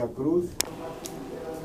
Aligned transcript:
la 0.00 0.06
cruz. 0.06 0.46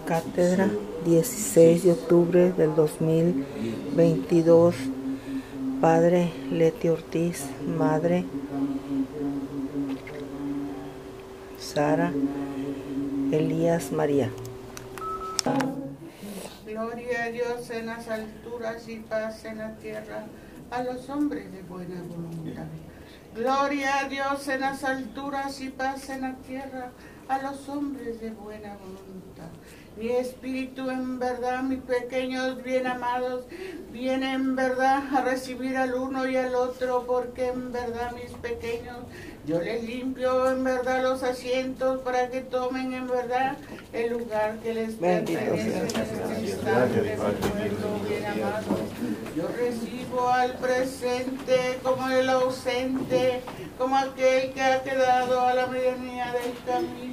Cátedra 0.06 0.68
16 1.06 1.84
de 1.84 1.92
octubre 1.92 2.52
del 2.52 2.76
2022. 2.76 4.76
Padre 5.80 6.32
Leti 6.50 6.90
Ortiz, 6.90 7.46
Madre 7.78 8.26
Sara 11.60 12.12
Elías 13.32 13.92
María. 13.92 14.32
Gloria 16.66 17.24
a 17.26 17.30
Dios 17.30 17.70
en 17.70 17.86
las 17.86 18.08
alturas 18.08 18.88
y 18.88 18.98
paz 18.98 19.46
en 19.46 19.58
la 19.60 19.76
tierra 19.76 20.26
a 20.72 20.84
los 20.84 21.10
hombres 21.10 21.52
de 21.52 21.62
buena 21.64 22.02
voluntad. 22.02 22.66
Gloria 23.36 24.00
a 24.00 24.10
Dios 24.10 24.48
en 24.48 24.62
las 24.62 24.84
alturas 24.84 25.62
y 25.62 25.70
paz 25.70 26.10
en 26.10 26.22
la 26.22 26.36
tierra 26.36 26.92
a 27.28 27.42
los 27.42 27.68
hombres 27.70 28.20
de 28.22 28.32
buena 28.32 28.78
voluntad. 28.78 29.50
Mi 29.96 30.10
espíritu 30.10 30.90
en 30.90 31.20
verdad, 31.20 31.62
mis 31.62 31.80
pequeños 31.80 32.64
bien 32.64 32.88
amados, 32.88 33.46
viene 33.92 34.34
en 34.34 34.56
verdad 34.56 35.04
a 35.16 35.22
recibir 35.22 35.78
al 35.78 35.94
uno 35.94 36.28
y 36.28 36.36
al 36.36 36.56
otro, 36.56 37.06
porque 37.06 37.50
en 37.50 37.72
verdad 37.72 38.12
mis 38.14 38.32
pequeños, 38.38 38.98
yo 39.46 39.62
les 39.62 39.84
limpio 39.84 40.50
en 40.50 40.64
verdad 40.64 41.04
los 41.04 41.22
asientos 41.22 42.02
para 42.02 42.30
que 42.30 42.42
tomen 42.42 42.94
en 42.94 43.08
verdad 43.08 43.56
el 43.92 44.14
lugar 44.14 44.58
que 44.64 44.74
les 44.74 44.96
pertenece 44.96 45.78
en 45.78 45.86
este 45.86 46.42
instante, 46.42 47.02
mi 47.02 47.16
pueblo 47.16 48.00
bien 48.10 48.26
amado. 48.26 48.78
Yo 49.36 49.48
recibo 49.48 50.28
al 50.28 50.54
presente 50.54 51.80
como 51.84 52.10
el 52.10 52.30
ausente, 52.30 53.42
como 53.78 53.96
aquel 53.96 54.54
que 54.54 54.62
ha 54.62 54.82
quedado 54.82 55.42
a 55.42 55.54
la 55.54 55.68
medianía 55.68 56.34
del 56.34 56.54
camino 56.66 57.13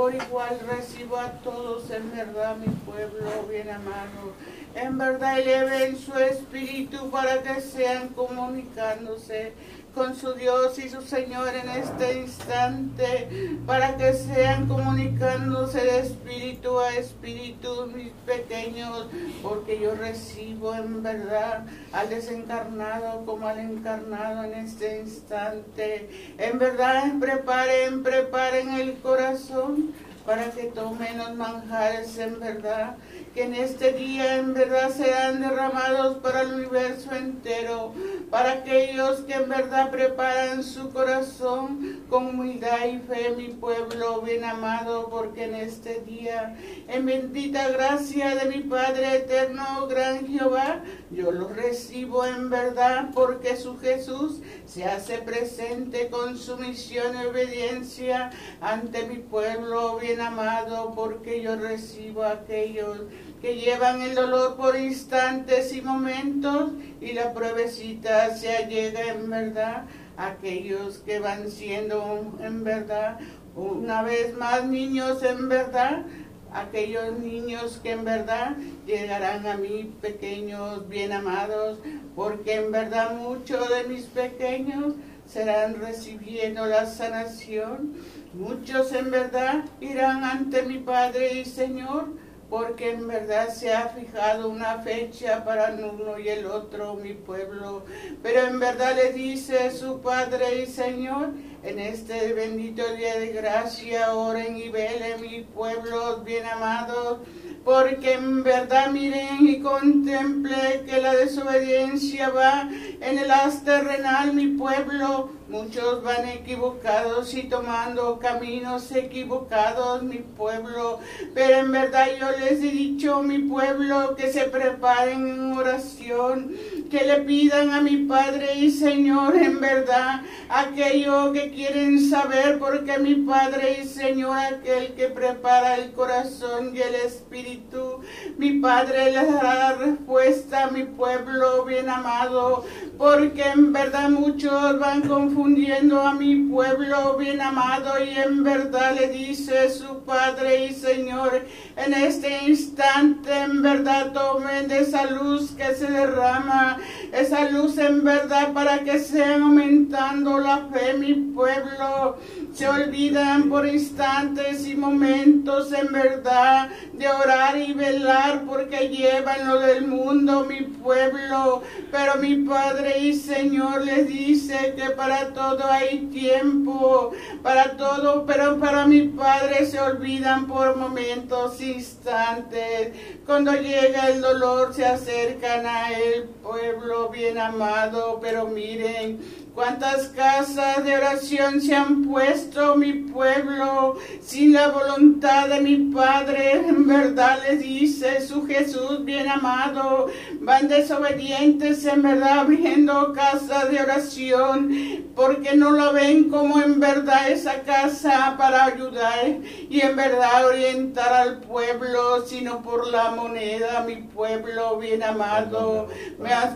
por 0.00 0.14
igual 0.14 0.58
recibo 0.66 1.18
a 1.18 1.30
todos 1.42 1.90
en 1.90 2.10
verdad 2.10 2.56
mi 2.56 2.72
pueblo 2.86 3.46
bien 3.50 3.68
amado. 3.68 4.32
En 4.74 4.96
verdad 4.96 5.38
eleven 5.38 5.98
su 5.98 6.14
espíritu 6.14 7.10
para 7.10 7.42
que 7.42 7.60
sean 7.60 8.08
comunicándose 8.08 9.52
con 9.94 10.14
su 10.14 10.34
Dios 10.34 10.78
y 10.78 10.88
su 10.88 11.02
Señor 11.02 11.48
en 11.54 11.68
este 11.68 12.20
instante, 12.20 13.58
para 13.66 13.96
que 13.96 14.12
sean 14.12 14.68
comunicándose 14.68 15.80
de 15.80 16.00
espíritu 16.00 16.78
a 16.78 16.94
espíritu, 16.96 17.90
mis 17.94 18.12
pequeños, 18.26 19.06
porque 19.42 19.80
yo 19.80 19.94
recibo 19.94 20.74
en 20.74 21.02
verdad 21.02 21.66
al 21.92 22.08
desencarnado 22.08 23.24
como 23.26 23.48
al 23.48 23.58
encarnado 23.58 24.44
en 24.44 24.54
este 24.54 25.00
instante. 25.00 26.34
En 26.38 26.58
verdad, 26.58 27.18
preparen, 27.18 28.02
preparen 28.02 28.70
el 28.74 28.98
corazón 28.98 29.92
para 30.30 30.48
que 30.52 30.66
tomen 30.66 31.18
los 31.18 31.34
manjares 31.34 32.16
en 32.18 32.38
verdad 32.38 32.94
que 33.34 33.44
en 33.44 33.54
este 33.54 33.92
día 33.92 34.36
en 34.38 34.54
verdad 34.54 34.90
serán 34.90 35.40
derramados 35.40 36.18
para 36.18 36.40
el 36.42 36.54
universo 36.54 37.14
entero, 37.14 37.92
para 38.28 38.52
aquellos 38.52 39.20
que 39.20 39.34
en 39.34 39.48
verdad 39.48 39.90
preparan 39.90 40.64
su 40.64 40.90
corazón 40.90 42.00
con 42.08 42.26
humildad 42.26 42.86
y 42.86 42.98
fe, 42.98 43.34
mi 43.36 43.48
pueblo 43.48 44.20
bien 44.22 44.44
amado, 44.44 45.08
porque 45.10 45.44
en 45.44 45.54
este 45.54 46.00
día, 46.00 46.56
en 46.88 47.06
bendita 47.06 47.68
gracia 47.68 48.34
de 48.34 48.46
mi 48.46 48.62
Padre 48.62 49.18
eterno, 49.18 49.86
gran 49.86 50.26
Jehová, 50.26 50.82
yo 51.12 51.30
lo 51.30 51.48
recibo 51.48 52.26
en 52.26 52.50
verdad, 52.50 53.10
porque 53.14 53.56
su 53.56 53.78
Jesús 53.78 54.40
se 54.66 54.84
hace 54.84 55.18
presente 55.18 56.08
con 56.08 56.36
su 56.36 56.56
misión 56.56 57.14
y 57.14 57.26
obediencia 57.26 58.30
ante 58.60 59.06
mi 59.06 59.18
pueblo 59.18 59.98
bien 59.98 60.19
amado, 60.20 60.92
porque 60.94 61.42
yo 61.42 61.56
recibo 61.56 62.22
a 62.22 62.32
aquellos 62.32 62.98
que 63.40 63.56
llevan 63.56 64.02
el 64.02 64.14
dolor 64.14 64.56
por 64.56 64.76
instantes 64.76 65.74
y 65.74 65.82
momentos 65.82 66.72
y 67.00 67.12
la 67.12 67.32
pruebecita 67.32 68.34
se 68.36 68.56
allega 68.56 69.06
en 69.12 69.30
verdad. 69.30 69.84
Aquellos 70.16 70.98
que 70.98 71.18
van 71.18 71.50
siendo 71.50 72.36
en 72.40 72.62
verdad 72.62 73.18
una 73.56 74.02
vez 74.02 74.36
más 74.36 74.64
niños 74.64 75.22
en 75.22 75.48
verdad 75.48 76.04
aquellos 76.52 77.18
niños 77.18 77.80
que 77.82 77.92
en 77.92 78.04
verdad 78.04 78.56
llegarán 78.86 79.46
a 79.46 79.56
mí 79.56 79.92
pequeños 80.00 80.88
bien 80.88 81.12
amados 81.12 81.78
porque 82.16 82.54
en 82.56 82.72
verdad 82.72 83.16
muchos 83.16 83.68
de 83.68 83.84
mis 83.84 84.04
pequeños 84.06 84.94
serán 85.32 85.80
recibiendo 85.80 86.66
la 86.66 86.86
sanación 86.86 87.94
muchos 88.32 88.92
en 88.92 89.10
verdad 89.10 89.64
irán 89.80 90.24
ante 90.24 90.62
mi 90.62 90.78
Padre 90.78 91.34
y 91.34 91.44
Señor 91.44 92.08
porque 92.50 92.90
en 92.90 93.06
verdad 93.06 93.48
se 93.48 93.72
ha 93.72 93.88
fijado 93.90 94.48
una 94.48 94.80
fecha 94.80 95.44
para 95.44 95.68
el 95.68 95.84
uno 95.84 96.18
y 96.18 96.28
el 96.28 96.46
otro, 96.46 96.96
mi 96.96 97.14
pueblo. 97.14 97.84
Pero 98.24 98.40
en 98.40 98.58
verdad 98.58 98.96
le 98.96 99.12
dice 99.12 99.70
su 99.70 100.00
Padre 100.00 100.64
y 100.64 100.66
Señor, 100.66 101.28
en 101.62 101.78
este 101.78 102.32
bendito 102.32 102.82
día 102.94 103.18
de 103.18 103.32
gracia, 103.32 104.14
oren 104.14 104.56
y 104.56 104.68
velen, 104.68 105.20
mi 105.20 105.42
pueblo 105.42 106.22
bien 106.24 106.46
amados, 106.46 107.18
porque 107.64 108.14
en 108.14 108.42
verdad 108.42 108.90
miren 108.90 109.46
y 109.46 109.60
contemple 109.60 110.84
que 110.86 111.00
la 111.00 111.14
desobediencia 111.14 112.30
va 112.30 112.68
en 113.00 113.18
el 113.18 113.30
haz 113.30 113.62
terrenal, 113.64 114.32
mi 114.32 114.48
pueblo, 114.48 115.30
Muchos 115.50 116.04
van 116.04 116.28
equivocados 116.28 117.34
y 117.34 117.42
tomando 117.42 118.20
caminos 118.20 118.92
equivocados, 118.92 120.00
mi 120.04 120.18
pueblo. 120.18 121.00
Pero 121.34 121.56
en 121.56 121.72
verdad 121.72 122.06
yo 122.20 122.30
les 122.38 122.62
he 122.62 122.70
dicho, 122.70 123.20
mi 123.24 123.40
pueblo, 123.40 124.14
que 124.14 124.32
se 124.32 124.44
preparen 124.44 125.26
en 125.26 125.52
oración, 125.52 126.54
que 126.90 127.04
le 127.04 127.20
pidan 127.20 127.70
a 127.70 127.80
mi 127.80 127.98
Padre 127.98 128.54
y 128.56 128.70
Señor, 128.70 129.36
en 129.36 129.60
verdad, 129.60 130.22
aquello 130.48 131.32
que 131.32 131.50
quieren 131.50 132.10
saber, 132.10 132.58
porque 132.58 132.98
mi 132.98 133.14
Padre 133.14 133.78
y 133.82 133.86
Señor, 133.86 134.36
aquel 134.36 134.94
que 134.94 135.06
prepara 135.06 135.76
el 135.76 135.92
corazón 135.92 136.74
y 136.74 136.80
el 136.80 136.96
espíritu, 136.96 138.00
mi 138.36 138.54
Padre 138.54 139.12
les 139.12 139.32
dará 139.32 139.74
respuesta 139.74 140.64
a 140.64 140.70
mi 140.70 140.82
pueblo 140.82 141.64
bien 141.64 141.88
amado, 141.88 142.64
porque 142.98 143.44
en 143.44 143.72
verdad 143.72 144.10
muchos 144.10 144.78
van 144.80 145.02
confundiendo 145.02 146.00
a 146.00 146.14
mi 146.14 146.34
pueblo 146.36 147.16
bien 147.16 147.40
amado 147.40 147.92
y 148.04 148.18
en 148.18 148.42
verdad 148.42 148.96
le 148.98 149.08
dice 149.08 149.70
su 149.70 150.00
Padre 150.02 150.66
y 150.66 150.74
Señor, 150.74 151.46
en 151.84 151.94
este 151.94 152.44
instante 152.44 153.32
en 153.32 153.62
verdad 153.62 154.12
tomen 154.12 154.70
esa 154.70 155.06
luz 155.06 155.52
que 155.52 155.74
se 155.74 155.90
derrama, 155.90 156.78
esa 157.12 157.48
luz 157.50 157.78
en 157.78 158.04
verdad 158.04 158.52
para 158.52 158.80
que 158.80 158.98
sean 158.98 159.42
aumentando 159.42 160.38
la 160.38 160.66
fe 160.72 160.94
mi 160.94 161.14
pueblo. 161.14 162.18
Se 162.52 162.68
olvidan 162.68 163.48
por 163.48 163.66
instantes 163.66 164.66
y 164.66 164.74
momentos 164.74 165.72
en 165.72 165.92
verdad 165.92 166.68
de 166.92 167.08
orar 167.08 167.56
y 167.56 167.72
velar 167.72 168.42
porque 168.44 168.88
llevan 168.88 169.46
lo 169.46 169.60
del 169.60 169.86
mundo 169.86 170.44
mi 170.44 170.62
pueblo. 170.62 171.62
Pero 171.90 172.16
mi 172.16 172.36
Padre 172.36 172.98
y 172.98 173.14
Señor 173.14 173.82
les 173.82 174.08
dice 174.08 174.74
que 174.76 174.90
para 174.90 175.32
todo 175.32 175.64
hay 175.64 176.08
tiempo, 176.12 177.12
para 177.42 177.76
todo, 177.76 178.26
pero 178.26 178.58
para 178.58 178.84
mi 178.86 179.02
Padre 179.02 179.64
se 179.66 179.80
olvidan 179.80 180.46
por 180.46 180.76
momentos, 180.76 181.60
instantes. 181.60 182.92
Cuando 183.24 183.52
llega 183.54 184.08
el 184.08 184.20
dolor 184.20 184.74
se 184.74 184.84
acercan 184.84 185.66
a 185.66 185.92
el 185.92 186.24
pueblo 186.24 187.08
bien 187.10 187.38
amado, 187.38 188.18
pero 188.20 188.48
miren, 188.48 189.20
Cuántas 189.60 190.08
casas 190.16 190.82
de 190.86 190.96
oración 190.96 191.60
se 191.60 191.76
han 191.76 192.06
puesto 192.06 192.76
mi 192.76 192.94
pueblo 192.94 193.98
sin 194.22 194.54
la 194.54 194.68
voluntad 194.68 195.48
de 195.48 195.60
mi 195.60 195.76
Padre. 195.92 196.52
En 196.66 196.86
verdad 196.86 197.38
les 197.46 197.60
dice 197.60 198.26
su 198.26 198.46
Jesús 198.46 199.04
bien 199.04 199.28
amado. 199.28 200.06
Van 200.40 200.66
desobedientes 200.66 201.84
en 201.84 202.00
verdad 202.00 202.38
abriendo 202.38 203.12
casas 203.12 203.70
de 203.70 203.82
oración 203.82 204.70
porque 205.14 205.54
no 205.54 205.72
lo 205.72 205.92
ven 205.92 206.30
como 206.30 206.62
en 206.62 206.80
verdad 206.80 207.30
esa 207.30 207.60
casa 207.60 208.36
para 208.38 208.64
ayudar 208.64 209.26
y 209.68 209.82
en 209.82 209.94
verdad 209.94 210.46
orientar 210.46 211.12
al 211.12 211.40
pueblo, 211.40 212.24
sino 212.26 212.62
por 212.62 212.86
la 212.86 213.10
moneda, 213.10 213.84
mi 213.86 213.96
pueblo 213.96 214.78
bien 214.78 215.02
amado. 215.02 215.88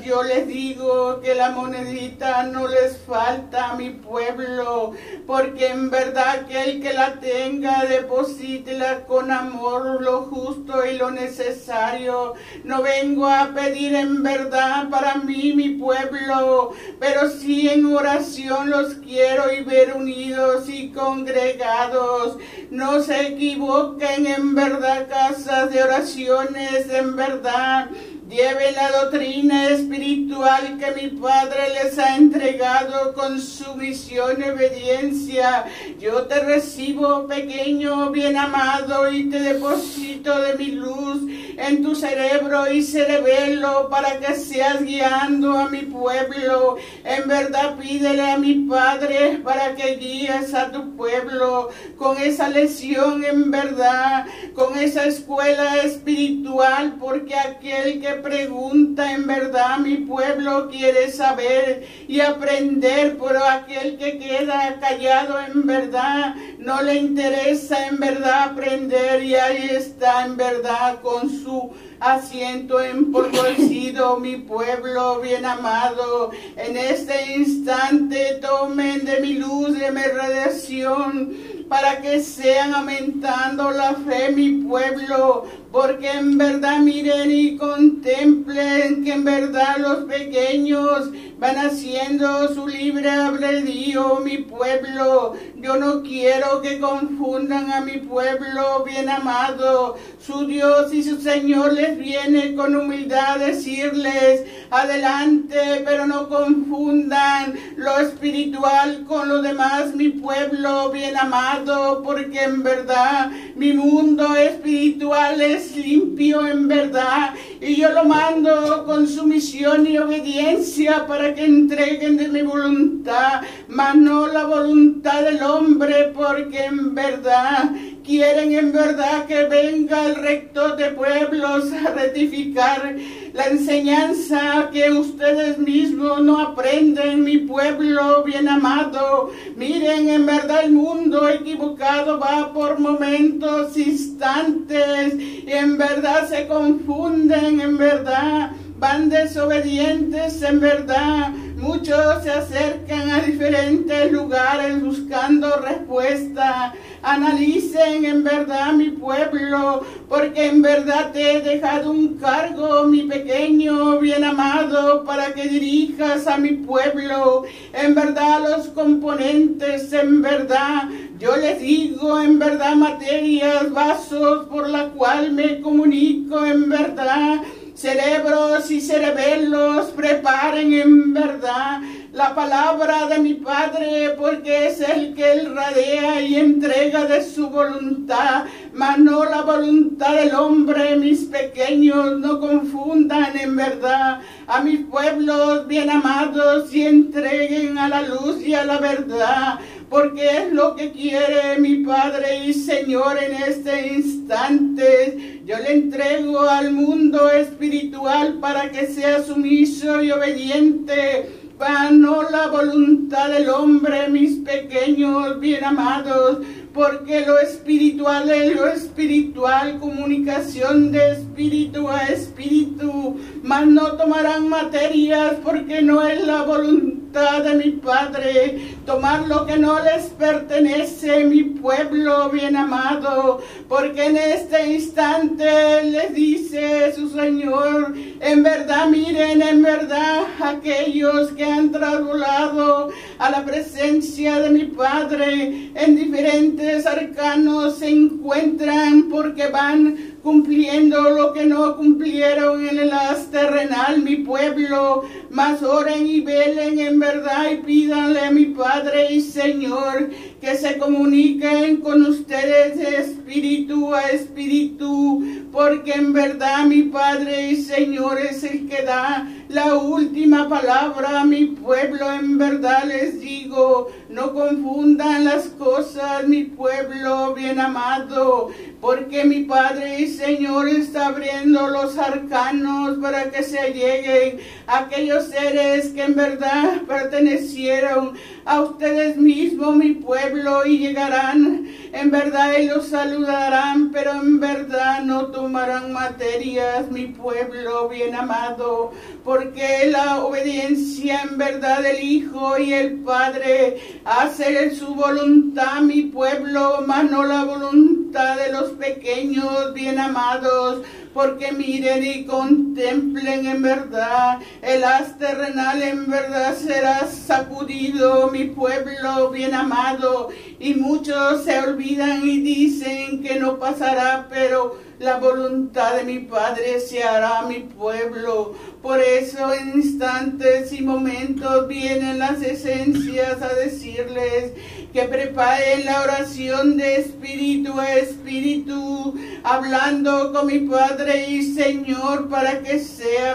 Yo 0.04 0.22
les 0.22 0.46
digo 0.46 1.20
que 1.20 1.34
la 1.34 1.50
monedita 1.50 2.44
no 2.44 2.68
les 2.68 2.93
falta 2.96 3.70
a 3.70 3.76
mi 3.76 3.90
pueblo, 3.90 4.92
porque 5.26 5.68
en 5.68 5.90
verdad 5.90 6.46
que 6.46 6.62
el 6.62 6.82
que 6.82 6.92
la 6.92 7.14
tenga, 7.20 7.84
deposítela 7.84 9.04
con 9.06 9.30
amor 9.30 10.02
lo 10.02 10.22
justo 10.22 10.84
y 10.84 10.96
lo 10.96 11.10
necesario. 11.10 12.34
No 12.64 12.82
vengo 12.82 13.26
a 13.26 13.52
pedir 13.54 13.94
en 13.94 14.22
verdad 14.22 14.88
para 14.88 15.16
mí, 15.16 15.52
mi 15.54 15.70
pueblo, 15.70 16.72
pero 16.98 17.28
sí 17.28 17.68
en 17.68 17.86
oración 17.86 18.70
los 18.70 18.94
quiero 18.94 19.52
y 19.52 19.62
ver 19.62 19.94
unidos 19.94 20.68
y 20.68 20.90
congregados. 20.90 22.38
No 22.70 23.00
se 23.00 23.28
equivoquen 23.28 24.26
en 24.26 24.54
verdad, 24.54 25.08
casas 25.08 25.70
de 25.70 25.82
oraciones, 25.82 26.88
en 26.90 27.16
verdad. 27.16 27.88
Lleve 28.28 28.72
la 28.72 28.90
doctrina 28.90 29.68
espiritual 29.68 30.78
que 30.78 31.02
mi 31.02 31.08
Padre 31.20 31.68
les 31.74 31.98
ha 31.98 32.16
entregado 32.16 33.12
con 33.12 33.38
su 33.38 33.74
misión 33.76 34.40
y 34.40 34.48
obediencia. 34.48 35.66
Yo 36.00 36.22
te 36.22 36.40
recibo, 36.40 37.26
pequeño, 37.26 38.10
bien 38.10 38.38
amado, 38.38 39.12
y 39.12 39.28
te 39.28 39.40
deposito 39.40 40.40
de 40.40 40.54
mi 40.54 40.70
luz 40.70 41.20
en 41.56 41.82
tu 41.82 41.94
cerebro 41.94 42.70
y 42.72 42.82
cerebelo 42.82 43.88
para 43.90 44.18
que 44.18 44.34
seas 44.34 44.82
guiando 44.82 45.58
a 45.58 45.68
mi 45.68 45.82
pueblo. 45.82 46.76
En 47.04 47.28
verdad 47.28 47.76
pídele 47.76 48.22
a 48.22 48.38
mi 48.38 48.54
Padre 48.66 49.40
para 49.44 49.74
que 49.74 49.96
guíes 49.96 50.54
a 50.54 50.72
tu 50.72 50.96
pueblo 50.96 51.68
con 51.96 52.16
esa 52.18 52.48
lección 52.48 53.22
en 53.24 53.50
verdad, 53.50 54.26
con 54.54 54.78
esa 54.78 55.04
escuela 55.04 55.76
espiritual, 55.82 56.96
porque 56.98 57.34
aquel 57.34 58.00
que 58.00 58.14
pregunta 58.24 59.12
en 59.12 59.26
verdad 59.26 59.78
mi 59.78 59.98
pueblo 59.98 60.68
quiere 60.70 61.12
saber 61.12 61.86
y 62.08 62.20
aprender, 62.20 63.18
pero 63.22 63.44
aquel 63.44 63.98
que 63.98 64.18
queda 64.18 64.78
callado 64.80 65.38
en 65.40 65.66
verdad 65.66 66.34
no 66.58 66.82
le 66.82 66.94
interesa 66.94 67.86
en 67.86 68.00
verdad 68.00 68.50
aprender 68.52 69.22
y 69.22 69.34
ahí 69.34 69.68
está 69.70 70.24
en 70.24 70.38
verdad 70.38 71.02
con 71.02 71.28
su 71.28 71.70
asiento 72.00 72.80
empolvorecido, 72.80 74.18
mi 74.18 74.36
pueblo 74.36 75.20
bien 75.20 75.44
amado. 75.44 76.30
En 76.56 76.76
este 76.76 77.36
instante 77.36 78.38
tomen 78.40 79.04
de 79.04 79.20
mi 79.20 79.34
luz, 79.34 79.78
de 79.78 79.90
mi 79.90 80.02
radiación, 80.02 81.34
para 81.68 82.00
que 82.00 82.20
sean 82.20 82.74
aumentando 82.74 83.70
la 83.70 83.94
fe, 83.94 84.32
mi 84.32 84.62
pueblo, 84.64 85.44
porque 85.74 86.08
en 86.08 86.38
verdad 86.38 86.78
miren 86.78 87.32
y 87.32 87.56
contemplen 87.56 89.02
que 89.02 89.12
en 89.12 89.24
verdad 89.24 89.78
los 89.78 90.04
pequeños 90.04 91.10
van 91.40 91.58
haciendo 91.58 92.54
su 92.54 92.68
libre 92.68 93.10
albedrío, 93.10 94.20
mi 94.20 94.38
pueblo. 94.38 95.34
Yo 95.56 95.76
no 95.76 96.02
quiero 96.02 96.62
que 96.62 96.78
confundan 96.78 97.72
a 97.72 97.80
mi 97.80 97.98
pueblo 97.98 98.84
bien 98.84 99.08
amado. 99.08 99.96
Su 100.24 100.46
Dios 100.46 100.94
y 100.94 101.02
su 101.02 101.20
Señor 101.20 101.72
les 101.72 101.98
viene 101.98 102.54
con 102.54 102.76
humildad 102.76 103.34
a 103.34 103.38
decirles, 103.38 104.44
adelante, 104.70 105.82
pero 105.84 106.06
no 106.06 106.28
confundan 106.28 107.54
lo 107.76 107.98
espiritual 107.98 109.04
con 109.06 109.28
lo 109.28 109.42
demás, 109.42 109.94
mi 109.94 110.10
pueblo 110.10 110.90
bien 110.90 111.16
amado, 111.16 112.02
porque 112.04 112.44
en 112.44 112.62
verdad 112.62 113.30
mi 113.56 113.72
mundo 113.72 114.36
espiritual 114.36 115.40
es 115.40 115.63
limpio 115.76 116.46
en 116.46 116.68
verdad 116.68 117.34
y 117.60 117.76
yo 117.76 117.90
lo 117.92 118.04
mando 118.04 118.84
con 118.84 119.06
sumisión 119.06 119.86
y 119.86 119.98
obediencia 119.98 121.06
para 121.06 121.34
que 121.34 121.44
entreguen 121.44 122.16
de 122.16 122.28
mi 122.28 122.42
voluntad, 122.42 123.42
mas 123.68 123.94
no 123.96 124.26
la 124.26 124.44
voluntad 124.44 125.22
del 125.22 125.42
hombre, 125.42 126.12
porque 126.14 126.64
en 126.64 126.94
verdad 126.94 127.70
quieren 128.04 128.52
en 128.54 128.72
verdad 128.72 129.26
que 129.26 129.44
venga 129.44 130.06
el 130.06 130.16
rector 130.16 130.76
de 130.76 130.90
pueblos 130.90 131.72
a 131.72 131.90
rectificar 131.90 132.94
la 133.32 133.46
enseñanza 133.46 134.70
que 134.72 134.92
ustedes 134.92 135.58
mismos 135.58 136.20
no 136.20 136.40
aprenden, 136.40 137.24
mi 137.24 137.38
pueblo 137.38 138.22
bien 138.22 138.48
amado. 138.48 139.32
Miren, 139.56 140.08
en 140.08 140.26
verdad 140.26 140.64
el 140.64 140.72
mundo 140.72 141.28
equivocado 141.28 142.20
va 142.20 142.52
por 142.52 142.78
momentos, 142.78 143.76
instantes, 143.76 145.14
y 145.18 145.50
en 145.50 145.78
verdad 145.78 146.28
se 146.28 146.46
confunden, 146.46 147.60
en 147.60 147.78
verdad 147.78 148.52
van 148.78 149.08
desobedientes, 149.08 150.42
en 150.42 150.60
verdad. 150.60 151.30
Muchos 151.56 152.22
se 152.22 152.30
acercan 152.30 153.10
a 153.10 153.20
diferentes 153.20 154.12
lugares 154.12 154.82
buscando 154.82 155.56
respuesta. 155.56 156.74
Analicen 157.04 158.04
en 158.06 158.24
verdad 158.24 158.72
mi 158.72 158.88
pueblo, 158.88 159.84
porque 160.08 160.46
en 160.46 160.62
verdad 160.62 161.12
te 161.12 161.36
he 161.36 161.40
dejado 161.42 161.90
un 161.90 162.16
cargo, 162.16 162.84
mi 162.84 163.02
pequeño 163.02 163.98
bien 163.98 164.24
amado, 164.24 165.04
para 165.04 165.34
que 165.34 165.46
dirijas 165.48 166.26
a 166.26 166.38
mi 166.38 166.52
pueblo. 166.52 167.44
En 167.74 167.94
verdad 167.94 168.40
los 168.48 168.68
componentes, 168.68 169.92
en 169.92 170.22
verdad, 170.22 170.88
yo 171.18 171.36
les 171.36 171.60
digo 171.60 172.20
en 172.20 172.38
verdad 172.38 172.74
materias, 172.74 173.70
vasos 173.70 174.46
por 174.46 174.70
la 174.70 174.88
cual 174.88 175.32
me 175.32 175.60
comunico 175.60 176.44
en 176.44 176.70
verdad 176.70 177.42
cerebros 177.74 178.70
y 178.70 178.80
cerebelos 178.80 179.86
preparen 179.86 180.72
en 180.72 181.12
verdad 181.12 181.80
la 182.14 182.32
palabra 182.32 183.06
de 183.08 183.18
mi 183.18 183.34
Padre, 183.34 184.10
porque 184.16 184.68
es 184.68 184.80
el 184.80 185.14
que 185.14 185.32
él 185.32 185.52
radea 185.52 186.20
y 186.20 186.36
entrega 186.36 187.06
de 187.06 187.24
su 187.24 187.48
voluntad, 187.50 188.44
mas 188.72 188.98
no 188.98 189.24
la 189.24 189.42
voluntad 189.42 190.14
del 190.14 190.32
hombre, 190.34 190.94
mis 190.94 191.24
pequeños, 191.24 192.20
no 192.20 192.38
confundan 192.38 193.36
en 193.36 193.56
verdad 193.56 194.20
a 194.46 194.60
mis 194.60 194.82
pueblos 194.86 195.66
bien 195.66 195.90
amados 195.90 196.72
y 196.72 196.82
entreguen 196.82 197.78
a 197.78 197.88
la 197.88 198.02
luz 198.02 198.40
y 198.40 198.54
a 198.54 198.64
la 198.64 198.78
verdad 198.78 199.58
porque 199.90 200.26
es 200.26 200.52
lo 200.52 200.74
que 200.74 200.90
quiere 200.90 201.58
mi 201.58 201.76
Padre 201.84 202.46
y 202.46 202.52
Señor 202.52 203.16
en 203.22 203.34
este 203.34 203.94
instante. 203.94 205.40
Yo 205.44 205.56
le 205.58 205.72
entrego 205.72 206.40
al 206.40 206.72
mundo 206.72 207.30
espiritual 207.30 208.38
para 208.40 208.70
que 208.72 208.86
sea 208.86 209.22
sumiso 209.22 210.02
y 210.02 210.10
obediente. 210.10 211.43
Para 211.58 211.90
no 211.92 212.28
la 212.30 212.48
voluntad 212.48 213.30
del 213.30 213.48
hombre, 213.48 214.08
mis 214.08 214.38
pequeños 214.38 215.38
bien 215.38 215.64
amados, 215.64 216.38
porque 216.72 217.24
lo 217.24 217.38
espiritual 217.38 218.28
es 218.28 218.56
lo 218.56 218.66
espiritual, 218.66 219.78
comunicación 219.78 220.90
de 220.90 221.12
espíritu 221.12 221.88
a 221.88 222.06
espíritu, 222.06 223.16
mas 223.44 223.66
no 223.66 223.92
tomarán 223.92 224.48
materias 224.48 225.34
porque 225.44 225.82
no 225.82 226.02
es 226.02 226.26
la 226.26 226.42
voluntad 226.42 227.44
de 227.44 227.54
mi 227.56 227.70
Padre, 227.72 228.74
tomar 228.86 229.28
lo 229.28 229.44
que 229.44 229.58
no 229.58 229.78
les 229.84 230.04
pertenece, 230.06 231.26
mi 231.26 231.44
pueblo 231.44 232.30
bien 232.30 232.56
amado, 232.56 233.42
porque 233.68 234.06
en 234.06 234.16
este 234.16 234.72
instante 234.72 235.84
les 235.84 236.14
dice 236.14 236.92
su 236.94 237.10
Señor, 237.10 237.94
en 238.20 238.42
verdad 238.42 238.88
miren, 238.88 239.42
en 239.42 239.62
verdad 239.62 240.22
aquellos 240.42 241.30
que 241.32 241.44
han 241.44 241.70
trasladado 241.70 242.88
a 243.18 243.30
la 243.30 243.44
presencia 243.44 244.40
de 244.40 244.48
mi 244.48 244.64
Padre 244.64 245.70
en 245.74 245.96
diferentes 245.96 246.86
arcanos 246.86 247.76
se 247.76 247.90
encuentran 247.90 249.10
porque 249.10 249.48
van 249.48 250.13
cumpliendo 250.24 251.10
lo 251.10 251.34
que 251.34 251.44
no 251.44 251.76
cumplieron 251.76 252.66
en 252.66 252.78
el 252.78 252.92
as 252.94 253.30
terrenal, 253.30 254.02
mi 254.02 254.16
pueblo, 254.16 255.04
mas 255.30 255.62
oren 255.62 256.06
y 256.06 256.20
velen 256.20 256.78
en 256.78 256.98
verdad 256.98 257.50
y 257.52 257.58
pídanle 257.58 258.20
a 258.20 258.30
mi 258.30 258.46
Padre 258.46 259.12
y 259.12 259.20
Señor 259.20 260.08
que 260.44 260.56
se 260.56 260.76
comuniquen 260.76 261.78
con 261.78 262.02
ustedes 262.02 262.76
espíritu 262.78 263.94
a 263.94 264.02
espíritu, 264.10 265.24
porque 265.50 265.92
en 265.92 266.12
verdad 266.12 266.66
mi 266.66 266.82
Padre 266.82 267.52
y 267.52 267.56
Señor 267.56 268.18
es 268.20 268.44
el 268.44 268.68
que 268.68 268.82
da 268.82 269.26
la 269.48 269.74
última 269.74 270.48
palabra 270.48 271.20
a 271.20 271.24
mi 271.24 271.46
pueblo. 271.46 272.12
En 272.12 272.36
verdad 272.36 272.84
les 272.84 273.20
digo, 273.20 273.88
no 274.10 274.34
confundan 274.34 275.24
las 275.24 275.46
cosas, 275.46 276.28
mi 276.28 276.44
pueblo 276.44 277.34
bien 277.34 277.58
amado, 277.58 278.50
porque 278.80 279.24
mi 279.24 279.44
Padre 279.44 280.00
y 280.00 280.08
Señor 280.08 280.68
está 280.68 281.06
abriendo 281.06 281.68
los 281.68 281.96
arcanos 281.96 282.98
para 282.98 283.30
que 283.30 283.42
se 283.42 283.72
lleguen 283.72 284.40
aquellos 284.66 285.24
seres 285.28 285.88
que 285.88 286.02
en 286.02 286.14
verdad 286.14 286.82
pertenecieron 286.86 288.12
a 288.44 288.60
ustedes 288.60 289.16
mismos, 289.16 289.76
mi 289.76 289.92
pueblo 289.92 290.33
y 290.66 290.78
llegarán, 290.78 291.68
en 291.92 292.10
verdad 292.10 292.54
ellos 292.56 292.88
saludarán, 292.88 293.90
pero 293.92 294.12
en 294.12 294.40
verdad 294.40 295.02
no 295.02 295.26
tomarán 295.26 295.92
materias, 295.92 296.90
mi 296.90 297.06
pueblo 297.06 297.88
bien 297.88 298.16
amado, 298.16 298.92
porque 299.22 299.88
la 299.90 300.24
obediencia 300.24 301.22
en 301.22 301.38
verdad 301.38 301.82
del 301.82 302.02
Hijo 302.02 302.58
y 302.58 302.72
el 302.72 302.94
Padre 303.00 304.00
hace 304.04 304.74
su 304.74 304.94
voluntad, 304.94 305.82
mi 305.82 306.02
pueblo, 306.02 306.82
mas 306.84 307.08
no 307.08 307.22
la 307.24 307.44
voluntad 307.44 308.36
de 308.36 308.52
los 308.52 308.70
pequeños 308.72 309.72
bien 309.72 310.00
amados 310.00 310.82
porque 311.14 311.52
miren 311.52 312.04
y 312.04 312.24
contemplen 312.24 313.46
en 313.46 313.62
verdad, 313.62 314.40
el 314.60 314.82
haz 314.82 315.16
terrenal 315.16 315.80
en 315.80 316.10
verdad 316.10 316.56
será 316.56 317.06
sacudido, 317.06 318.30
mi 318.30 318.46
pueblo 318.46 319.30
bien 319.30 319.54
amado, 319.54 320.30
y 320.58 320.74
muchos 320.74 321.44
se 321.44 321.60
olvidan 321.60 322.28
y 322.28 322.40
dicen 322.40 323.22
que 323.22 323.36
no 323.36 323.60
pasará, 323.60 324.26
pero 324.28 324.76
la 325.04 325.18
voluntad 325.18 325.96
de 325.96 326.04
mi 326.04 326.20
Padre 326.20 326.80
se 326.80 327.02
hará 327.02 327.42
mi 327.42 327.60
pueblo. 327.60 328.54
Por 328.82 329.00
eso 329.00 329.52
en 329.52 329.74
instantes 329.74 330.72
y 330.72 330.80
momentos 330.80 331.68
vienen 331.68 332.18
las 332.18 332.42
esencias 332.42 333.40
a 333.42 333.54
decirles 333.54 334.52
que 334.94 335.02
preparen 335.02 335.84
la 335.84 336.02
oración 336.02 336.76
de 336.76 336.96
espíritu 336.96 337.78
a 337.78 337.94
espíritu, 337.94 339.14
hablando 339.42 340.32
con 340.32 340.46
mi 340.46 340.60
Padre 340.60 341.30
y 341.30 341.52
Señor 341.54 342.28
para 342.28 342.62
que 342.62 342.78
sea 342.78 343.34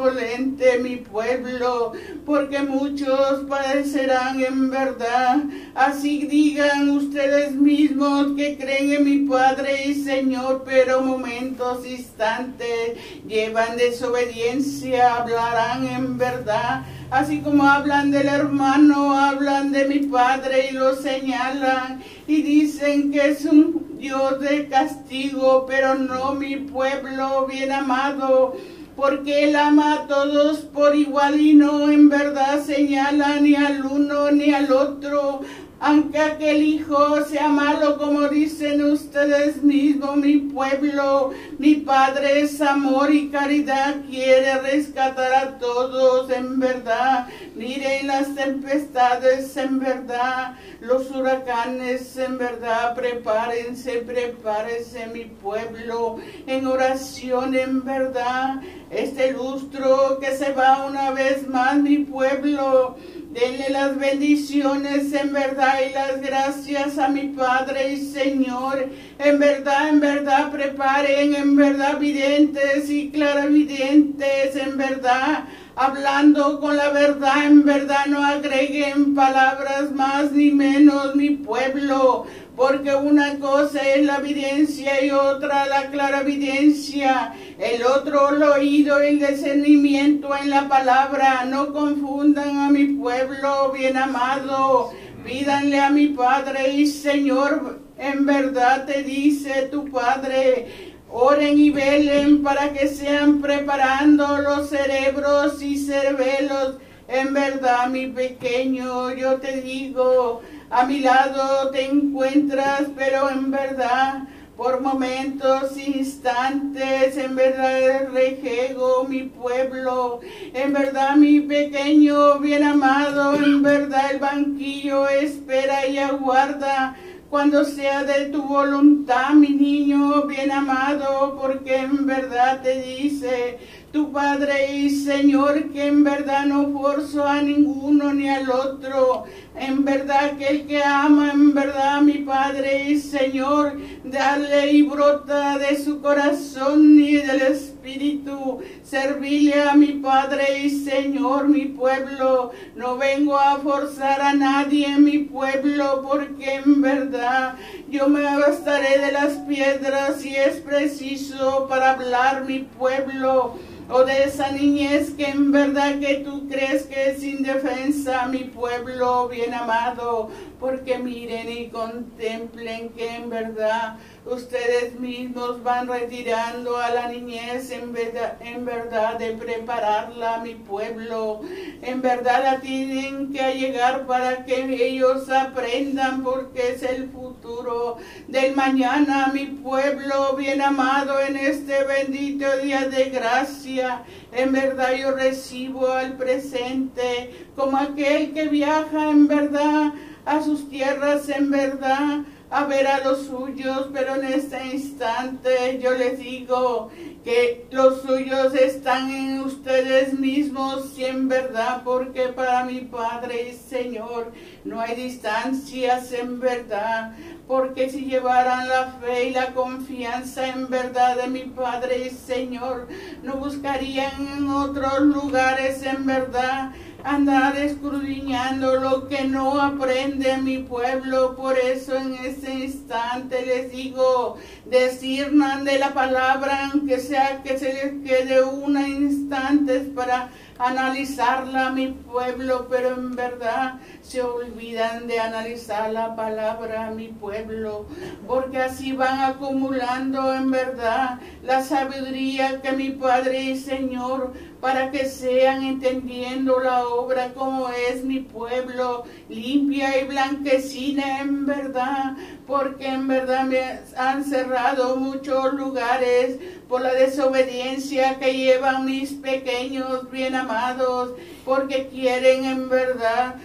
volente 0.00 0.78
mi 0.78 0.96
pueblo, 0.96 1.92
porque 2.24 2.60
muchos 2.60 3.40
padecerán 3.48 4.40
en 4.40 4.70
verdad. 4.70 5.38
Así 5.74 6.26
digan 6.26 6.88
ustedes 6.90 7.52
mismos 7.52 8.32
que 8.36 8.56
creen 8.56 8.92
en 8.92 9.04
mi 9.04 9.28
Padre 9.28 9.86
y 9.86 9.94
Señor, 9.94 10.62
pero 10.64 11.02
momentos, 11.10 11.86
instantes, 11.86 12.96
llevan 13.26 13.76
desobediencia, 13.76 15.16
hablarán 15.16 15.86
en 15.86 16.18
verdad. 16.18 16.82
Así 17.10 17.40
como 17.40 17.64
hablan 17.64 18.10
del 18.10 18.28
hermano, 18.28 19.18
hablan 19.18 19.72
de 19.72 19.86
mi 19.86 20.00
padre 20.00 20.68
y 20.70 20.74
lo 20.74 20.94
señalan 20.94 22.02
y 22.26 22.42
dicen 22.42 23.10
que 23.10 23.30
es 23.30 23.44
un 23.44 23.98
Dios 23.98 24.40
de 24.40 24.68
castigo, 24.68 25.66
pero 25.66 25.94
no 25.94 26.34
mi 26.34 26.56
pueblo 26.56 27.46
bien 27.46 27.72
amado 27.72 28.54
porque 28.96 29.44
Él 29.44 29.56
ama 29.56 29.94
a 29.94 30.06
todos 30.06 30.58
por 30.58 30.94
igual 30.94 31.40
y 31.40 31.54
no 31.54 31.90
en 31.90 32.10
verdad 32.10 32.62
señala 32.62 33.40
ni 33.40 33.54
al 33.54 33.84
uno 33.86 34.30
ni 34.30 34.52
al 34.52 34.70
otro, 34.70 35.40
aunque 35.82 36.18
aquel 36.18 36.62
hijo 36.62 37.24
sea 37.24 37.48
malo, 37.48 37.96
como 37.96 38.28
dicen 38.28 38.84
ustedes 38.84 39.62
mismos, 39.62 40.14
mi 40.18 40.36
pueblo, 40.36 41.30
mi 41.58 41.76
Padre 41.76 42.42
es 42.42 42.60
amor 42.60 43.10
y 43.10 43.30
caridad, 43.30 43.96
quiere 44.06 44.60
rescatar 44.60 45.32
a 45.32 45.58
todos 45.58 46.30
en 46.30 46.60
verdad. 46.60 47.28
Miren 47.54 48.08
las 48.08 48.34
tempestades 48.34 49.56
en 49.56 49.78
verdad, 49.80 50.54
los 50.80 51.10
huracanes 51.10 52.14
en 52.18 52.36
verdad, 52.36 52.94
prepárense, 52.94 54.02
prepárense 54.06 55.06
mi 55.06 55.24
pueblo, 55.24 56.18
en 56.46 56.66
oración 56.66 57.54
en 57.54 57.82
verdad. 57.82 58.60
Este 58.90 59.32
lustro 59.32 60.18
que 60.20 60.36
se 60.36 60.52
va 60.52 60.84
una 60.84 61.10
vez 61.12 61.48
más, 61.48 61.76
mi 61.76 61.98
pueblo 61.98 62.98
Denle 63.30 63.68
las 63.70 63.96
bendiciones 63.96 65.12
en 65.12 65.32
verdad 65.32 65.69
y 65.82 65.92
las 65.92 66.20
gracias 66.20 66.98
a 66.98 67.08
mi 67.08 67.28
Padre 67.28 67.92
y 67.92 67.96
Señor. 67.98 68.88
En 69.18 69.38
verdad, 69.38 69.88
en 69.88 70.00
verdad, 70.00 70.50
preparen 70.50 71.34
en 71.34 71.56
verdad 71.56 71.98
videntes 71.98 72.90
y 72.90 73.10
claravidentes, 73.10 74.56
en 74.56 74.76
verdad, 74.76 75.44
hablando 75.76 76.60
con 76.60 76.76
la 76.76 76.90
verdad, 76.90 77.46
en 77.46 77.64
verdad, 77.64 78.06
no 78.06 78.24
agreguen 78.24 79.14
palabras 79.14 79.92
más 79.92 80.32
ni 80.32 80.50
menos, 80.50 81.14
mi 81.14 81.30
pueblo 81.30 82.26
porque 82.60 82.94
una 82.94 83.38
cosa 83.38 83.80
es 83.80 84.04
la 84.04 84.16
evidencia 84.16 85.02
y 85.02 85.10
otra 85.10 85.66
la 85.66 85.90
clara 85.90 86.20
evidencia, 86.20 87.32
el 87.58 87.82
otro 87.84 88.36
el 88.36 88.42
oído 88.42 89.02
y 89.02 89.08
el 89.08 89.18
discernimiento 89.18 90.36
en 90.36 90.50
la 90.50 90.68
palabra. 90.68 91.46
No 91.46 91.72
confundan 91.72 92.58
a 92.58 92.68
mi 92.68 92.84
pueblo 92.84 93.72
bien 93.72 93.96
amado, 93.96 94.92
pídanle 95.24 95.80
a 95.80 95.90
mi 95.90 96.08
Padre 96.08 96.72
y 96.72 96.86
Señor, 96.86 97.80
en 97.98 98.26
verdad 98.26 98.86
te 98.86 99.02
dice 99.02 99.68
tu 99.70 99.90
Padre. 99.90 100.94
Oren 101.12 101.58
y 101.58 101.70
velen 101.70 102.42
para 102.42 102.72
que 102.72 102.86
sean 102.86 103.40
preparando 103.40 104.38
los 104.38 104.70
cerebros 104.70 105.60
y 105.60 105.76
cerebelos. 105.76 106.76
En 107.08 107.34
verdad, 107.34 107.88
mi 107.88 108.06
pequeño, 108.06 109.12
yo 109.14 109.34
te 109.38 109.60
digo, 109.60 110.42
a 110.70 110.84
mi 110.84 111.00
lado 111.00 111.70
te 111.70 111.86
encuentras, 111.86 112.82
pero 112.96 113.28
en 113.28 113.50
verdad, 113.50 114.28
por 114.60 114.82
momentos, 114.82 115.78
instantes, 115.78 117.16
en 117.16 117.34
verdad 117.34 118.10
rejego 118.12 119.06
mi 119.08 119.22
pueblo, 119.22 120.20
en 120.52 120.74
verdad 120.74 121.16
mi 121.16 121.40
pequeño 121.40 122.38
bien 122.40 122.64
amado, 122.64 123.36
en 123.36 123.62
verdad 123.62 124.10
el 124.10 124.18
banquillo 124.18 125.08
espera 125.08 125.86
y 125.86 125.96
aguarda 125.96 126.94
cuando 127.30 127.64
sea 127.64 128.04
de 128.04 128.26
tu 128.26 128.42
voluntad, 128.42 129.30
mi 129.30 129.48
niño 129.48 130.24
bien 130.24 130.52
amado, 130.52 131.38
porque 131.40 131.76
en 131.76 132.04
verdad 132.04 132.60
te 132.60 132.82
dice, 132.82 133.56
tu 133.92 134.12
Padre 134.12 134.76
y 134.76 134.90
Señor, 134.90 135.70
que 135.72 135.86
en 135.86 136.04
verdad 136.04 136.44
no 136.46 136.70
forzo 136.70 137.24
a 137.24 137.40
ninguno 137.40 138.12
ni 138.12 138.28
al 138.28 138.50
otro. 138.50 139.24
En 139.60 139.84
verdad 139.84 140.38
que 140.38 140.46
el 140.46 140.66
que 140.66 140.82
ama, 140.82 141.32
en 141.32 141.52
verdad 141.52 142.00
mi 142.00 142.18
Padre 142.24 142.88
y 142.88 142.98
Señor, 142.98 143.78
dale 144.04 144.72
y 144.72 144.80
brota 144.80 145.58
de 145.58 145.76
su 145.76 146.00
corazón 146.00 146.98
y 146.98 147.16
del 147.16 147.42
Espíritu. 147.42 148.60
Servirle 148.82 149.60
a 149.60 149.74
mi 149.74 149.92
Padre 149.92 150.60
y 150.60 150.70
Señor, 150.70 151.46
mi 151.48 151.66
pueblo. 151.66 152.52
No 152.74 152.96
vengo 152.96 153.38
a 153.38 153.58
forzar 153.58 154.22
a 154.22 154.32
nadie, 154.32 154.96
mi 154.96 155.18
pueblo, 155.18 156.06
porque 156.08 156.54
en 156.54 156.80
verdad 156.80 157.56
yo 157.90 158.08
me 158.08 158.22
bastaré 158.22 158.98
de 158.98 159.12
las 159.12 159.34
piedras 159.46 160.22
si 160.22 160.34
es 160.34 160.56
preciso 160.60 161.66
para 161.68 161.90
hablar, 161.90 162.46
mi 162.46 162.60
pueblo 162.60 163.58
o 163.92 164.04
de 164.04 164.24
esa 164.24 164.52
niñez 164.52 165.10
que 165.10 165.26
en 165.26 165.50
verdad 165.50 165.98
que 165.98 166.16
tú 166.24 166.48
crees 166.48 166.84
que 166.84 167.10
es 167.10 167.24
indefensa, 167.24 168.26
mi 168.26 168.44
pueblo 168.44 169.28
bien 169.28 169.49
amado, 169.54 170.30
porque 170.60 170.98
miren 170.98 171.50
y 171.50 171.68
contemplen 171.68 172.90
que 172.90 173.16
en 173.16 173.30
verdad 173.30 173.96
ustedes 174.26 175.00
mismos 175.00 175.62
van 175.62 175.88
retirando 175.88 176.76
a 176.76 176.90
la 176.90 177.08
niñez 177.08 177.70
en 177.70 177.92
verdad, 177.94 178.36
en 178.40 178.66
verdad 178.66 179.18
de 179.18 179.32
prepararla, 179.32 180.38
mi 180.44 180.54
pueblo. 180.54 181.40
En 181.80 182.02
verdad 182.02 182.42
la 182.44 182.60
tienen 182.60 183.32
que 183.32 183.54
llegar 183.54 184.06
para 184.06 184.44
que 184.44 184.86
ellos 184.86 185.30
aprendan 185.30 186.22
porque 186.22 186.72
es 186.72 186.82
el 186.82 187.08
futuro 187.08 187.96
del 188.28 188.54
mañana, 188.54 189.30
mi 189.32 189.46
pueblo 189.46 190.36
bien 190.36 190.60
amado 190.60 191.18
en 191.20 191.36
este 191.36 191.84
bendito 191.84 192.46
día 192.58 192.86
de 192.86 193.04
gracia. 193.06 194.02
En 194.32 194.52
verdad 194.52 194.92
yo 194.92 195.12
recibo 195.12 195.90
al 195.90 196.18
presente 196.18 197.48
como 197.56 197.78
aquel 197.78 198.32
que 198.32 198.48
viaja 198.48 199.10
en 199.10 199.26
verdad 199.26 199.92
a 200.30 200.40
sus 200.42 200.68
tierras 200.68 201.28
en 201.28 201.50
verdad 201.50 202.20
a 202.50 202.64
ver 202.64 202.86
a 202.86 203.04
los 203.04 203.26
suyos, 203.26 203.88
pero 203.92 204.16
en 204.16 204.24
este 204.24 204.64
instante 204.74 205.80
yo 205.80 205.92
les 205.92 206.18
digo 206.18 206.90
que 207.24 207.66
los 207.70 208.02
suyos 208.02 208.54
están 208.54 209.10
en 209.10 209.40
ustedes 209.40 210.18
mismos 210.18 210.98
y 210.98 211.04
en 211.04 211.28
verdad, 211.28 211.82
porque 211.84 212.28
para 212.28 212.64
mi 212.64 212.80
Padre 212.80 213.50
y 213.50 213.54
Señor 213.54 214.32
no 214.64 214.80
hay 214.80 214.96
distancias 214.96 216.12
en 216.12 216.40
verdad, 216.40 217.12
porque 217.46 217.88
si 217.88 218.06
llevaran 218.06 218.68
la 218.68 218.98
fe 219.00 219.28
y 219.28 219.30
la 219.30 219.52
confianza 219.52 220.48
en 220.48 220.68
verdad 220.68 221.16
de 221.16 221.28
mi 221.28 221.42
Padre 221.42 222.06
y 222.06 222.10
Señor, 222.10 222.88
no 223.22 223.34
buscarían 223.34 224.26
en 224.38 224.48
otros 224.48 225.00
lugares 225.02 225.84
en 225.84 226.04
verdad 226.04 226.72
andar 227.04 227.56
escudriñando 227.56 228.76
lo 228.76 229.08
que 229.08 229.24
no 229.24 229.60
aprende 229.60 230.36
mi 230.38 230.58
pueblo. 230.58 231.36
Por 231.36 231.58
eso 231.58 231.96
en 231.96 232.14
este 232.14 232.52
instante 232.52 233.44
les 233.44 233.72
digo, 233.72 234.36
decirnan 234.66 235.64
de 235.64 235.78
la 235.78 235.92
palabra, 235.94 236.70
aunque 236.72 236.98
sea 236.98 237.42
que 237.42 237.58
se 237.58 237.72
les 237.72 237.92
quede 238.04 238.42
un 238.42 238.78
instante 238.78 239.80
para 239.80 240.30
analizarla 240.60 241.70
mi 241.70 241.88
pueblo, 241.88 242.66
pero 242.68 242.94
en 242.94 243.16
verdad 243.16 243.80
se 244.02 244.20
olvidan 244.22 245.06
de 245.06 245.18
analizar 245.18 245.90
la 245.90 246.14
palabra 246.14 246.90
mi 246.90 247.08
pueblo, 247.08 247.86
porque 248.26 248.58
así 248.58 248.92
van 248.92 249.20
acumulando 249.20 250.34
en 250.34 250.50
verdad 250.50 251.18
la 251.42 251.62
sabiduría 251.62 252.60
que 252.60 252.72
mi 252.72 252.90
Padre 252.90 253.42
y 253.42 253.56
Señor 253.56 254.34
para 254.60 254.90
que 254.90 255.06
sean 255.06 255.62
entendiendo 255.62 256.60
la 256.60 256.86
obra 256.86 257.32
como 257.32 257.70
es 257.70 258.04
mi 258.04 258.20
pueblo, 258.20 259.04
limpia 259.30 259.98
y 259.98 260.06
blanquecina 260.06 261.20
en 261.20 261.46
verdad, 261.46 262.16
porque 262.50 262.88
en 262.88 263.06
verdad 263.06 263.44
me 263.44 263.60
han 263.96 264.24
cerrado 264.24 264.96
muchos 264.96 265.54
lugares 265.54 266.36
por 266.68 266.80
la 266.80 266.92
desobediencia 266.92 268.18
que 268.18 268.34
llevan 268.34 268.84
mis 268.84 269.12
pequeños 269.12 270.10
bien 270.10 270.34
amados, 270.34 271.12
porque 271.44 271.86
quieren 271.86 272.44
en 272.44 272.68
verdad 272.68 273.36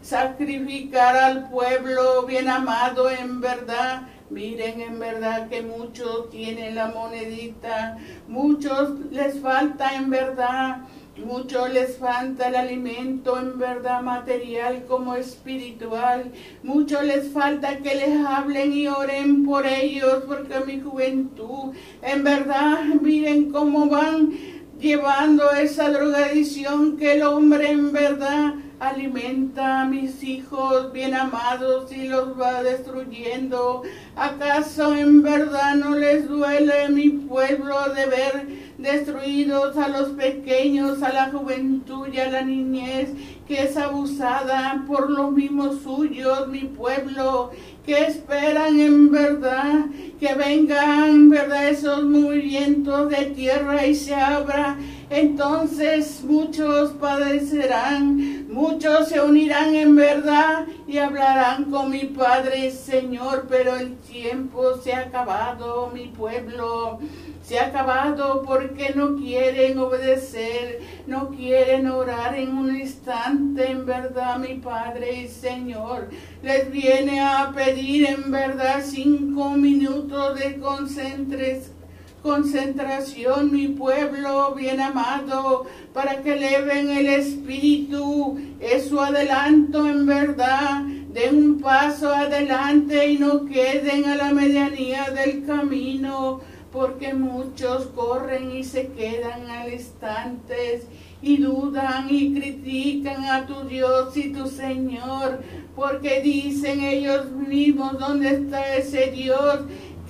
sacrificar 0.00 1.16
al 1.16 1.50
pueblo 1.50 2.22
bien 2.22 2.48
amado 2.48 3.10
en 3.10 3.40
verdad. 3.40 4.02
Miren, 4.30 4.80
en 4.80 5.00
verdad 5.00 5.48
que 5.48 5.62
muchos 5.62 6.30
tienen 6.30 6.76
la 6.76 6.86
monedita, 6.86 7.98
muchos 8.28 8.90
les 9.10 9.40
falta 9.40 9.96
en 9.96 10.08
verdad, 10.08 10.82
muchos 11.16 11.70
les 11.72 11.96
falta 11.96 12.48
el 12.48 12.56
alimento 12.56 13.38
en 13.38 13.58
verdad 13.58 14.02
material 14.02 14.84
como 14.88 15.14
espiritual, 15.14 16.30
muchos 16.62 17.04
les 17.04 17.28
falta 17.30 17.78
que 17.78 17.94
les 17.94 18.26
hablen 18.26 18.72
y 18.72 18.88
oren 18.88 19.44
por 19.44 19.66
ellos, 19.66 20.24
porque 20.26 20.60
mi 20.66 20.80
juventud, 20.80 21.74
en 22.02 22.24
verdad, 22.24 22.82
miren 23.00 23.50
cómo 23.50 23.86
van 23.86 24.32
llevando 24.80 25.50
esa 25.52 25.90
drogadicción 25.90 26.96
que 26.96 27.14
el 27.14 27.22
hombre 27.22 27.70
en 27.70 27.92
verdad 27.92 28.54
alimenta 28.80 29.82
a 29.82 29.84
mis 29.84 30.22
hijos 30.24 30.90
bien 30.92 31.14
amados 31.14 31.92
y 31.92 32.08
los 32.08 32.40
va 32.40 32.62
destruyendo. 32.62 33.82
¿Acaso 34.16 34.96
en 34.96 35.22
verdad 35.22 35.74
no 35.74 35.94
les 35.94 36.26
duele 36.26 36.88
mi 36.88 37.10
pueblo 37.10 37.76
de 37.94 38.06
ver 38.06 38.46
destruidos 38.78 39.76
a 39.76 39.88
los 39.88 40.08
pequeños, 40.10 41.02
a 41.02 41.12
la 41.12 41.30
juventud 41.30 42.08
y 42.10 42.18
a 42.18 42.30
la 42.30 42.40
niñez 42.40 43.10
que 43.46 43.64
es 43.64 43.76
abusada 43.76 44.82
por 44.86 45.10
los 45.10 45.30
mismos 45.32 45.82
suyos, 45.82 46.48
mi 46.48 46.60
pueblo? 46.60 47.50
que 47.84 48.04
esperan 48.04 48.78
en 48.78 49.10
verdad 49.10 49.86
que 50.18 50.34
vengan 50.34 51.08
en 51.08 51.30
verdad 51.30 51.70
esos 51.70 52.04
movimientos 52.04 53.08
de 53.08 53.24
tierra 53.26 53.86
y 53.86 53.94
se 53.94 54.14
abra 54.14 54.76
entonces 55.10 56.22
muchos 56.22 56.92
padecerán, 56.92 58.46
muchos 58.48 59.08
se 59.08 59.20
unirán 59.20 59.74
en 59.74 59.96
verdad 59.96 60.66
y 60.86 60.98
hablarán 60.98 61.64
con 61.64 61.90
mi 61.90 62.04
Padre 62.04 62.70
Señor, 62.70 63.46
pero 63.48 63.74
el 63.74 63.96
tiempo 63.96 64.76
se 64.76 64.92
ha 64.92 65.00
acabado, 65.00 65.90
mi 65.92 66.06
pueblo. 66.06 67.00
Se 67.42 67.58
ha 67.58 67.66
acabado 67.66 68.44
porque 68.46 68.92
no 68.94 69.16
quieren 69.16 69.76
obedecer, 69.78 70.80
no 71.08 71.30
quieren 71.30 71.88
orar 71.88 72.36
en 72.36 72.56
un 72.56 72.76
instante, 72.76 73.68
en 73.68 73.84
verdad, 73.84 74.38
mi 74.38 74.54
Padre 74.58 75.22
y 75.22 75.28
Señor. 75.28 76.08
Les 76.44 76.70
viene 76.70 77.20
a 77.20 77.50
pedir 77.52 78.08
en 78.08 78.30
verdad 78.30 78.84
cinco 78.84 79.50
minutos 79.50 80.38
de 80.38 80.60
concentración 80.60 81.79
concentración, 82.22 83.52
mi 83.52 83.68
pueblo 83.68 84.54
bien 84.54 84.80
amado, 84.80 85.66
para 85.92 86.22
que 86.22 86.34
eleven 86.34 86.90
el 86.90 87.06
espíritu. 87.06 88.38
Es 88.60 88.88
su 88.88 89.00
adelanto 89.00 89.86
en 89.86 90.06
verdad. 90.06 90.82
Den 91.12 91.36
un 91.36 91.60
paso 91.60 92.14
adelante 92.14 93.10
y 93.10 93.18
no 93.18 93.44
queden 93.44 94.04
a 94.04 94.16
la 94.16 94.32
medianía 94.32 95.10
del 95.10 95.44
camino, 95.44 96.40
porque 96.72 97.14
muchos 97.14 97.86
corren 97.86 98.54
y 98.56 98.62
se 98.62 98.88
quedan 98.88 99.50
al 99.50 99.72
instante 99.72 100.82
y 101.22 101.36
dudan 101.38 102.06
y 102.08 102.32
critican 102.34 103.24
a 103.24 103.46
tu 103.46 103.66
Dios 103.68 104.16
y 104.16 104.32
tu 104.32 104.46
Señor, 104.46 105.40
porque 105.76 106.20
dicen 106.20 106.80
ellos 106.80 107.30
mismos, 107.30 107.98
¿dónde 107.98 108.30
está 108.30 108.76
ese 108.76 109.10
Dios? 109.10 109.60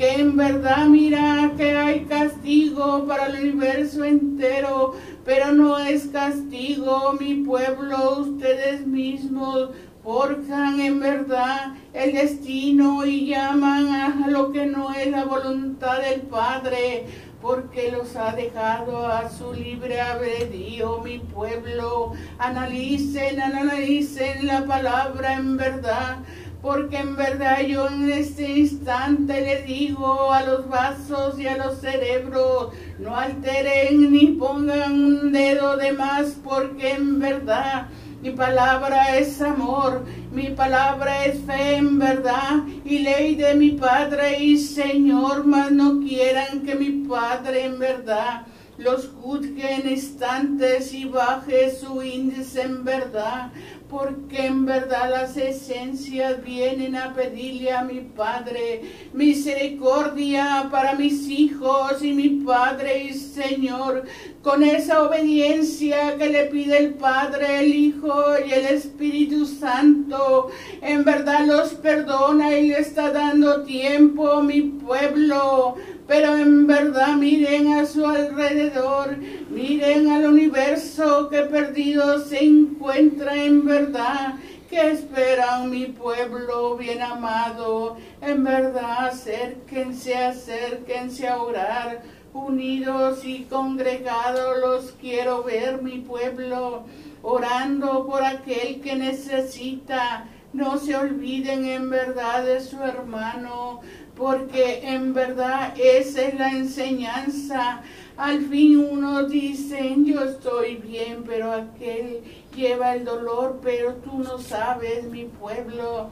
Que 0.01 0.15
en 0.15 0.35
verdad 0.35 0.87
mira 0.87 1.53
que 1.59 1.77
hay 1.77 2.07
castigo 2.07 3.05
para 3.07 3.27
el 3.27 3.53
universo 3.53 4.03
entero, 4.03 4.95
pero 5.27 5.53
no 5.53 5.79
es 5.79 6.07
castigo 6.07 7.13
mi 7.21 7.35
pueblo, 7.45 8.21
ustedes 8.21 8.87
mismos 8.87 9.69
forjan 10.03 10.81
en 10.81 11.01
verdad 11.01 11.75
el 11.93 12.15
destino 12.15 13.05
y 13.05 13.27
llaman 13.27 13.89
a 13.89 14.29
lo 14.29 14.53
que 14.53 14.65
no 14.65 14.91
es 14.95 15.11
la 15.11 15.27
voluntad 15.27 16.01
del 16.01 16.23
Padre, 16.23 17.05
porque 17.43 17.93
los 17.93 18.17
ha 18.17 18.33
dejado 18.33 19.07
a 19.07 19.29
su 19.29 19.53
libre 19.53 20.01
albedrío, 20.01 21.03
mi 21.05 21.19
pueblo. 21.19 22.13
Analicen, 22.39 23.39
analicen 23.39 24.47
la 24.47 24.65
palabra 24.65 25.35
en 25.35 25.59
verdad 25.59 26.21
porque 26.63 26.99
en 26.99 27.17
verdad 27.17 27.63
yo 27.63 27.89
en 27.89 28.11
este 28.11 28.59
instante 28.59 29.41
le 29.41 29.63
digo 29.63 30.33
a 30.33 30.43
los 30.43 30.69
vasos 30.69 31.39
y 31.39 31.47
a 31.47 31.57
los 31.57 31.81
cerebros, 31.81 32.73
no 32.99 33.17
alteren 33.17 34.13
ni 34.13 34.27
pongan 34.33 34.93
un 34.93 35.33
dedo 35.33 35.77
de 35.77 35.93
más, 35.93 36.37
porque 36.45 36.93
en 36.93 37.19
verdad 37.19 37.87
mi 38.23 38.31
palabra 38.31 39.17
es 39.17 39.41
amor, 39.41 40.05
mi 40.31 40.51
palabra 40.51 41.25
es 41.25 41.41
fe 41.41 41.77
en 41.77 41.99
verdad 41.99 42.63
y 42.85 42.99
ley 42.99 43.35
de 43.35 43.55
mi 43.55 43.71
Padre 43.71 44.39
y 44.43 44.59
Señor, 44.59 45.47
mas 45.47 45.73
no 45.73 46.01
quieran 46.01 46.61
que 46.61 46.75
mi 46.75 47.09
Padre 47.09 47.65
en 47.65 47.79
verdad 47.79 48.47
los 48.77 49.09
juzgue 49.09 49.75
en 49.75 49.91
instantes 49.91 50.93
y 50.95 51.05
baje 51.05 51.71
su 51.75 52.03
índice 52.03 52.63
en 52.63 52.83
verdad, 52.85 53.51
porque 53.91 54.47
en 54.47 54.67
verdad 54.67 55.11
las 55.11 55.37
esencias 55.37 56.43
vienen 56.45 56.95
a 56.95 57.13
pedirle 57.13 57.73
a 57.73 57.83
mi 57.83 58.01
Padre 58.01 58.83
misericordia 59.13 60.69
para 60.71 60.95
mis 60.95 61.29
hijos 61.29 62.03
y 62.03 62.13
mi 62.13 62.29
Padre 62.45 63.05
y 63.05 63.15
Señor, 63.15 64.05
con 64.43 64.63
esa 64.63 65.03
obediencia 65.03 66.17
que 66.17 66.31
le 66.31 66.45
pide 66.45 66.79
el 66.79 66.95
Padre, 66.95 67.61
el 67.61 67.75
Hijo 67.75 68.15
y 68.47 68.53
el 68.53 68.67
Espíritu 68.67 69.45
Santo, 69.45 70.51
en 70.81 71.05
verdad 71.05 71.47
los 71.47 71.71
perdona 71.75 72.57
y 72.57 72.69
le 72.69 72.79
está 72.79 73.11
dando 73.11 73.65
tiempo 73.65 74.41
mi 74.43 74.63
pueblo 74.63 75.75
pero 76.11 76.37
en 76.37 76.67
verdad 76.67 77.15
miren 77.15 77.69
a 77.69 77.87
su 77.87 78.05
alrededor, 78.05 79.17
miren 79.49 80.11
al 80.11 80.27
universo 80.27 81.29
que 81.29 81.43
perdido 81.43 82.19
se 82.25 82.43
encuentra 82.45 83.37
en 83.37 83.65
verdad. 83.65 84.35
que 84.69 84.91
esperan 84.91 85.71
mi 85.71 85.87
pueblo 85.87 86.77
bien 86.77 87.01
amado? 87.01 87.97
En 88.21 88.43
verdad, 88.43 89.07
acérquense, 89.07 90.17
acérquense 90.17 91.29
a 91.29 91.41
orar. 91.41 92.03
Unidos 92.33 93.25
y 93.25 93.45
congregados 93.45 94.59
los 94.59 94.93
quiero 95.01 95.45
ver, 95.45 95.81
mi 95.81 95.99
pueblo, 95.99 96.87
orando 97.23 98.05
por 98.05 98.25
aquel 98.25 98.81
que 98.81 98.97
necesita. 98.97 100.27
No 100.53 100.77
se 100.79 100.97
olviden 100.97 101.65
en 101.67 101.89
verdad 101.89 102.45
de 102.45 102.61
su 102.61 102.83
hermano 102.83 103.81
porque 104.21 104.87
en 104.87 105.15
verdad 105.15 105.73
esa 105.79 106.21
es 106.25 106.35
la 106.39 106.51
enseñanza. 106.51 107.81
Al 108.19 108.43
fin 108.43 108.77
uno 108.77 109.23
dice, 109.25 109.95
yo 109.97 110.23
estoy 110.25 110.77
bien, 110.77 111.25
pero 111.27 111.51
aquel 111.51 112.21
lleva 112.55 112.95
el 112.95 113.07
dolor, 113.07 113.61
pero 113.63 113.95
tú 113.95 114.19
no 114.19 114.39
sabes, 114.39 115.05
mi 115.05 115.25
pueblo 115.25 116.11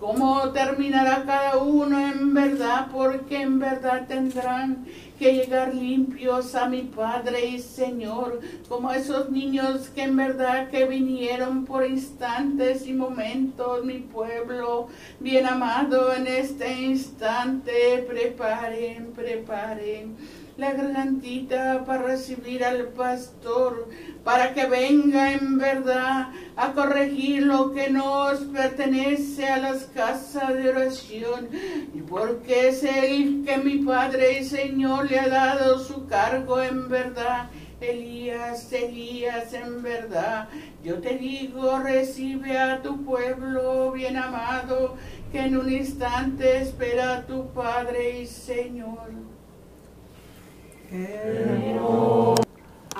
cómo 0.00 0.50
terminará 0.50 1.24
cada 1.26 1.58
uno 1.58 2.00
en 2.00 2.32
verdad, 2.32 2.88
porque 2.90 3.42
en 3.42 3.58
verdad 3.58 4.06
tendrán 4.08 4.86
que 5.18 5.34
llegar 5.34 5.74
limpios 5.74 6.54
a 6.54 6.66
mi 6.66 6.82
Padre 6.84 7.44
y 7.44 7.58
Señor, 7.58 8.40
como 8.66 8.90
esos 8.90 9.28
niños 9.28 9.90
que 9.90 10.04
en 10.04 10.16
verdad 10.16 10.70
que 10.70 10.86
vinieron 10.86 11.66
por 11.66 11.84
instantes 11.84 12.86
y 12.86 12.94
momentos, 12.94 13.84
mi 13.84 13.98
pueblo 13.98 14.88
bien 15.20 15.46
amado 15.46 16.14
en 16.14 16.26
este 16.26 16.72
instante, 16.80 18.02
preparen, 18.08 19.12
preparen 19.12 20.16
la 20.60 20.72
gargantita 20.72 21.84
para 21.86 22.02
recibir 22.02 22.64
al 22.64 22.88
pastor, 22.88 23.88
para 24.24 24.52
que 24.54 24.66
venga 24.66 25.32
en 25.32 25.58
verdad 25.58 26.28
a 26.56 26.72
corregir 26.72 27.42
lo 27.42 27.72
que 27.72 27.90
nos 27.90 28.40
pertenece 28.40 29.48
a 29.48 29.58
las 29.58 29.84
casas 29.84 30.54
de 30.54 30.68
oración, 30.68 31.48
y 31.94 32.00
porque 32.02 32.68
es 32.68 32.82
el 32.84 33.44
que 33.44 33.56
mi 33.58 33.78
Padre 33.78 34.40
y 34.40 34.44
Señor 34.44 35.10
le 35.10 35.18
ha 35.18 35.28
dado 35.28 35.78
su 35.78 36.06
cargo 36.06 36.60
en 36.60 36.88
verdad 36.88 37.48
Elías, 37.80 38.70
Elías, 38.72 39.54
en 39.54 39.82
verdad, 39.82 40.48
yo 40.84 41.00
te 41.00 41.16
digo, 41.16 41.78
recibe 41.78 42.58
a 42.58 42.82
tu 42.82 43.02
pueblo 43.04 43.90
bien 43.92 44.18
amado, 44.18 44.96
que 45.32 45.40
en 45.40 45.56
un 45.56 45.72
instante 45.72 46.58
espera 46.60 47.16
a 47.16 47.26
tu 47.26 47.46
Padre 47.52 48.20
y 48.20 48.26
Señor. 48.26 49.10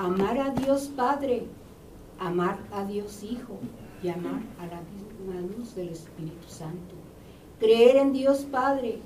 Amar 0.01 0.39
a 0.39 0.49
Dios 0.49 0.89
Padre, 0.95 1.43
amar 2.17 2.57
a 2.71 2.83
Dios 2.85 3.21
Hijo 3.21 3.59
y 4.01 4.09
amar 4.09 4.41
a 4.57 4.65
la 4.65 4.81
misma 4.81 5.55
luz 5.55 5.75
del 5.75 5.89
Espíritu 5.89 6.47
Santo. 6.47 6.95
Creer 7.59 7.97
en 7.97 8.11
Dios 8.11 8.39
Padre, 8.39 8.97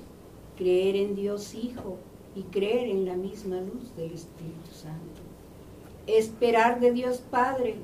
creer 0.56 0.96
en 0.96 1.14
Dios 1.14 1.54
Hijo 1.54 1.98
y 2.34 2.44
creer 2.44 2.88
en 2.88 3.04
la 3.04 3.14
misma 3.14 3.56
luz 3.56 3.94
del 3.94 4.12
Espíritu 4.12 4.70
Santo. 4.72 5.20
Esperar 6.06 6.80
de 6.80 6.92
Dios 6.92 7.18
Padre, 7.18 7.76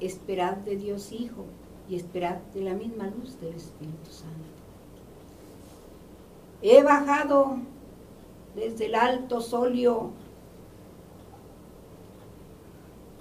esperar 0.00 0.64
de 0.64 0.76
Dios 0.76 1.12
Hijo 1.12 1.44
y 1.90 1.96
esperar 1.96 2.40
de 2.54 2.62
la 2.62 2.72
misma 2.72 3.08
luz 3.08 3.38
del 3.38 3.54
Espíritu 3.54 4.10
Santo. 4.10 4.48
He 6.62 6.82
bajado 6.82 7.58
desde 8.54 8.86
el 8.86 8.94
alto 8.94 9.42
solio 9.42 10.12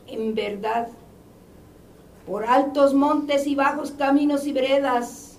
en 0.08 0.36
verdad 0.36 0.90
por 2.26 2.46
altos 2.46 2.94
montes 2.94 3.46
y 3.46 3.56
bajos 3.56 3.92
caminos 3.92 4.48
y 4.48 4.54
veredas, 4.54 5.38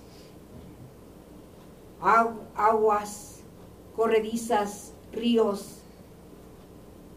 aguas 2.55 3.41
corredizas, 3.95 4.93
ríos, 5.11 5.81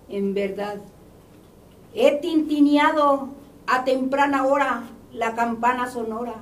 en 0.08 0.34
verdad. 0.34 0.78
He 1.94 2.18
tintineado 2.18 3.28
a 3.66 3.84
temprana 3.84 4.44
hora 4.46 4.84
la 5.12 5.34
campana 5.34 5.88
sonora 5.88 6.36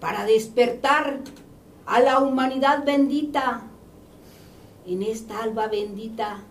para 0.00 0.24
despertar 0.24 1.20
a 1.86 2.00
la 2.00 2.20
humanidad 2.20 2.84
bendita 2.84 3.62
en 4.86 5.02
esta 5.02 5.42
alba 5.42 5.66
bendita 5.68 6.42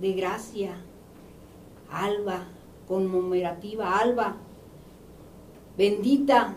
de 0.00 0.12
gracia, 0.12 0.76
alba 1.90 2.46
conmemorativa, 2.86 3.98
alba 3.98 4.36
bendita 5.76 6.54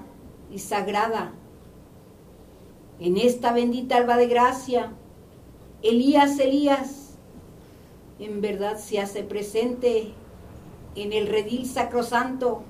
y 0.51 0.59
sagrada. 0.59 1.33
En 2.99 3.17
esta 3.17 3.53
bendita 3.53 3.97
alba 3.97 4.17
de 4.17 4.27
gracia, 4.27 4.91
Elías, 5.81 6.39
Elías, 6.39 7.17
en 8.19 8.41
verdad 8.41 8.77
se 8.77 8.99
hace 8.99 9.23
presente 9.23 10.11
en 10.95 11.13
el 11.13 11.27
redil 11.27 11.65
sacrosanto, 11.65 12.63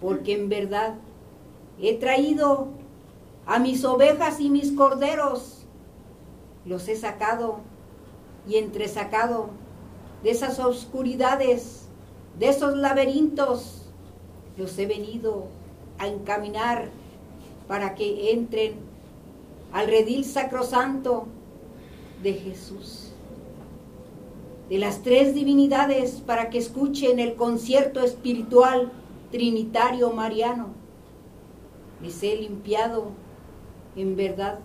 porque 0.00 0.34
en 0.34 0.48
verdad 0.48 0.94
he 1.80 1.94
traído 1.94 2.68
a 3.46 3.58
mis 3.58 3.84
ovejas 3.84 4.38
y 4.40 4.50
mis 4.50 4.72
corderos, 4.72 5.66
los 6.64 6.86
he 6.86 6.94
sacado 6.94 7.58
y 8.46 8.56
entresacado 8.56 9.50
de 10.22 10.30
esas 10.30 10.60
oscuridades, 10.60 11.81
de 12.38 12.48
esos 12.48 12.76
laberintos, 12.76 13.82
los 14.56 14.78
he 14.78 14.86
venido 14.86 15.46
a 15.98 16.06
encaminar 16.08 16.88
para 17.68 17.94
que 17.94 18.32
entren 18.32 18.74
al 19.72 19.86
redil 19.86 20.24
sacrosanto 20.24 21.26
de 22.22 22.34
Jesús, 22.34 23.12
de 24.68 24.78
las 24.78 25.02
tres 25.02 25.34
divinidades, 25.34 26.22
para 26.24 26.50
que 26.50 26.58
escuchen 26.58 27.18
el 27.18 27.34
concierto 27.34 28.00
espiritual 28.00 28.90
trinitario 29.30 30.10
mariano. 30.12 30.68
Les 32.02 32.22
he 32.22 32.36
limpiado, 32.36 33.10
en 33.96 34.16
verdad, 34.16 34.58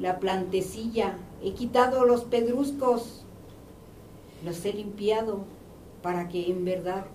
la 0.00 0.18
plantecilla, 0.18 1.18
he 1.42 1.52
quitado 1.52 2.04
los 2.04 2.24
pedruscos, 2.24 3.24
los 4.44 4.64
he 4.64 4.72
limpiado 4.72 5.44
para 6.04 6.28
que 6.28 6.50
en 6.50 6.66
verdad 6.66 7.06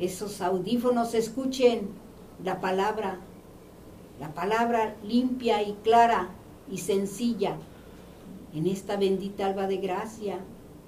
esos 0.00 0.40
audífonos 0.40 1.14
escuchen 1.14 1.90
la 2.42 2.60
palabra, 2.60 3.20
la 4.18 4.34
palabra 4.34 4.96
limpia 5.04 5.62
y 5.62 5.74
clara 5.84 6.30
y 6.68 6.78
sencilla 6.78 7.56
en 8.52 8.66
esta 8.66 8.96
bendita 8.96 9.46
alba 9.46 9.68
de 9.68 9.76
gracia, 9.76 10.40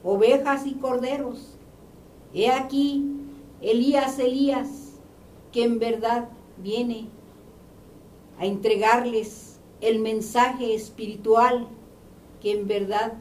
ovejas 0.03 0.67
y 0.67 0.73
corderos. 0.75 1.55
He 2.35 2.51
aquí 2.51 3.05
Elías, 3.61 4.19
Elías, 4.19 4.95
que 5.53 5.63
en 5.63 5.79
verdad 5.79 6.29
viene 6.59 7.07
a 8.37 8.47
entregarles 8.47 9.61
el 9.81 10.01
mensaje 10.01 10.75
espiritual 10.75 11.69
que 12.43 12.51
en 12.51 12.67
verdad 12.67 13.13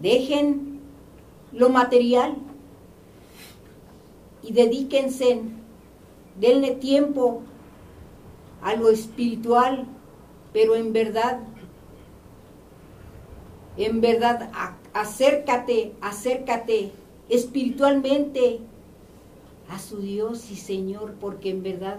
dejen 0.00 0.71
lo 1.52 1.68
material. 1.68 2.36
Y 4.42 4.52
dedíquense, 4.52 5.42
denle 6.40 6.72
tiempo 6.72 7.42
a 8.62 8.74
lo 8.74 8.90
espiritual, 8.90 9.86
pero 10.52 10.74
en 10.74 10.92
verdad 10.92 11.40
en 13.76 14.00
verdad, 14.00 14.50
acércate, 14.92 15.94
acércate 16.00 16.92
espiritualmente 17.28 18.60
a 19.70 19.78
su 19.78 19.98
Dios 19.98 20.50
y 20.50 20.56
Señor, 20.56 21.14
porque 21.18 21.50
en 21.50 21.62
verdad 21.62 21.98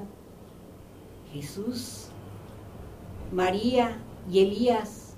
Jesús, 1.34 2.08
María 3.32 3.98
y 4.32 4.42
Elías 4.42 5.16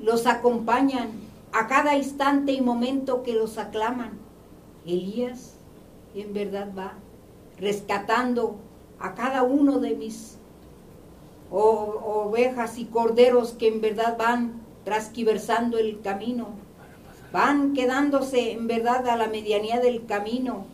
los 0.00 0.26
acompañan 0.26 1.12
a 1.52 1.66
cada 1.66 1.96
instante 1.96 2.52
y 2.52 2.60
momento 2.60 3.22
que 3.22 3.34
los 3.34 3.58
aclaman. 3.58 4.18
Elías 4.86 5.54
en 6.14 6.32
verdad 6.32 6.68
va 6.76 6.94
rescatando 7.58 8.56
a 8.98 9.14
cada 9.14 9.42
uno 9.42 9.78
de 9.78 9.94
mis 9.94 10.38
ovejas 11.50 12.78
y 12.78 12.86
corderos 12.86 13.52
que 13.52 13.68
en 13.68 13.80
verdad 13.80 14.16
van 14.16 14.62
trasquiversando 14.84 15.78
el 15.78 16.00
camino, 16.00 16.48
van 17.32 17.74
quedándose 17.74 18.52
en 18.52 18.66
verdad 18.66 19.06
a 19.08 19.16
la 19.16 19.28
medianía 19.28 19.78
del 19.80 20.06
camino 20.06 20.64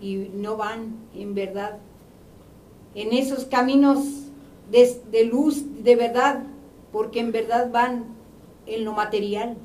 y 0.00 0.30
no 0.34 0.56
van 0.56 0.96
en 1.14 1.34
verdad 1.34 1.78
en 2.94 3.12
esos 3.12 3.44
caminos 3.44 3.98
de, 4.70 5.24
luz, 5.24 5.62
de 5.84 5.96
verdad, 5.96 6.42
porque 6.92 7.20
en 7.20 7.32
verdad 7.32 7.70
van 7.70 8.06
en 8.66 8.84
lo 8.84 8.92
material. 8.92 9.56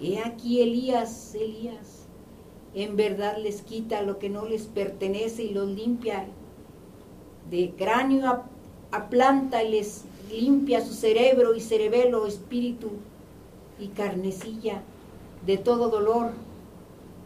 He 0.00 0.18
aquí 0.18 0.60
Elías, 0.60 1.34
Elías, 1.34 2.06
en 2.74 2.96
verdad 2.96 3.38
les 3.38 3.62
quita 3.62 4.02
lo 4.02 4.18
que 4.18 4.28
no 4.28 4.46
les 4.46 4.66
pertenece 4.66 5.44
y 5.44 5.50
los 5.50 5.68
limpia 5.68 6.26
de 7.50 7.72
cráneo 7.76 8.26
a, 8.26 8.46
a 8.90 9.08
planta 9.08 9.62
y 9.62 9.70
les 9.70 10.04
limpia 10.30 10.84
su 10.84 10.92
cerebro 10.92 11.54
y 11.54 11.60
cerebelo, 11.60 12.26
espíritu 12.26 12.90
y 13.78 13.88
carnecilla 13.88 14.82
de 15.46 15.56
todo 15.56 15.88
dolor, 15.88 16.32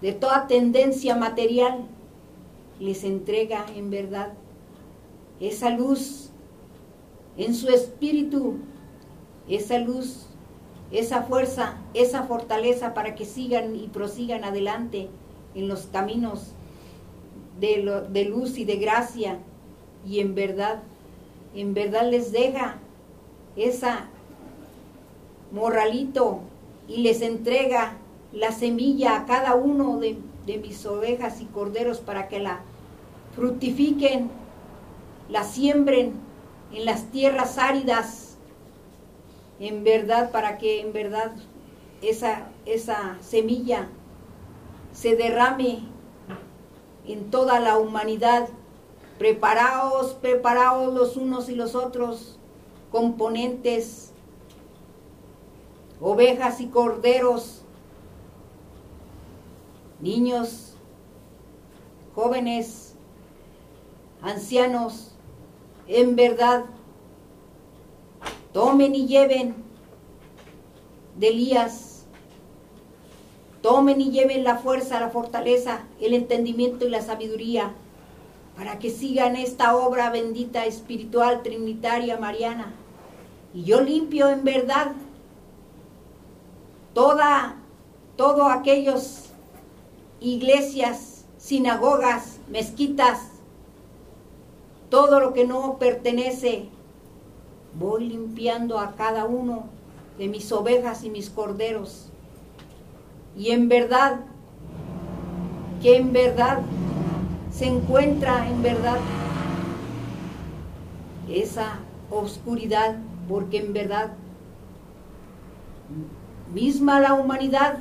de 0.00 0.12
toda 0.12 0.46
tendencia 0.46 1.16
material, 1.16 1.86
les 2.78 3.04
entrega 3.04 3.66
en 3.74 3.90
verdad 3.90 4.32
esa 5.40 5.70
luz 5.70 6.30
en 7.36 7.54
su 7.54 7.68
espíritu, 7.68 8.56
esa 9.48 9.78
luz, 9.78 10.26
esa 10.90 11.22
fuerza, 11.22 11.76
esa 11.94 12.24
fortaleza 12.24 12.94
para 12.94 13.14
que 13.14 13.24
sigan 13.24 13.76
y 13.76 13.88
prosigan 13.88 14.44
adelante 14.44 15.08
en 15.54 15.68
los 15.68 15.86
caminos 15.86 16.52
de, 17.58 18.04
de 18.10 18.24
luz 18.24 18.58
y 18.58 18.64
de 18.64 18.76
gracia. 18.76 19.38
Y 20.06 20.20
en 20.20 20.34
verdad, 20.34 20.82
en 21.54 21.74
verdad 21.74 22.08
les 22.10 22.32
deja 22.32 22.76
esa 23.56 24.08
morralito 25.52 26.40
y 26.88 26.98
les 26.98 27.22
entrega 27.22 27.96
la 28.32 28.52
semilla 28.52 29.16
a 29.16 29.26
cada 29.26 29.54
uno 29.54 29.98
de, 29.98 30.16
de 30.46 30.58
mis 30.58 30.86
ovejas 30.86 31.40
y 31.40 31.44
corderos 31.46 31.98
para 31.98 32.28
que 32.28 32.38
la 32.38 32.60
fructifiquen, 33.34 34.30
la 35.28 35.44
siembren 35.44 36.14
en 36.72 36.84
las 36.84 37.04
tierras 37.06 37.58
áridas, 37.58 38.29
en 39.60 39.84
verdad, 39.84 40.32
para 40.32 40.58
que 40.58 40.80
en 40.80 40.92
verdad 40.92 41.32
esa, 42.02 42.48
esa 42.64 43.18
semilla 43.20 43.88
se 44.92 45.14
derrame 45.16 45.80
en 47.06 47.30
toda 47.30 47.60
la 47.60 47.78
humanidad. 47.78 48.48
Preparaos, 49.18 50.14
preparaos 50.14 50.94
los 50.94 51.16
unos 51.16 51.50
y 51.50 51.54
los 51.54 51.74
otros 51.74 52.38
componentes, 52.90 54.12
ovejas 56.00 56.62
y 56.62 56.68
corderos, 56.68 57.62
niños, 60.00 60.74
jóvenes, 62.14 62.94
ancianos, 64.22 65.12
en 65.86 66.16
verdad, 66.16 66.64
tomen 68.52 68.94
y 68.94 69.06
lleven 69.06 69.54
de 71.16 71.28
Elías, 71.28 72.06
tomen 73.62 74.00
y 74.00 74.10
lleven 74.10 74.44
la 74.44 74.56
fuerza, 74.56 75.00
la 75.00 75.10
fortaleza, 75.10 75.84
el 76.00 76.14
entendimiento 76.14 76.86
y 76.86 76.90
la 76.90 77.02
sabiduría 77.02 77.74
para 78.56 78.78
que 78.78 78.90
sigan 78.90 79.36
esta 79.36 79.74
obra 79.74 80.10
bendita, 80.10 80.66
espiritual, 80.66 81.42
trinitaria, 81.42 82.18
mariana. 82.18 82.74
Y 83.54 83.64
yo 83.64 83.80
limpio 83.80 84.28
en 84.28 84.44
verdad 84.44 84.92
toda, 86.92 87.56
todo 88.16 88.48
aquellos 88.48 89.30
iglesias, 90.20 91.24
sinagogas, 91.38 92.38
mezquitas, 92.50 93.30
todo 94.90 95.20
lo 95.20 95.32
que 95.32 95.46
no 95.46 95.78
pertenece, 95.78 96.68
voy 97.78 98.08
limpiando 98.08 98.78
a 98.78 98.94
cada 98.96 99.24
uno 99.24 99.64
de 100.18 100.28
mis 100.28 100.50
ovejas 100.52 101.04
y 101.04 101.10
mis 101.10 101.30
corderos. 101.30 102.08
Y 103.36 103.50
en 103.50 103.68
verdad, 103.68 104.20
que 105.82 105.96
en 105.96 106.12
verdad 106.12 106.60
se 107.52 107.66
encuentra 107.66 108.48
en 108.48 108.62
verdad 108.62 108.98
esa 111.28 111.78
oscuridad, 112.10 112.96
porque 113.28 113.58
en 113.58 113.72
verdad 113.72 114.12
misma 116.52 117.00
la 117.00 117.14
humanidad 117.14 117.78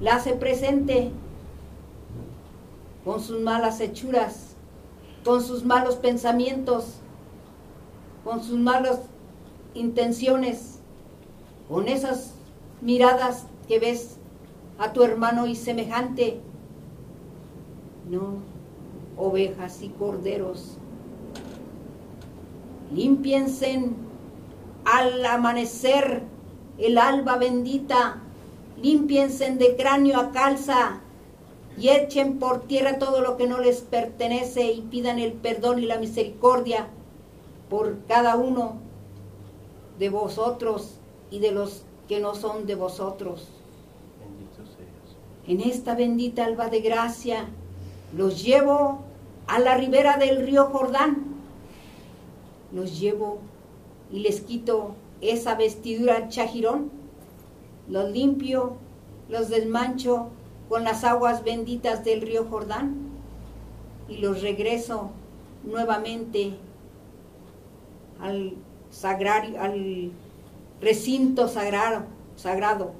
la 0.00 0.16
hace 0.16 0.32
presente 0.32 1.12
con 3.04 3.20
sus 3.20 3.40
malas 3.40 3.80
hechuras, 3.80 4.54
con 5.24 5.42
sus 5.42 5.64
malos 5.64 5.96
pensamientos, 5.96 7.00
con 8.24 8.42
sus 8.42 8.58
malas 8.58 9.00
intenciones, 9.74 10.78
con 11.68 11.88
esas 11.88 12.34
miradas 12.80 13.46
que 13.68 13.78
ves 13.78 14.16
a 14.78 14.92
tu 14.92 15.02
hermano 15.02 15.46
y 15.46 15.54
semejante. 15.54 16.40
No, 18.08 18.38
ovejas 19.16 19.82
y 19.82 19.88
corderos, 19.90 20.76
limpiense 22.92 23.90
al 24.84 25.24
amanecer 25.24 26.22
el 26.78 26.98
alba 26.98 27.36
bendita, 27.36 28.20
limpiense 28.82 29.54
de 29.54 29.76
cráneo 29.76 30.18
a 30.18 30.30
calza 30.32 31.00
y 31.78 31.90
echen 31.90 32.38
por 32.38 32.62
tierra 32.62 32.98
todo 32.98 33.20
lo 33.20 33.36
que 33.36 33.46
no 33.46 33.58
les 33.58 33.82
pertenece 33.82 34.72
y 34.72 34.82
pidan 34.82 35.18
el 35.18 35.34
perdón 35.34 35.78
y 35.78 35.86
la 35.86 35.98
misericordia 35.98 36.88
por 37.70 38.04
cada 38.06 38.36
uno 38.36 38.74
de 39.98 40.10
vosotros 40.10 40.96
y 41.30 41.38
de 41.38 41.52
los 41.52 41.84
que 42.08 42.20
no 42.20 42.34
son 42.34 42.66
de 42.66 42.74
vosotros. 42.74 43.48
En 45.46 45.60
esta 45.60 45.94
bendita 45.94 46.44
alba 46.44 46.68
de 46.68 46.80
gracia 46.80 47.46
los 48.16 48.42
llevo 48.42 48.98
a 49.46 49.60
la 49.60 49.76
ribera 49.76 50.16
del 50.16 50.44
río 50.44 50.66
Jordán. 50.66 51.24
Los 52.72 52.98
llevo 53.00 53.38
y 54.12 54.20
les 54.20 54.40
quito 54.40 54.94
esa 55.20 55.54
vestidura 55.54 56.28
chajirón, 56.28 56.90
los 57.88 58.10
limpio, 58.10 58.76
los 59.28 59.48
desmancho 59.48 60.28
con 60.68 60.84
las 60.84 61.04
aguas 61.04 61.44
benditas 61.44 62.04
del 62.04 62.22
río 62.22 62.46
Jordán 62.48 62.96
y 64.08 64.18
los 64.18 64.42
regreso 64.42 65.10
nuevamente 65.64 66.54
al 68.20 68.54
sagrario, 68.90 69.60
al 69.60 70.12
recinto 70.80 71.48
sagrado, 71.48 72.04
sagrado, 72.36 72.92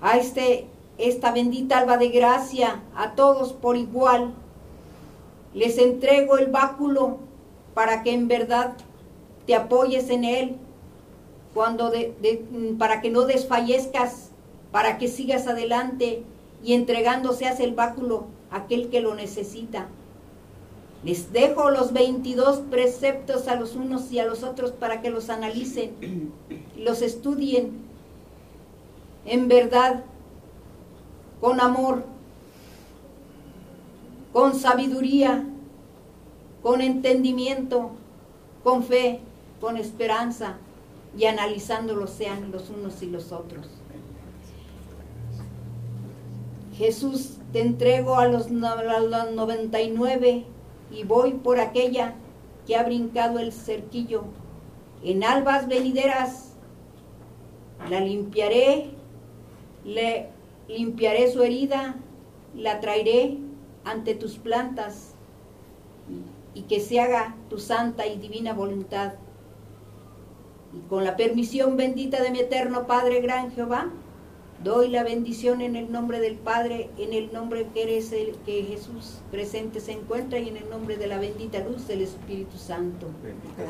a 0.00 0.16
este, 0.16 0.66
esta 0.98 1.32
bendita 1.32 1.78
alba 1.78 1.96
de 1.96 2.08
gracia, 2.08 2.82
a 2.94 3.14
todos 3.14 3.52
por 3.52 3.76
igual. 3.76 4.32
Les 5.54 5.78
entrego 5.78 6.38
el 6.38 6.46
báculo 6.46 7.18
para 7.74 8.02
que 8.02 8.12
en 8.12 8.28
verdad 8.28 8.76
te 9.46 9.54
apoyes 9.54 10.10
en 10.10 10.24
Él, 10.24 10.56
cuando 11.54 11.92
para 12.78 13.00
que 13.00 13.10
no 13.10 13.22
desfallezcas, 13.22 14.30
para 14.70 14.98
que 14.98 15.08
sigas 15.08 15.48
adelante 15.48 16.22
y 16.62 16.74
entregándose 16.74 17.46
el 17.62 17.74
báculo 17.74 18.26
aquel 18.50 18.90
que 18.90 19.00
lo 19.00 19.14
necesita. 19.14 19.88
Les 21.02 21.32
dejo 21.32 21.70
los 21.70 21.92
22 21.92 22.58
preceptos 22.70 23.48
a 23.48 23.56
los 23.56 23.74
unos 23.74 24.12
y 24.12 24.18
a 24.18 24.26
los 24.26 24.42
otros 24.42 24.72
para 24.72 25.00
que 25.00 25.10
los 25.10 25.30
analicen, 25.30 26.32
los 26.76 27.00
estudien 27.00 27.72
en 29.24 29.48
verdad, 29.48 30.04
con 31.40 31.60
amor, 31.60 32.04
con 34.32 34.54
sabiduría, 34.54 35.46
con 36.62 36.82
entendimiento, 36.82 37.92
con 38.62 38.82
fe 38.82 39.20
con 39.60 39.76
esperanza 39.76 40.56
y 41.16 41.26
analizándolos 41.26 42.10
sean 42.10 42.50
los 42.50 42.70
unos 42.70 43.02
y 43.02 43.06
los 43.06 43.30
otros. 43.30 43.66
Jesús, 46.76 47.36
te 47.52 47.60
entrego 47.60 48.16
a 48.16 48.26
los, 48.26 48.46
a 48.46 49.00
los 49.00 49.32
99 49.32 50.44
y 50.90 51.04
voy 51.04 51.34
por 51.34 51.60
aquella 51.60 52.14
que 52.66 52.76
ha 52.76 52.82
brincado 52.82 53.38
el 53.38 53.52
cerquillo. 53.52 54.24
En 55.02 55.24
albas 55.24 55.68
venideras 55.68 56.54
la 57.88 58.00
limpiaré, 58.00 58.90
le 59.84 60.28
limpiaré 60.68 61.32
su 61.32 61.42
herida, 61.42 61.96
la 62.54 62.80
traeré 62.80 63.38
ante 63.84 64.14
tus 64.14 64.38
plantas 64.38 65.14
y 66.54 66.62
que 66.62 66.80
se 66.80 67.00
haga 67.00 67.36
tu 67.48 67.58
santa 67.58 68.06
y 68.06 68.18
divina 68.18 68.52
voluntad 68.52 69.14
y 70.72 70.80
con 70.88 71.04
la 71.04 71.16
permisión 71.16 71.76
bendita 71.76 72.22
de 72.22 72.30
mi 72.30 72.40
eterno 72.40 72.86
Padre 72.86 73.20
Gran 73.20 73.50
Jehová, 73.52 73.90
doy 74.62 74.88
la 74.88 75.02
bendición 75.02 75.60
en 75.62 75.74
el 75.74 75.90
nombre 75.90 76.20
del 76.20 76.36
Padre, 76.36 76.90
en 76.98 77.12
el 77.12 77.32
nombre 77.32 77.68
que 77.72 77.82
eres 77.82 78.12
el 78.12 78.36
que 78.44 78.62
Jesús 78.64 79.18
presente 79.30 79.80
se 79.80 79.92
encuentra 79.92 80.38
y 80.38 80.48
en 80.48 80.58
el 80.58 80.68
nombre 80.68 80.96
de 80.96 81.06
la 81.06 81.18
bendita 81.18 81.60
luz 81.60 81.86
del 81.88 82.02
Espíritu 82.02 82.58
Santo. 82.58 83.08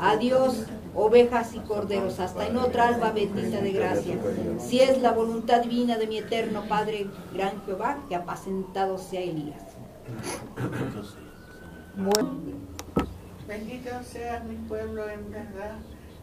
Adiós, 0.01 0.65
ovejas 0.93 1.55
y 1.55 1.59
corderos, 1.59 2.19
hasta 2.19 2.47
en 2.47 2.57
otra 2.57 2.89
alba 2.89 3.11
bendita 3.11 3.61
de 3.61 3.71
gracia. 3.71 4.17
Si 4.59 4.79
es 4.79 5.01
la 5.01 5.11
voluntad 5.11 5.61
divina 5.61 5.97
de 5.97 6.07
mi 6.07 6.17
eterno 6.17 6.63
Padre 6.67 7.07
Gran 7.33 7.63
Jehová, 7.65 8.03
que 8.09 8.15
apacentado 8.15 8.97
sea 8.97 9.21
Elías. 9.21 9.63
Bendito 13.47 13.89
sea 14.03 14.39
mi 14.41 14.55
pueblo 14.67 15.09
en 15.09 15.31
verdad 15.31 15.77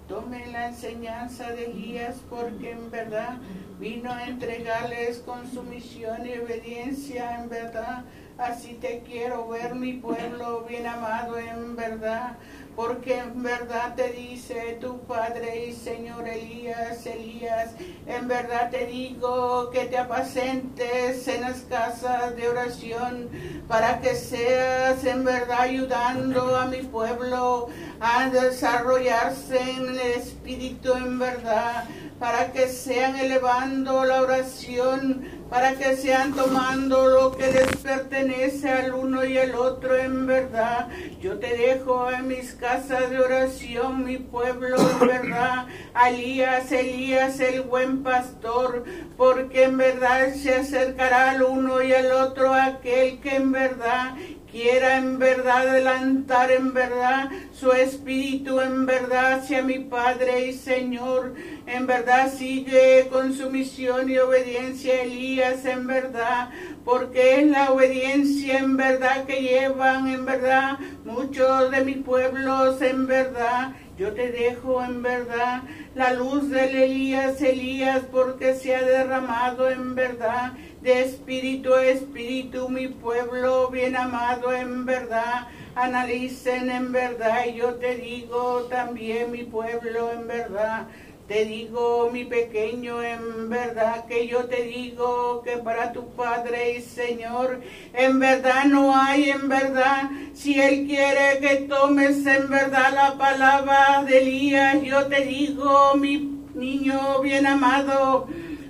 Tome 0.08 0.46
la 0.46 0.68
enseñanza 0.68 1.50
de 1.50 1.66
Elías 1.66 2.16
porque 2.30 2.70
en 2.70 2.90
verdad 2.90 3.36
vino 3.78 4.10
a 4.10 4.24
entregarles 4.24 5.18
con 5.18 5.46
sumisión 5.52 6.26
y 6.26 6.38
obediencia 6.38 7.38
en 7.38 7.50
verdad. 7.50 8.04
Así 8.38 8.72
te 8.74 9.02
quiero 9.06 9.46
ver 9.48 9.74
mi 9.74 9.92
pueblo 9.94 10.64
bien 10.66 10.86
amado 10.86 11.38
en 11.38 11.76
verdad 11.76 12.38
porque 12.78 13.18
en 13.18 13.42
verdad 13.42 13.96
te 13.96 14.12
dice 14.12 14.78
tu 14.80 15.00
Padre 15.00 15.66
y 15.66 15.72
Señor 15.72 16.28
Elías, 16.28 17.04
Elías, 17.06 17.70
en 18.06 18.28
verdad 18.28 18.70
te 18.70 18.86
digo 18.86 19.68
que 19.70 19.86
te 19.86 19.98
apacentes 19.98 21.26
en 21.26 21.40
las 21.40 21.62
casas 21.62 22.36
de 22.36 22.48
oración 22.48 23.30
para 23.66 24.00
que 24.00 24.14
seas 24.14 25.04
en 25.04 25.24
verdad 25.24 25.62
ayudando 25.62 26.56
a 26.56 26.66
mi 26.66 26.82
pueblo 26.82 27.66
a 27.98 28.30
desarrollarse 28.30 29.58
en 29.58 29.88
el 29.88 29.98
Espíritu 29.98 30.92
en 30.92 31.18
verdad, 31.18 31.84
para 32.20 32.52
que 32.52 32.68
sean 32.68 33.16
elevando 33.16 34.04
la 34.04 34.22
oración 34.22 35.37
para 35.50 35.74
que 35.74 35.96
sean 35.96 36.34
tomando 36.34 37.08
lo 37.08 37.36
que 37.36 37.50
les 37.50 37.76
pertenece 37.76 38.68
al 38.68 38.94
uno 38.94 39.24
y 39.24 39.38
al 39.38 39.54
otro 39.54 39.96
en 39.96 40.26
verdad. 40.26 40.88
Yo 41.20 41.38
te 41.38 41.56
dejo 41.56 42.10
en 42.10 42.28
mis 42.28 42.52
casas 42.52 43.10
de 43.10 43.18
oración, 43.18 44.04
mi 44.04 44.18
pueblo 44.18 44.76
en 44.76 44.98
verdad. 45.08 45.66
Elías, 46.06 46.70
Elías, 46.70 47.40
el 47.40 47.62
buen 47.62 48.02
pastor, 48.02 48.84
porque 49.16 49.64
en 49.64 49.78
verdad 49.78 50.34
se 50.34 50.54
acercará 50.54 51.30
al 51.30 51.42
uno 51.42 51.82
y 51.82 51.92
al 51.92 52.12
otro 52.12 52.52
aquel 52.52 53.20
que 53.20 53.36
en 53.36 53.52
verdad 53.52 54.14
quiera 54.50 54.96
en 54.96 55.18
verdad 55.18 55.68
adelantar 55.68 56.50
en 56.50 56.72
verdad 56.72 57.30
su 57.52 57.72
espíritu 57.72 58.60
en 58.60 58.86
verdad 58.86 59.34
hacia 59.34 59.62
mi 59.62 59.78
Padre 59.80 60.46
y 60.46 60.52
Señor. 60.52 61.34
En 61.66 61.86
verdad 61.86 62.32
sigue 62.32 63.08
con 63.10 63.34
su 63.34 63.50
misión 63.50 64.10
y 64.10 64.18
obediencia 64.18 65.02
Elías 65.02 65.64
en 65.64 65.86
verdad, 65.86 66.50
porque 66.84 67.40
es 67.40 67.46
la 67.46 67.72
obediencia 67.72 68.58
en 68.58 68.76
verdad 68.76 69.24
que 69.24 69.42
llevan 69.42 70.08
en 70.08 70.24
verdad 70.24 70.78
muchos 71.04 71.70
de 71.70 71.84
mis 71.84 71.98
pueblos 71.98 72.80
en 72.80 73.06
verdad. 73.06 73.72
Yo 73.98 74.12
te 74.12 74.30
dejo 74.30 74.82
en 74.84 75.02
verdad 75.02 75.62
la 75.96 76.12
luz 76.12 76.48
del 76.50 76.76
Elías, 76.76 77.42
Elías, 77.42 78.02
porque 78.12 78.54
se 78.54 78.76
ha 78.76 78.82
derramado 78.82 79.68
en 79.68 79.96
verdad 79.96 80.52
de 80.80 81.02
espíritu 81.02 81.74
a 81.74 81.84
espíritu, 81.86 82.68
mi 82.68 82.88
pueblo 82.88 83.68
bien 83.68 83.96
amado 83.96 84.52
en 84.52 84.84
verdad. 84.86 85.48
Analicen 85.74 86.70
en 86.70 86.92
verdad 86.92 87.46
y 87.46 87.56
yo 87.56 87.74
te 87.74 87.96
digo 87.96 88.66
también 88.70 89.30
mi 89.30 89.44
pueblo 89.44 90.12
en 90.12 90.26
verdad. 90.26 90.86
Te 91.28 91.44
digo, 91.44 92.08
mi 92.10 92.24
pequeño, 92.24 93.02
en 93.02 93.50
verdad 93.50 94.06
que 94.06 94.26
yo 94.26 94.46
te 94.46 94.62
digo 94.62 95.42
que 95.42 95.58
para 95.58 95.92
tu 95.92 96.08
Padre 96.14 96.78
y 96.78 96.80
Señor, 96.80 97.60
en 97.92 98.18
verdad 98.18 98.64
no 98.64 98.96
hay, 98.96 99.28
en 99.28 99.46
verdad, 99.46 100.08
si 100.32 100.58
Él 100.58 100.86
quiere 100.86 101.38
que 101.40 101.66
tomes 101.68 102.24
en 102.24 102.48
verdad 102.48 102.94
la 102.94 103.18
palabra 103.18 104.04
de 104.06 104.22
Elías, 104.22 104.82
yo 104.82 105.06
te 105.06 105.26
digo, 105.26 105.94
mi 105.96 106.30
niño 106.54 107.20
bien 107.20 107.46
amado, 107.46 108.26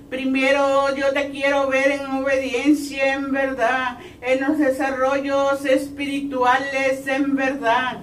Primero 0.09 0.95
yo 0.95 1.13
te 1.13 1.29
quiero 1.29 1.67
ver 1.67 1.91
en 1.91 2.05
obediencia, 2.07 3.13
en 3.13 3.31
verdad, 3.31 3.99
en 4.21 4.41
los 4.41 4.57
desarrollos 4.57 5.63
espirituales, 5.65 7.05
en 7.07 7.35
verdad. 7.35 7.99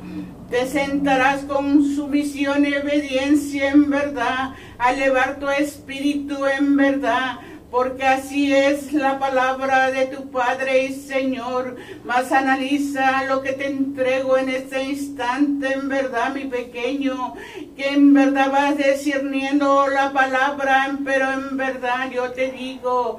Te 0.49 0.69
sentarás 0.69 1.43
con 1.43 1.83
sumisión 1.97 2.65
y 2.65 2.75
obediencia, 2.75 3.71
en 3.71 3.91
verdad, 3.91 4.55
a 4.79 4.93
elevar 4.93 5.41
tu 5.41 5.49
espíritu, 5.49 6.47
en 6.47 6.77
verdad 6.77 7.41
porque 7.77 8.05
así 8.05 8.55
es 8.55 8.95
la 8.95 9.19
palabra 9.19 9.91
de 9.91 10.07
tu 10.07 10.31
Padre 10.31 10.87
y 10.87 10.95
Señor. 10.95 11.77
Mas 12.07 12.33
analiza 12.33 13.25
lo 13.25 13.43
que 13.43 13.53
te 13.53 13.67
entrego 13.67 14.39
en 14.39 14.49
este 14.49 14.83
instante, 14.83 15.75
en 15.75 15.87
verdad, 15.91 16.33
mi 16.33 16.45
pequeño, 16.45 17.35
que 17.77 17.89
en 17.89 18.15
verdad 18.15 18.51
vas 18.51 18.79
discerniendo 18.79 19.89
la 19.89 20.11
palabra, 20.11 20.97
pero 21.05 21.31
en 21.31 21.59
verdad 21.59 22.11
yo 22.11 22.33
te 22.33 22.51
digo, 22.51 23.19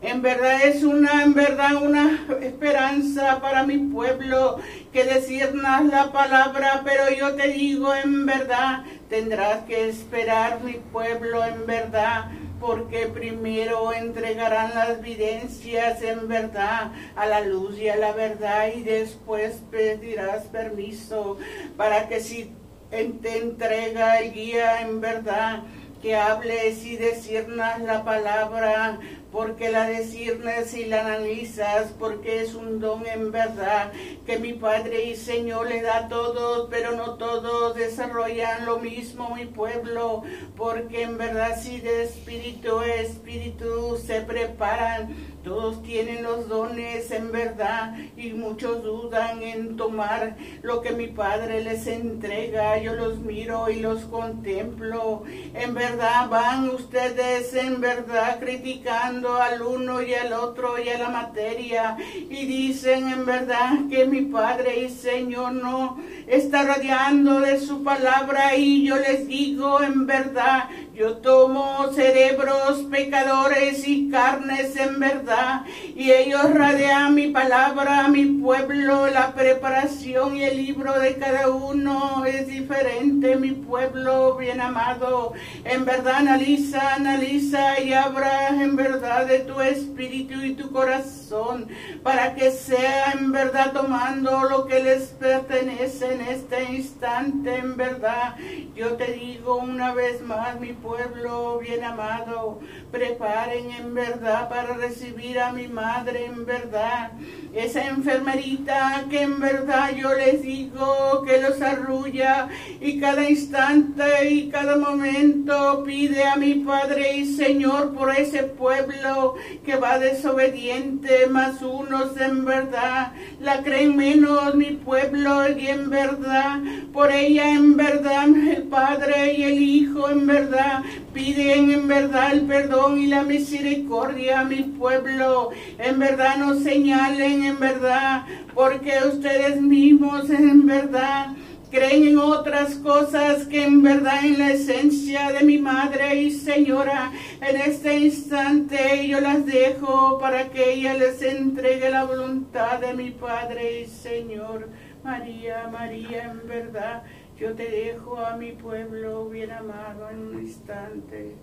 en 0.00 0.22
verdad 0.22 0.62
es 0.64 0.84
una, 0.84 1.22
en 1.22 1.34
verdad 1.34 1.74
una 1.74 2.18
esperanza 2.40 3.42
para 3.42 3.64
mi 3.64 3.76
pueblo 3.76 4.56
que 4.90 5.04
decirnos 5.04 5.84
la 5.84 6.12
palabra, 6.12 6.80
pero 6.82 7.10
yo 7.14 7.34
te 7.34 7.48
digo 7.48 7.94
en 7.94 8.24
verdad, 8.24 8.84
tendrás 9.10 9.64
que 9.64 9.90
esperar 9.90 10.62
mi 10.64 10.80
pueblo 10.92 11.44
en 11.44 11.66
verdad 11.66 12.30
porque 12.60 13.06
primero 13.06 13.92
entregarán 13.92 14.74
las 14.74 14.98
evidencias 14.98 16.02
en 16.02 16.28
verdad 16.28 16.92
a 17.16 17.26
la 17.26 17.40
luz 17.40 17.78
y 17.78 17.88
a 17.88 17.96
la 17.96 18.12
verdad 18.12 18.68
y 18.74 18.82
después 18.82 19.62
pedirás 19.70 20.44
permiso 20.44 21.38
para 21.76 22.08
que 22.08 22.20
si 22.20 22.52
te 22.90 23.38
entrega 23.38 24.18
el 24.18 24.32
guía 24.32 24.80
en 24.80 25.00
verdad 25.00 25.62
que 26.00 26.16
hables 26.16 26.84
y 26.84 26.96
decirnos 26.96 27.80
la 27.80 28.04
palabra 28.04 28.98
porque 29.30 29.70
la 29.70 29.88
decirnes 29.88 30.74
y 30.74 30.86
la 30.86 31.00
analizas, 31.00 31.92
porque 31.98 32.40
es 32.40 32.54
un 32.54 32.80
don 32.80 33.06
en 33.06 33.30
verdad 33.30 33.92
que 34.24 34.38
mi 34.38 34.54
Padre 34.54 35.04
y 35.04 35.16
Señor 35.16 35.68
le 35.68 35.82
da 35.82 35.98
a 35.98 36.08
todos, 36.08 36.68
pero 36.70 36.92
no 36.92 37.14
todos 37.14 37.74
desarrollan 37.74 38.64
lo 38.64 38.78
mismo 38.78 39.34
mi 39.34 39.46
pueblo, 39.46 40.22
porque 40.56 41.02
en 41.02 41.18
verdad 41.18 41.60
si 41.60 41.80
de 41.80 42.04
espíritu 42.04 42.78
a 42.78 42.86
espíritu 42.86 43.98
se 43.98 44.22
preparan 44.22 45.14
todos 45.44 45.82
tienen 45.82 46.22
los 46.22 46.48
dones 46.48 47.10
en 47.10 47.32
verdad 47.32 47.94
y 48.16 48.32
muchos 48.32 48.82
dudan 48.82 49.42
en 49.42 49.76
tomar 49.76 50.36
lo 50.62 50.82
que 50.82 50.92
mi 50.92 51.06
Padre 51.06 51.62
les 51.62 51.86
entrega. 51.86 52.78
Yo 52.78 52.94
los 52.94 53.18
miro 53.18 53.70
y 53.70 53.80
los 53.80 54.02
contemplo. 54.04 55.22
En 55.54 55.74
verdad 55.74 56.28
van 56.28 56.68
ustedes 56.70 57.54
en 57.54 57.80
verdad 57.80 58.40
criticando 58.40 59.36
al 59.40 59.62
uno 59.62 60.02
y 60.02 60.14
al 60.14 60.32
otro 60.32 60.78
y 60.82 60.88
a 60.88 60.98
la 60.98 61.08
materia 61.08 61.96
y 62.14 62.46
dicen 62.46 63.08
en 63.08 63.24
verdad 63.24 63.72
que 63.88 64.06
mi 64.06 64.22
Padre 64.22 64.80
y 64.80 64.88
Señor 64.88 65.52
no 65.52 65.98
está 66.26 66.64
radiando 66.64 67.40
de 67.40 67.60
su 67.60 67.82
palabra 67.82 68.56
y 68.56 68.86
yo 68.86 68.96
les 68.96 69.26
digo 69.26 69.82
en 69.82 70.06
verdad 70.06 70.64
yo 70.98 71.18
tomo 71.18 71.92
cerebros 71.92 72.78
pecadores 72.90 73.86
y 73.86 74.10
carnes 74.10 74.74
en 74.74 74.98
verdad, 74.98 75.62
y 75.94 76.10
ellos 76.10 76.52
radean 76.52 77.14
mi 77.14 77.28
palabra, 77.28 78.08
mi 78.08 78.24
pueblo, 78.24 79.06
la 79.06 79.32
preparación 79.32 80.36
y 80.36 80.42
el 80.42 80.56
libro 80.56 80.98
de 80.98 81.14
cada 81.14 81.50
uno 81.50 82.24
es 82.24 82.48
diferente, 82.48 83.36
mi 83.36 83.52
pueblo 83.52 84.36
bien 84.36 84.60
amado. 84.60 85.34
En 85.64 85.84
verdad 85.84 86.16
analiza, 86.16 86.94
analiza 86.94 87.80
y 87.80 87.92
abra 87.92 88.48
en 88.48 88.74
verdad 88.74 89.26
de 89.26 89.38
tu 89.40 89.60
espíritu 89.60 90.42
y 90.42 90.54
tu 90.54 90.72
corazón, 90.72 91.68
para 92.02 92.34
que 92.34 92.50
sea 92.50 93.12
en 93.12 93.30
verdad 93.30 93.72
tomando 93.72 94.42
lo 94.48 94.66
que 94.66 94.82
les 94.82 95.04
pertenece 95.10 96.12
en 96.14 96.22
este 96.22 96.64
instante, 96.72 97.54
en 97.54 97.76
verdad. 97.76 98.34
Yo 98.74 98.94
te 98.94 99.12
digo 99.12 99.58
una 99.58 99.94
vez 99.94 100.22
más, 100.22 100.58
mi 100.58 100.72
pueblo, 100.72 100.87
pueblo 100.88 101.58
bien 101.58 101.84
amado, 101.84 102.60
preparen 102.90 103.70
en 103.72 103.94
verdad 103.94 104.48
para 104.48 104.72
recibir 104.72 105.38
a 105.38 105.52
mi 105.52 105.68
madre 105.68 106.24
en 106.24 106.46
verdad. 106.46 107.12
Esa 107.52 107.86
enfermerita 107.88 109.04
que 109.10 109.20
en 109.20 109.38
verdad 109.38 109.94
yo 109.94 110.14
les 110.14 110.40
digo 110.42 111.22
que 111.26 111.42
los 111.42 111.60
arrulla 111.60 112.48
y 112.80 112.98
cada 113.00 113.28
instante 113.28 114.30
y 114.30 114.48
cada 114.48 114.76
momento 114.76 115.82
pide 115.84 116.24
a 116.24 116.36
mi 116.36 116.54
Padre 116.54 117.16
y 117.16 117.34
Señor 117.34 117.94
por 117.94 118.14
ese 118.14 118.44
pueblo 118.44 119.34
que 119.64 119.76
va 119.76 119.98
desobediente, 119.98 121.26
más 121.26 121.60
unos 121.60 122.18
en 122.18 122.44
verdad 122.46 123.12
la 123.40 123.62
creen 123.62 123.96
menos 123.96 124.54
mi 124.54 124.72
pueblo 124.72 125.50
y 125.50 125.66
en 125.66 125.90
verdad 125.90 126.60
por 126.92 127.12
ella 127.12 127.50
en 127.50 127.76
verdad 127.76 128.28
el 128.28 128.62
Padre 128.64 129.34
y 129.34 129.42
el 129.42 129.58
Hijo 129.58 130.08
en 130.08 130.26
verdad 130.26 130.77
piden 131.12 131.70
en 131.70 131.88
verdad 131.88 132.32
el 132.32 132.42
perdón 132.42 132.98
y 132.98 133.06
la 133.06 133.22
misericordia 133.22 134.40
a 134.40 134.44
mi 134.44 134.62
pueblo. 134.62 135.50
En 135.78 135.98
verdad 135.98 136.36
nos 136.36 136.62
señalen 136.62 137.44
en 137.44 137.58
verdad, 137.58 138.24
porque 138.54 138.92
ustedes 139.06 139.60
mismos 139.60 140.30
en 140.30 140.66
verdad 140.66 141.28
creen 141.70 142.08
en 142.08 142.18
otras 142.18 142.76
cosas 142.76 143.46
que 143.46 143.64
en 143.64 143.82
verdad 143.82 144.24
en 144.24 144.38
la 144.38 144.52
esencia 144.52 145.32
de 145.32 145.44
mi 145.44 145.58
madre 145.58 146.22
y 146.22 146.30
señora 146.30 147.12
en 147.40 147.56
este 147.56 147.98
instante 147.98 149.06
yo 149.06 149.20
las 149.20 149.44
dejo 149.44 150.18
para 150.18 150.48
que 150.48 150.72
ella 150.74 150.94
les 150.94 151.20
entregue 151.20 151.90
la 151.90 152.04
voluntad 152.04 152.80
de 152.80 152.94
mi 152.94 153.10
padre 153.10 153.82
y 153.82 153.86
señor 153.86 154.70
María 155.04 155.68
María 155.70 156.30
en 156.30 156.48
verdad 156.48 157.02
yo 157.38 157.54
te 157.54 157.70
dejo 157.70 158.18
a 158.18 158.36
mi 158.36 158.52
pueblo 158.52 159.28
bien 159.28 159.52
amado 159.52 160.10
en 160.10 160.18
un 160.18 160.40
instante. 160.40 161.36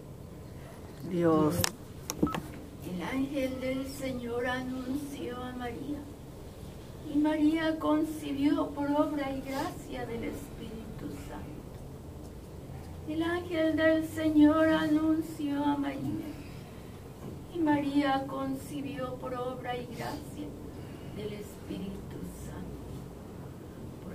Dios. 1.10 1.56
El 2.86 3.02
ángel 3.02 3.60
del 3.62 3.88
Señor 3.88 4.46
anunció 4.46 5.38
a 5.38 5.54
María 5.54 6.00
y 7.14 7.18
María 7.18 7.80
concibió 7.80 8.70
por 8.72 8.92
obra 8.92 9.32
y 9.32 9.42
gracia 9.42 10.06
del 10.06 10.26
Espíritu 10.26 11.08
Santo. 11.30 11.56
El 13.08 13.24
ángel 13.24 13.76
del 13.76 14.08
Señor 14.08 14.68
anunció 14.68 15.64
a 15.64 15.78
María 15.78 16.28
y 17.54 17.60
María 17.60 18.26
concibió 18.28 19.16
por 19.16 19.34
obra 19.34 19.78
y 19.78 19.86
gracia 19.86 20.48
del 21.16 21.34
Espíritu 21.34 22.05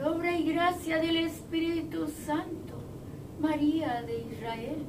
obra 0.02 0.36
y 0.36 0.52
gracia 0.52 0.98
del 0.98 1.16
Espíritu 1.16 2.06
Santo, 2.08 2.74
María 3.40 4.02
de 4.02 4.20
Israel, 4.20 4.84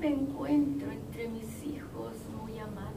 me 0.00 0.08
encuentro 0.08 0.90
entre 0.90 1.28
mis 1.28 1.62
hijos 1.64 2.14
muy 2.40 2.58
amados. 2.58 2.90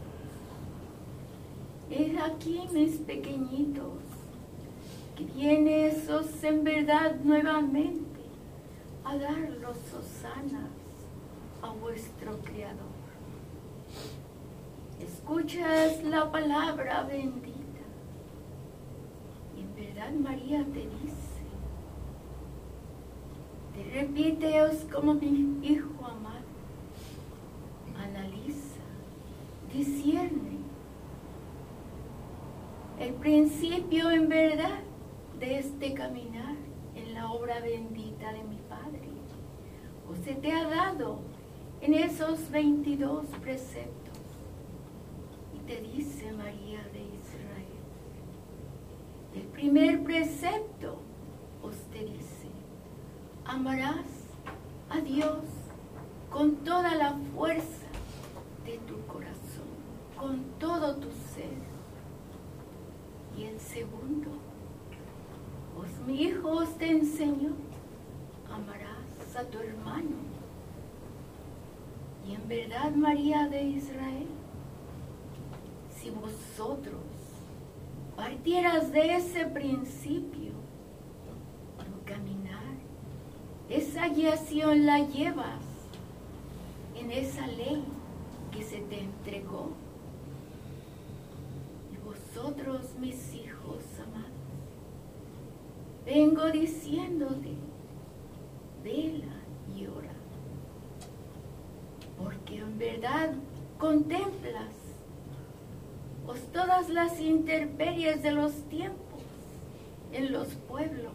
Es 1.90 2.20
aquí 2.22 2.62
mis 2.72 2.98
pequeñitos, 2.98 4.00
que 5.16 5.26
viene 5.26 5.88
esos 5.88 6.44
en 6.44 6.64
verdad 6.64 7.16
nuevamente 7.24 8.22
a 9.04 9.16
dar 9.16 9.50
los 9.62 9.78
hosanas 9.94 10.70
a 11.62 11.70
vuestro 11.72 12.40
Creador. 12.40 12.94
Escuchas 15.00 16.04
la 16.04 16.32
palabra 16.32 17.04
bendita 17.04 17.54
María 20.12 20.66
te 20.74 20.80
dice, 20.80 21.13
te 23.94 24.00
repiteos 24.00 24.86
como 24.92 25.14
mi 25.14 25.60
hijo 25.62 26.04
amado, 26.04 26.44
analiza, 27.96 28.82
discierne 29.72 30.58
el 33.00 33.14
principio 33.16 34.10
en 34.10 34.30
verdad 34.30 34.80
de 35.40 35.60
este 35.60 35.94
caminar 35.94 36.56
en 36.96 37.14
la 37.14 37.32
obra 37.32 37.60
bendita 37.60 38.34
de 38.34 38.44
mi 38.44 38.58
Padre. 38.68 39.10
O 40.10 40.16
se 40.24 40.34
te 40.36 40.52
ha 40.52 40.68
dado 40.68 41.20
en 41.82 41.94
esos 41.94 42.50
22 42.50 43.28
preceptos. 43.42 44.20
Y 45.56 45.60
te 45.68 45.82
dice 45.82 46.32
María 46.32 46.82
de 46.92 47.02
Israel, 47.02 47.74
el 49.36 49.44
primer 49.44 50.04
precepto 50.04 50.98
os 51.62 51.76
te 51.92 52.06
dice, 52.06 52.33
amarás 53.46 54.06
a 54.90 55.00
Dios 55.00 55.44
con 56.30 56.56
toda 56.58 56.96
la 56.96 57.14
fuerza 57.36 57.88
de 58.66 58.78
tu 58.80 59.06
corazón, 59.06 59.68
con 60.18 60.44
todo 60.60 60.96
tu 60.96 61.10
ser. 61.34 61.74
Y 63.38 63.46
el 63.46 63.60
segundo, 63.60 64.30
pues 65.76 65.92
mi 66.06 66.22
hijo 66.24 66.50
os 66.50 66.78
te 66.78 66.90
enseñó, 66.90 67.54
amarás 68.52 69.36
a 69.36 69.44
tu 69.46 69.60
hermano. 69.60 70.34
Y 72.28 72.36
en 72.36 72.48
verdad, 72.48 72.92
María 72.92 73.48
de 73.50 73.64
Israel, 73.64 74.28
si 75.94 76.10
vosotros 76.10 77.02
partieras 78.16 78.92
de 78.92 79.16
ese 79.16 79.46
principio, 79.46 80.54
tu 81.80 82.06
caminar, 82.06 82.76
esa 83.74 84.08
guiación 84.10 84.86
la 84.86 85.00
llevas 85.00 85.64
en 86.96 87.12
esa 87.12 87.48
ley 87.48 87.84
que 88.52 88.64
se 88.64 88.78
te 88.82 89.00
entregó. 89.00 89.72
Y 91.92 91.98
vosotros, 91.98 92.94
mis 93.00 93.34
hijos 93.34 93.84
amados, 94.06 94.30
vengo 96.06 96.52
diciéndote, 96.52 97.56
vela 98.84 99.34
y 99.76 99.88
ora, 99.88 100.14
porque 102.18 102.60
en 102.60 102.78
verdad 102.78 103.34
contemplas 103.80 104.74
pues 106.26 106.42
todas 106.54 106.90
las 106.90 107.20
interperies 107.20 108.24
de 108.24 108.32
los 108.32 108.54
tiempos 108.70 109.22
en 110.14 110.32
los 110.32 110.48
pueblos, 110.70 111.13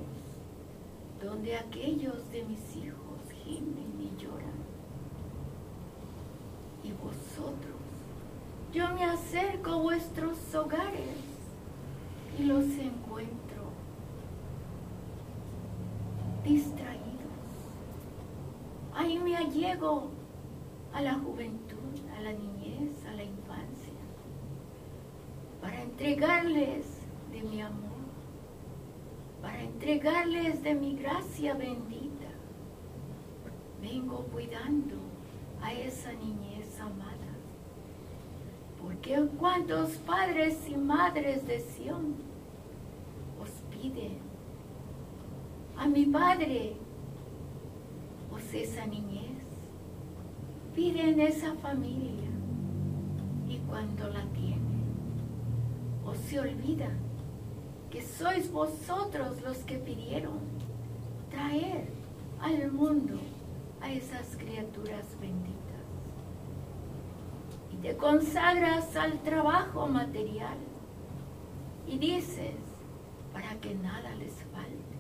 donde 1.23 1.57
aquellos 1.57 2.31
de 2.31 2.45
mis 2.45 2.77
hijos 2.77 3.21
gimen 3.45 3.93
y 4.01 4.23
lloran. 4.23 4.59
Y 6.85 6.93
vosotros, 6.93 7.77
yo 8.73 8.89
me 8.95 9.05
acerco 9.05 9.73
a 9.73 9.77
vuestros 9.77 10.55
hogares 10.55 11.17
y 12.39 12.45
los 12.45 12.65
encuentro 12.65 13.49
distraídos. 16.45 16.99
Ahí 18.95 19.19
me 19.19 19.37
allego 19.37 20.11
a 20.93 21.03
la 21.03 21.15
juventud, 21.15 21.77
a 22.17 22.21
la 22.21 22.33
niñez, 22.33 23.05
a 23.07 23.13
la 23.13 23.25
infancia, 23.25 23.93
para 25.61 25.83
entregarles 25.83 26.87
de 27.33 27.43
mi 27.43 27.61
amor, 27.61 27.88
entregarles 29.63 30.63
de 30.63 30.75
mi 30.75 30.95
gracia 30.97 31.55
bendita. 31.55 32.27
Vengo 33.81 34.25
cuidando 34.33 34.97
a 35.63 35.73
esa 35.73 36.13
niñez 36.13 36.79
amada. 36.81 37.15
Porque 38.81 39.21
cuantos 39.39 39.91
padres 39.99 40.69
y 40.69 40.77
madres 40.77 41.47
de 41.47 41.61
Sión 41.61 42.17
os 43.41 43.51
piden 43.71 44.19
a 45.77 45.87
mi 45.87 46.07
Padre, 46.07 46.75
os 48.33 48.53
esa 48.53 48.85
niñez, 48.87 49.45
piden 50.75 51.21
esa 51.21 51.55
familia 51.55 52.29
y 53.49 53.59
cuando 53.59 54.09
la 54.09 54.25
tienen, 54.33 54.85
os 56.05 56.19
se 56.19 56.41
olvida 56.41 56.91
que 57.91 58.03
sois 58.03 58.51
vosotros 58.51 59.41
los 59.43 59.59
que 59.59 59.79
pidieron 59.79 60.39
traer 61.31 61.87
al 62.41 62.71
mundo 62.71 63.19
a 63.81 63.91
esas 63.91 64.37
criaturas 64.37 65.07
benditas. 65.21 65.57
Y 67.73 67.77
te 67.77 67.97
consagras 67.97 68.95
al 68.97 69.21
trabajo 69.23 69.87
material 69.87 70.59
y 71.87 71.99
dices, 71.99 72.57
para 73.33 73.55
que 73.61 73.75
nada 73.75 74.15
les 74.17 74.35
falte. 74.53 74.99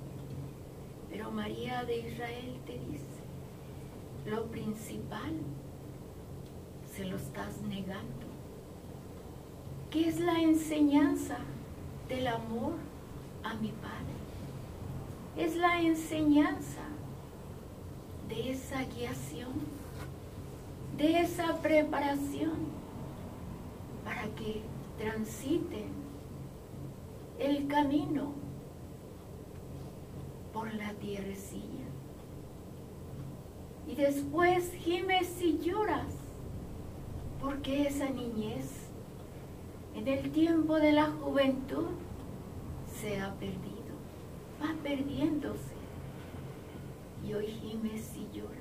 Pero 1.11 1.31
María 1.31 1.85
de 1.85 1.99
Israel 2.09 2.61
te 2.65 2.79
dice, 2.79 3.05
lo 4.27 4.47
principal 4.47 5.35
se 6.95 7.05
lo 7.05 7.17
estás 7.17 7.61
negando. 7.63 8.27
¿Qué 9.91 10.09
es 10.09 10.21
la 10.21 10.41
enseñanza 10.41 11.39
del 12.09 12.27
amor 12.27 12.75
a 13.45 13.55
mi 13.55 13.69
Padre? 13.69 14.17
Es 15.37 15.57
la 15.57 15.81
enseñanza 15.81 16.83
de 18.29 18.51
esa 18.51 18.83
guiación, 18.85 19.53
de 20.97 21.21
esa 21.21 21.57
preparación 21.59 22.57
para 24.05 24.25
que 24.35 24.63
transiten 24.99 25.93
el 27.39 27.69
camino 27.69 28.33
por 30.53 30.75
la 30.75 30.93
tierrecilla. 30.95 31.87
Y 33.87 33.95
después 33.95 34.73
gimes 34.73 35.41
y 35.41 35.59
lloras 35.59 36.13
porque 37.41 37.87
esa 37.87 38.11
niñez 38.11 38.78
en 39.99 40.07
el 40.07 40.31
tiempo 40.31 40.77
de 40.77 40.93
la 40.93 41.07
juventud 41.07 41.87
se 43.01 43.21
ha 43.21 43.35
perdido, 43.35 43.95
va 44.63 44.73
perdiéndose. 44.83 45.77
Y 47.27 47.35
hoy 47.35 47.49
gimes 47.49 48.17
y 48.17 48.37
lloras, 48.37 48.59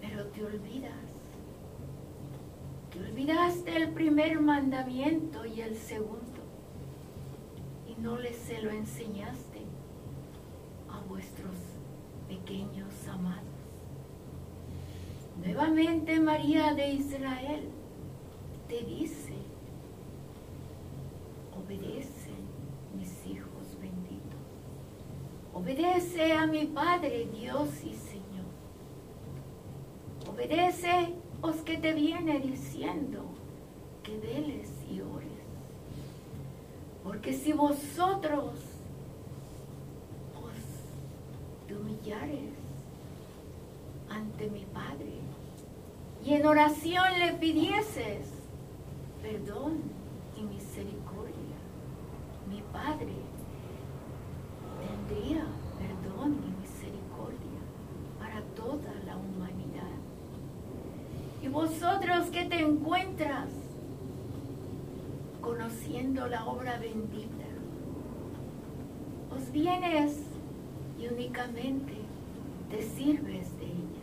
pero 0.00 0.24
te 0.28 0.44
olvidas. 0.44 0.92
Te 2.90 3.00
olvidaste 3.00 3.76
el 3.76 3.90
primer 3.90 4.40
mandamiento 4.40 5.44
y 5.44 5.60
el 5.60 5.76
segundo 5.76 6.42
y 7.86 8.00
no 8.00 8.16
les 8.16 8.36
se 8.36 8.62
lo 8.62 8.70
enseñaste 8.70 9.60
a 10.90 11.00
vuestros 11.06 11.54
pequeños 12.28 12.92
amados. 13.08 13.42
Nuevamente 15.44 16.18
María 16.18 16.74
de 16.74 16.92
Israel 16.94 17.68
te 18.72 18.84
dice, 18.84 19.34
obedece 21.54 22.30
mis 22.96 23.26
hijos 23.26 23.78
benditos, 23.78 24.40
obedece 25.52 26.32
a 26.32 26.46
mi 26.46 26.64
Padre 26.64 27.28
Dios 27.38 27.68
y 27.84 27.92
Señor, 27.92 28.46
obedece 30.26 31.12
os 31.42 31.56
que 31.56 31.76
te 31.76 31.92
viene 31.92 32.40
diciendo 32.40 33.26
que 34.02 34.16
veles 34.16 34.70
y 34.90 35.02
ores, 35.02 35.28
porque 37.04 37.34
si 37.34 37.52
vosotros 37.52 38.54
os 40.34 41.70
humillares 41.70 42.54
ante 44.08 44.48
mi 44.48 44.64
Padre 44.64 45.12
y 46.24 46.32
en 46.32 46.46
oración 46.46 47.18
le 47.18 47.34
pidieses 47.34 48.31
perdón 49.22 49.80
y 50.36 50.42
misericordia, 50.42 51.56
mi 52.50 52.60
Padre 52.72 53.14
tendría 55.08 55.46
perdón 55.78 56.38
y 56.44 56.60
misericordia 56.60 57.60
para 58.18 58.42
toda 58.56 58.92
la 59.06 59.16
humanidad. 59.16 59.96
Y 61.40 61.48
vosotros 61.48 62.26
que 62.30 62.44
te 62.44 62.60
encuentras 62.60 63.48
conociendo 65.40 66.26
la 66.26 66.44
obra 66.46 66.78
bendita, 66.78 67.46
os 69.34 69.50
vienes 69.52 70.18
y 70.98 71.06
únicamente 71.06 71.94
te 72.70 72.82
sirves 72.82 73.56
de 73.58 73.66
ella. 73.66 74.02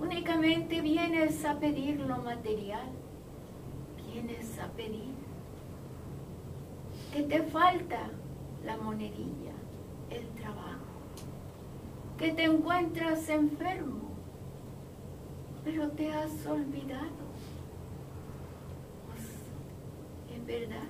Únicamente 0.00 0.80
vienes 0.80 1.44
a 1.44 1.58
pedir 1.58 2.00
lo 2.00 2.18
material, 2.18 2.88
vienes 4.14 4.58
a 4.60 4.68
pedir. 4.68 5.12
¿Qué 7.12 7.22
te 7.24 7.42
falta 7.42 8.10
la 8.64 8.76
monedilla, 8.76 9.54
el 10.08 10.28
trabajo, 10.40 11.00
que 12.16 12.30
te 12.32 12.44
encuentras 12.44 13.28
enfermo, 13.28 14.12
pero 15.64 15.88
te 15.90 16.12
has 16.12 16.46
olvidado, 16.46 17.24
pues, 19.06 20.36
en 20.36 20.46
verdad, 20.46 20.88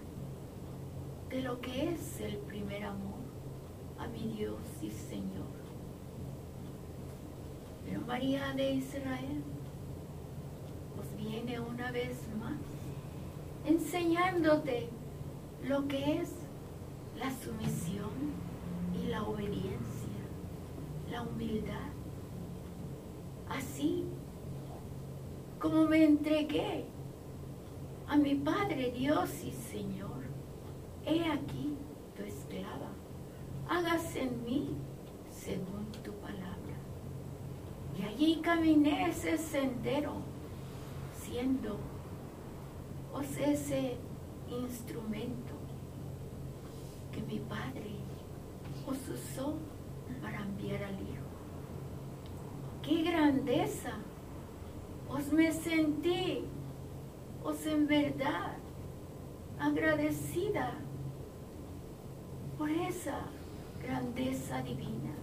de 1.30 1.40
lo 1.40 1.60
que 1.60 1.90
es 1.90 2.20
el 2.20 2.36
primer 2.36 2.84
amor 2.84 3.24
a 3.98 4.06
mi 4.06 4.34
Dios 4.36 4.60
y 4.82 4.90
Señor. 4.90 5.54
Pero 7.86 8.00
María 8.02 8.52
de 8.54 8.72
Israel 8.72 9.42
pues 10.94 11.16
viene 11.16 11.58
una 11.60 11.90
vez 11.90 12.18
más 12.38 12.73
enseñándote 13.64 14.88
lo 15.64 15.86
que 15.88 16.20
es 16.20 16.32
la 17.18 17.30
sumisión 17.30 18.32
y 18.94 19.06
la 19.06 19.22
obediencia, 19.22 20.24
la 21.10 21.22
humildad. 21.22 21.90
Así 23.48 24.04
como 25.58 25.86
me 25.86 26.04
entregué 26.04 26.84
a 28.08 28.16
mi 28.16 28.34
Padre 28.34 28.92
Dios 28.92 29.30
y 29.44 29.52
Señor, 29.52 30.24
he 31.06 31.24
aquí 31.24 31.76
tu 32.16 32.22
esclava, 32.22 32.90
hágase 33.68 34.22
en 34.22 34.44
mí 34.44 34.76
según 35.30 35.86
tu 36.02 36.12
palabra. 36.14 36.54
Y 37.98 38.02
allí 38.02 38.40
caminé 38.42 39.08
ese 39.08 39.38
sendero, 39.38 40.14
siendo 41.18 41.78
os 43.14 43.38
ese 43.38 43.96
instrumento 44.48 45.54
que 47.12 47.22
mi 47.22 47.38
Padre 47.38 47.94
os 48.86 49.08
usó 49.08 49.54
para 50.20 50.42
enviar 50.42 50.82
al 50.82 50.94
Hijo. 50.94 51.24
¡Qué 52.82 53.02
grandeza! 53.02 53.92
Os 55.08 55.32
me 55.32 55.52
sentí, 55.52 56.44
os 57.44 57.64
en 57.66 57.86
verdad 57.86 58.56
agradecida 59.60 60.74
por 62.58 62.68
esa 62.68 63.20
grandeza 63.80 64.60
divina. 64.62 65.14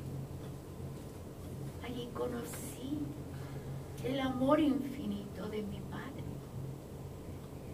Allí 1.84 2.10
conocí 2.14 3.00
el 4.04 4.20
amor 4.20 4.60
infinito 4.60 5.50
de 5.50 5.62
mi 5.64 5.80
Padre. 5.80 5.91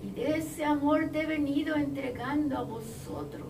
Y 0.03 0.11
de 0.11 0.37
ese 0.37 0.63
amor 0.63 1.09
te 1.11 1.21
he 1.21 1.25
venido 1.25 1.75
entregando 1.75 2.57
a 2.57 2.63
vosotros. 2.63 3.47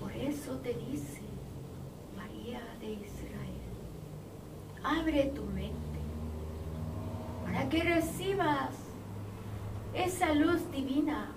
Por 0.00 0.12
eso 0.12 0.56
te 0.58 0.74
dice 0.74 1.22
María 2.16 2.60
de 2.80 2.92
Israel, 2.92 3.62
abre 4.82 5.24
tu 5.34 5.44
mente 5.44 6.00
para 7.44 7.68
que 7.68 7.82
recibas 7.82 8.74
esa 9.94 10.32
luz 10.32 10.70
divina 10.72 11.30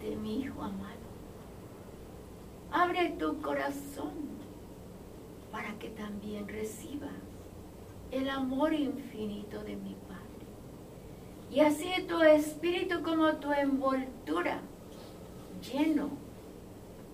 de 0.00 0.16
mi 0.16 0.40
Hijo 0.40 0.62
amado. 0.62 0.98
Abre 2.70 3.10
tu 3.18 3.40
corazón 3.40 4.12
para 5.50 5.78
que 5.78 5.88
también 5.90 6.46
recibas 6.46 7.10
el 8.10 8.30
amor 8.30 8.72
infinito 8.72 9.62
de 9.64 9.76
mi 9.76 9.94
Padre. 9.94 10.07
Y 11.50 11.60
así 11.60 11.88
tu 12.06 12.20
espíritu 12.20 13.02
como 13.02 13.32
tu 13.36 13.50
envoltura, 13.52 14.60
lleno 15.72 16.10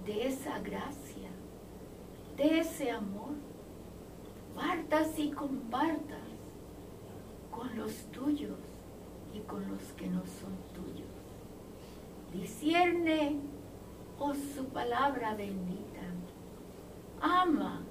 de 0.05 0.27
esa 0.27 0.59
gracia, 0.59 1.31
de 2.37 2.59
ese 2.59 2.91
amor, 2.91 3.35
partas 4.57 5.19
y 5.19 5.31
compartas 5.31 6.19
con 7.51 7.77
los 7.77 7.95
tuyos 8.11 8.59
y 9.33 9.41
con 9.41 9.69
los 9.69 9.83
que 9.97 10.09
no 10.09 10.23
son 10.27 10.57
tuyos. 10.75 11.09
Discierne, 12.33 13.39
oh 14.19 14.35
su 14.35 14.65
palabra 14.67 15.35
bendita. 15.35 16.03
Ama 17.21 17.83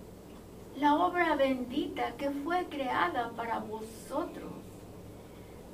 la 0.76 0.96
obra 0.96 1.36
bendita 1.36 2.16
que 2.18 2.30
fue 2.32 2.66
creada 2.66 3.32
para 3.32 3.60
vosotros 3.60 4.43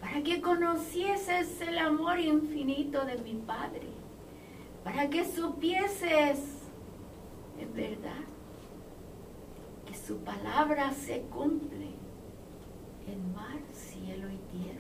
para 0.02 0.24
que 0.24 0.42
conocieses 0.42 1.62
el 1.62 1.78
amor 1.78 2.20
infinito 2.20 3.06
de 3.06 3.18
mi 3.18 3.36
Padre, 3.36 3.88
para 4.84 5.10
que 5.10 5.26
supieses 5.26 6.40
en 7.60 7.74
verdad 7.74 8.24
que 9.86 9.96
su 9.96 10.18
palabra 10.20 10.92
se 10.94 11.22
cumple 11.24 11.90
en 13.08 13.34
mar, 13.34 13.60
cielo 13.74 14.28
y 14.30 14.58
tierra, 14.58 14.80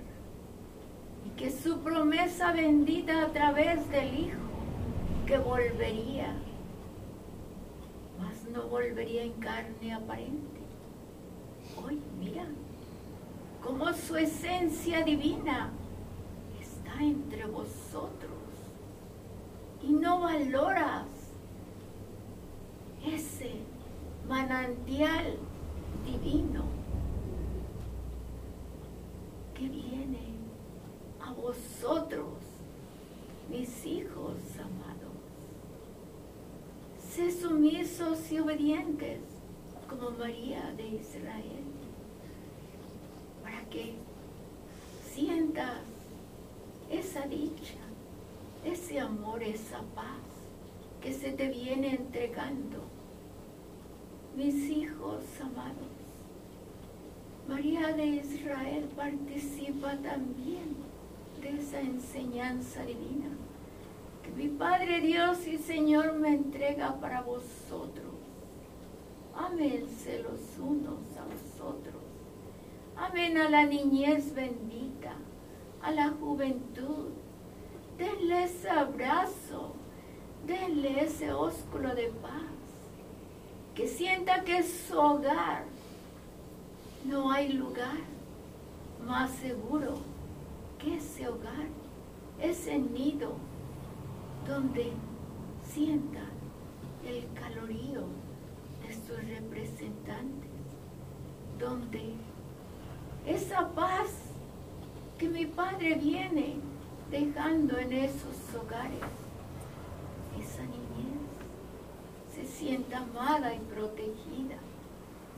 y 1.25 1.29
que 1.31 1.51
su 1.51 1.79
promesa 1.79 2.51
bendita 2.53 3.23
a 3.23 3.31
través 3.33 3.89
del 3.89 4.19
Hijo 4.19 4.37
que 5.25 5.37
volvería, 5.37 6.33
mas 8.19 8.49
no 8.51 8.67
volvería 8.67 9.23
en 9.23 9.33
carne 9.33 9.93
aparente. 9.93 10.59
Hoy, 11.83 11.99
mira, 12.19 12.45
como 13.63 13.93
su 13.93 14.15
esencia 14.15 15.03
divina 15.03 15.71
está 16.59 17.01
entre 17.01 17.45
vosotros 17.45 18.31
y 19.83 19.91
no 19.91 20.21
valoras 20.21 21.07
ese 23.05 23.51
manantial 24.27 25.37
divino 26.05 26.63
que 29.53 29.67
viene 29.67 30.33
a 31.21 31.33
vosotros, 31.33 32.27
mis 33.49 33.85
hijos 33.85 34.37
amados. 34.57 34.99
Sé 37.11 37.31
sumisos 37.31 38.31
y 38.31 38.39
obedientes 38.39 39.19
como 39.89 40.11
María 40.11 40.71
de 40.77 40.87
Israel 40.87 41.68
que 43.69 43.93
sientas 45.13 45.79
esa 46.89 47.21
dicha, 47.27 47.77
ese 48.65 48.99
amor, 48.99 49.43
esa 49.43 49.79
paz 49.95 50.19
que 51.01 51.13
se 51.13 51.31
te 51.31 51.47
viene 51.49 51.95
entregando. 51.95 52.83
Mis 54.35 54.55
hijos 54.69 55.23
amados, 55.41 55.89
María 57.47 57.93
de 57.93 58.05
Israel 58.05 58.87
participa 58.95 59.97
también 59.97 60.75
de 61.41 61.57
esa 61.59 61.79
enseñanza 61.79 62.83
divina 62.85 63.29
que 64.23 64.31
mi 64.31 64.49
Padre 64.49 65.01
Dios 65.01 65.47
y 65.47 65.57
Señor 65.57 66.13
me 66.13 66.29
entrega 66.29 66.99
para 66.99 67.21
vosotros. 67.21 68.05
Ámense 69.35 70.19
los 70.19 70.39
unos 70.59 70.99
a 71.17 71.23
vosotros 71.23 71.48
A 73.11 73.49
la 73.49 73.65
niñez 73.65 74.35
bendita, 74.35 75.13
a 75.81 75.91
la 75.91 76.09
juventud. 76.09 77.09
Denle 77.97 78.43
ese 78.43 78.69
abrazo, 78.69 79.73
denle 80.45 81.05
ese 81.05 81.33
ósculo 81.33 81.95
de 81.95 82.09
paz. 82.21 82.59
Que 83.73 83.87
sienta 83.87 84.43
que 84.43 84.59
es 84.59 84.85
su 84.87 84.99
hogar. 84.99 85.63
No 87.03 87.31
hay 87.31 87.53
lugar 87.53 87.97
más 89.05 89.31
seguro 89.31 89.95
que 90.77 90.97
ese 90.97 91.27
hogar, 91.27 91.67
ese 92.39 92.77
nido 92.77 93.33
donde 94.47 94.93
sienta 95.63 96.21
el 97.03 97.27
calorío 97.33 98.03
de 98.85 98.93
sus 98.93 99.17
representantes, 99.27 100.51
donde 101.57 102.13
esa 103.29 103.67
paz 103.75 104.09
que 105.19 105.29
mi 105.29 105.45
Padre 105.45 105.93
viene 105.95 106.55
dejando 107.11 107.77
en 107.77 107.93
esos 107.93 108.37
hogares. 108.55 109.11
Esa 110.39 110.63
niñez 110.63 111.29
se 112.33 112.45
sienta 112.45 112.97
amada 112.97 113.53
y 113.53 113.59
protegida, 113.59 114.57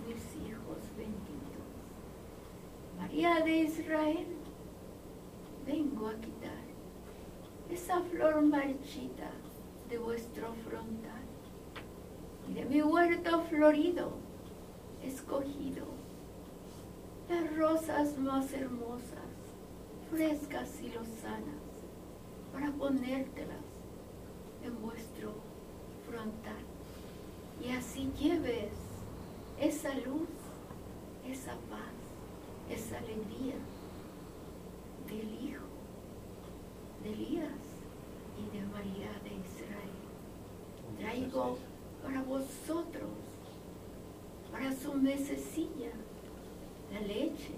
mis 0.07 0.23
hijos 0.47 0.77
benditos. 0.95 1.67
María 2.97 3.41
de 3.41 3.57
Israel, 3.63 4.27
vengo 5.65 6.07
a 6.07 6.15
quitar 6.15 6.61
esa 7.69 8.01
flor 8.03 8.41
marchita 8.41 9.31
de 9.89 9.97
vuestro 9.97 10.53
frontal 10.65 11.25
y 12.49 12.53
de 12.53 12.65
mi 12.65 12.81
huerto 12.81 13.41
florido, 13.49 14.11
escogido 15.03 16.00
las 17.31 17.57
rosas 17.57 18.17
más 18.17 18.51
hermosas, 18.51 19.31
frescas 20.11 20.69
y 20.81 20.89
lozanas, 20.89 21.61
para 22.51 22.69
ponértelas 22.73 23.65
en 24.65 24.81
vuestro 24.81 25.33
frontal. 26.05 26.63
Y 27.63 27.69
así 27.71 28.11
lleves 28.19 28.73
esa 29.61 29.93
luz, 29.93 30.27
esa 31.25 31.53
paz, 31.69 31.95
esa 32.69 32.97
alegría 32.97 33.55
del 35.07 35.45
Hijo, 35.45 35.63
de 37.03 37.13
Elías 37.13 37.63
y 38.37 38.57
de 38.57 38.65
María 38.65 39.11
de 39.23 39.35
Israel. 39.35 40.01
Traigo 40.99 41.57
para 42.03 42.21
vosotros, 42.23 43.09
para 44.51 44.75
su 44.75 44.93
mesecilla, 44.95 45.91
la 46.91 46.99
leche, 46.99 47.53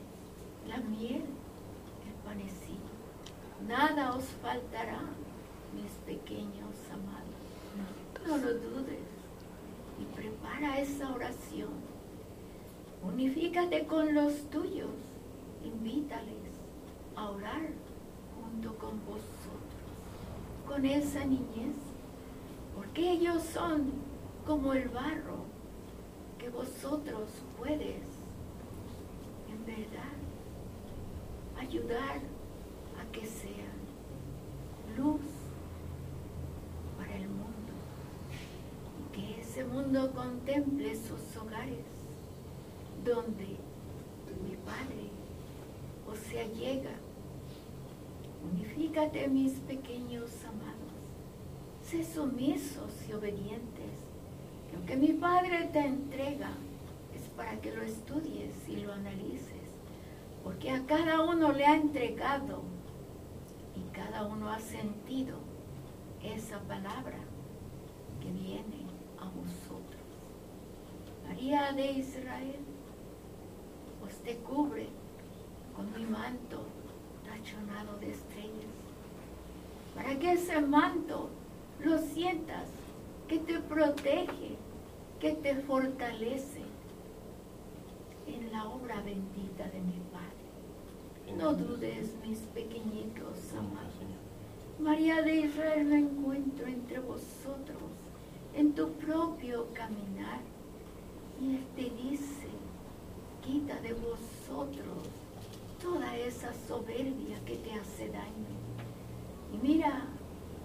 la 0.68 0.78
miel, 0.78 1.24
el 2.06 2.14
panecillo. 2.26 2.94
Nada 3.68 4.16
os 4.16 4.26
faltará, 4.42 5.02
mis 5.74 5.92
pequeños 6.06 6.76
amados. 6.92 7.24
No 8.28 8.38
lo 8.38 8.54
dudes 8.54 9.08
y 10.00 10.06
prepara 10.16 10.80
esa 10.80 11.12
oración. 11.14 11.72
Unifícate 13.04 13.86
con 13.86 14.14
los 14.14 14.50
tuyos, 14.50 14.96
invítales 15.64 16.54
a 17.16 17.30
orar 17.30 17.68
junto 18.36 18.76
con 18.78 19.00
vosotros, 19.06 19.84
con 20.66 20.86
esa 20.86 21.26
niñez, 21.26 21.76
porque 22.76 23.12
ellos 23.12 23.44
son 23.44 23.92
como 24.46 24.74
el 24.74 24.88
barro 24.90 25.44
que 26.38 26.50
vosotros 26.50 27.28
puedes, 27.58 28.12
ayudar 31.59 32.19
a 32.99 33.11
que 33.11 33.26
sean 33.26 33.78
luz 34.97 35.21
para 36.97 37.15
el 37.15 37.28
mundo 37.28 37.74
que 39.11 39.41
ese 39.41 39.63
mundo 39.65 40.11
contemple 40.13 40.95
sus 40.95 41.38
hogares 41.38 41.86
donde 43.03 43.57
mi 44.43 44.55
Padre 44.65 45.09
o 46.07 46.15
sea 46.15 46.45
llega. 46.45 46.91
Unifícate 48.51 49.28
mis 49.28 49.53
pequeños 49.53 50.30
amados, 50.45 50.93
sé 51.84 52.03
sumisos 52.03 52.91
y 53.07 53.13
obedientes, 53.13 53.93
que 54.69 54.76
aunque 54.76 54.97
mi 54.97 55.13
Padre 55.13 55.69
te 55.71 55.80
entrega 55.80 56.51
es 57.15 57.30
para 57.38 57.59
que 57.61 57.74
lo 57.74 57.84
estudies 57.84 58.53
y 58.67 58.78
lo 58.78 58.93
analices, 58.93 59.53
porque 60.44 60.70
a 60.72 60.86
cada 60.86 61.22
uno 61.22 61.54
le 61.54 61.66
ha 61.66 61.76
entregado 61.76 62.64
y 63.76 63.96
cada 63.96 64.26
uno 64.26 64.52
ha 64.52 64.60
sentido 64.60 65.38
esa 66.22 66.60
palabra 66.60 67.18
que 68.20 68.30
viene 68.30 68.86
a 69.20 69.26
vosotros. 69.26 70.02
María 71.26 71.72
de 71.72 71.91
Israel, 71.94 72.60
os 74.06 74.14
te 74.18 74.36
cubre 74.38 74.89
con 75.76 75.91
mi 75.94 76.06
manto 76.06 76.66
tachonado 77.24 77.98
de 78.00 78.12
estrellas, 78.12 78.74
para 79.96 80.20
que 80.20 80.34
ese 80.34 80.60
manto 80.60 81.30
lo 81.80 81.98
sientas 82.00 82.68
que 83.28 83.39
te 83.39 83.60
protege, 83.60 84.58
que 85.20 85.32
te 85.32 85.56
fortalece 85.56 86.64
en 88.28 88.52
la 88.52 88.68
obra 88.68 89.02
bendita 89.02 89.66
de 89.70 89.80
mi. 89.80 90.04
No 91.38 91.54
dudes, 91.54 92.10
mis 92.26 92.40
pequeñitos 92.54 93.54
amados. 93.58 93.94
María 94.80 95.22
de 95.22 95.42
Israel 95.42 95.86
me 95.86 96.00
encuentro 96.00 96.68
entre 96.68 97.00
vosotros 97.00 97.82
en 98.56 98.74
tu 98.74 98.92
propio 98.94 99.68
caminar. 99.74 100.40
Y 101.42 101.56
Él 101.56 101.66
te 101.76 101.90
dice, 102.04 102.48
quita 103.44 103.80
de 103.82 103.94
vosotros 103.94 105.08
toda 105.82 106.16
esa 106.18 106.52
soberbia 106.68 107.38
que 107.46 107.56
te 107.56 107.74
hace 107.74 108.10
daño. 108.10 108.54
Y 109.54 109.58
mira, 109.58 110.06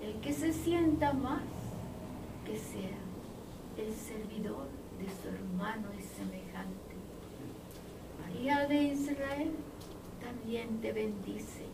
el 0.02 0.14
que 0.20 0.32
se 0.32 0.52
sienta 0.52 1.12
más, 1.12 1.42
que 2.44 2.56
sea 2.56 2.98
el 3.76 3.94
servidor 3.94 4.66
de 4.98 5.06
su 5.06 5.28
hermano 5.28 5.88
y 5.98 6.02
semejante. 6.02 6.94
María 8.20 8.66
de 8.66 8.82
Israel 8.82 9.52
también 10.28 10.80
te 10.80 10.92
bendice. 10.92 11.64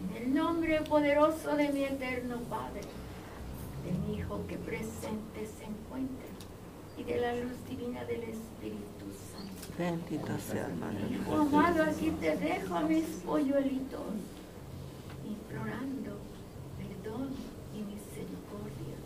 En 0.00 0.22
el 0.22 0.34
nombre 0.34 0.80
poderoso 0.82 1.56
de 1.56 1.70
mi 1.70 1.84
eterno 1.84 2.38
Padre, 2.48 2.82
de 3.84 3.92
mi 3.92 4.18
Hijo 4.18 4.40
que 4.46 4.56
presente 4.56 5.46
se 5.46 5.64
encuentra 5.64 6.28
y 6.98 7.04
de 7.04 7.18
la 7.18 7.34
luz 7.36 7.52
divina 7.68 8.04
del 8.04 8.22
Espíritu 8.24 9.06
Santo. 9.32 9.74
Bendita 9.78 10.38
sea. 10.38 10.68
Hijo 11.10 11.34
amado, 11.34 11.82
aquí 11.84 12.10
te 12.12 12.36
dejo 12.36 12.74
a 12.74 12.82
mis 12.82 13.04
polluelitos, 13.24 14.00
implorando 15.26 16.18
perdón 16.78 17.30
y 17.74 17.78
misericordia 17.78 18.96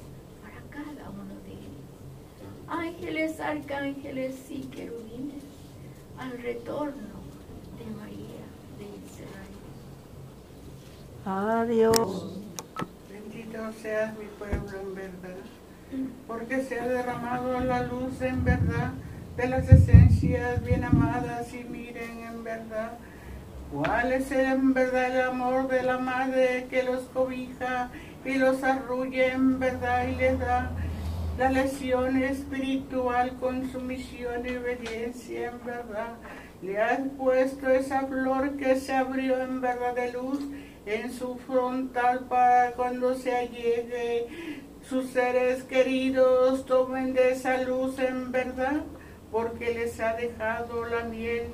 para 0.43 0.61
cada 0.70 1.11
uno 1.11 1.35
de 1.47 1.53
ellos. 1.53 2.66
Ángeles, 2.68 3.41
arcángeles 3.41 4.37
y 4.51 4.62
querubines, 4.62 5.45
al 6.18 6.32
retorno 6.39 7.24
de 7.78 7.87
María 7.97 8.45
de 8.78 8.87
Israel. 9.07 9.55
Adiós. 11.27 12.39
Bendito 13.09 13.72
seas 13.81 14.12
mi 14.18 14.27
pueblo 14.39 14.79
en 14.79 14.95
verdad, 14.95 15.41
porque 16.27 16.62
se 16.62 16.79
ha 16.79 16.87
derramado 16.87 17.61
la 17.61 17.83
luz 17.85 18.20
en 18.20 18.45
verdad 18.45 18.93
de 19.35 19.49
las 19.49 19.66
esencias 19.70 20.62
bien 20.62 20.85
amadas 20.85 21.55
y 21.55 21.64
miren 21.64 22.18
en 22.25 22.45
verdad 22.45 22.99
cuál 23.72 24.12
es 24.12 24.31
en 24.33 24.75
verdad 24.75 25.16
el 25.16 25.22
amor 25.22 25.68
de 25.68 25.83
la 25.83 25.97
madre 25.97 26.66
que 26.68 26.83
los 26.83 27.05
cobija 27.05 27.89
y 28.22 28.35
los 28.35 28.62
arrulla 28.62 29.33
en 29.33 29.59
verdad 29.59 30.07
y 30.07 30.16
les 30.16 30.39
da 30.39 30.72
la 31.39 31.51
lección 31.51 32.22
espiritual 32.22 33.33
con 33.41 33.72
sumisión 33.72 34.47
y 34.47 34.57
obediencia 34.57 35.53
en 35.53 35.64
verdad. 35.64 36.16
Le 36.61 36.83
han 36.83 37.11
puesto 37.11 37.70
esa 37.70 38.03
flor 38.03 38.59
que 38.59 38.77
se 38.77 38.93
abrió 38.93 39.43
en 39.43 39.62
verdad 39.62 39.95
de 39.95 40.12
luz 40.12 40.41
en 40.87 41.12
su 41.12 41.37
frontal 41.37 42.26
para 42.28 42.72
cuando 42.72 43.14
se 43.14 43.35
allegue 43.35 44.26
sus 44.89 45.11
seres 45.11 45.62
queridos 45.62 46.66
tomen 46.66 47.14
de 47.14 47.32
esa 47.32 47.62
luz 47.62 47.99
en 47.99 48.30
verdad, 48.30 48.82
porque 49.32 49.72
les 49.72 49.99
ha 49.99 50.14
dejado 50.14 50.85
la 50.85 51.05
miel, 51.05 51.47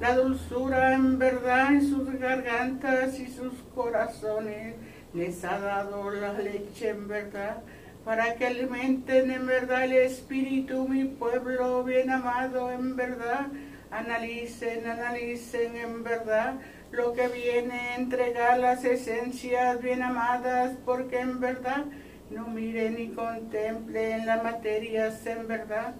la 0.00 0.14
dulzura 0.14 0.94
en 0.94 1.18
verdad 1.18 1.72
en 1.72 1.88
sus 1.88 2.12
gargantas 2.18 3.18
y 3.18 3.26
sus 3.26 3.54
corazones, 3.74 4.74
les 5.14 5.42
ha 5.44 5.58
dado 5.58 6.10
la 6.10 6.34
leche 6.34 6.90
en 6.90 7.08
verdad, 7.08 7.62
para 8.04 8.34
que 8.34 8.48
alimenten 8.48 9.30
en 9.30 9.46
verdad 9.46 9.84
el 9.84 9.92
espíritu, 9.92 10.86
mi 10.86 11.04
pueblo 11.04 11.84
bien 11.84 12.10
amado 12.10 12.70
en 12.70 12.96
verdad. 12.96 13.46
Analicen, 13.90 14.86
analicen 14.86 15.76
en 15.76 16.02
verdad 16.02 16.56
lo 16.94 17.12
que 17.12 17.28
viene 17.28 17.74
a 17.74 17.96
entregar 17.96 18.58
las 18.58 18.84
esencias 18.84 19.80
bien 19.82 20.02
amadas, 20.02 20.76
porque 20.84 21.20
en 21.20 21.40
verdad 21.40 21.84
no 22.30 22.46
miren 22.48 22.94
ni 22.94 23.08
contemplen 23.08 24.26
las 24.26 24.42
materias 24.42 25.26
en 25.26 25.46
verdad, 25.46 25.94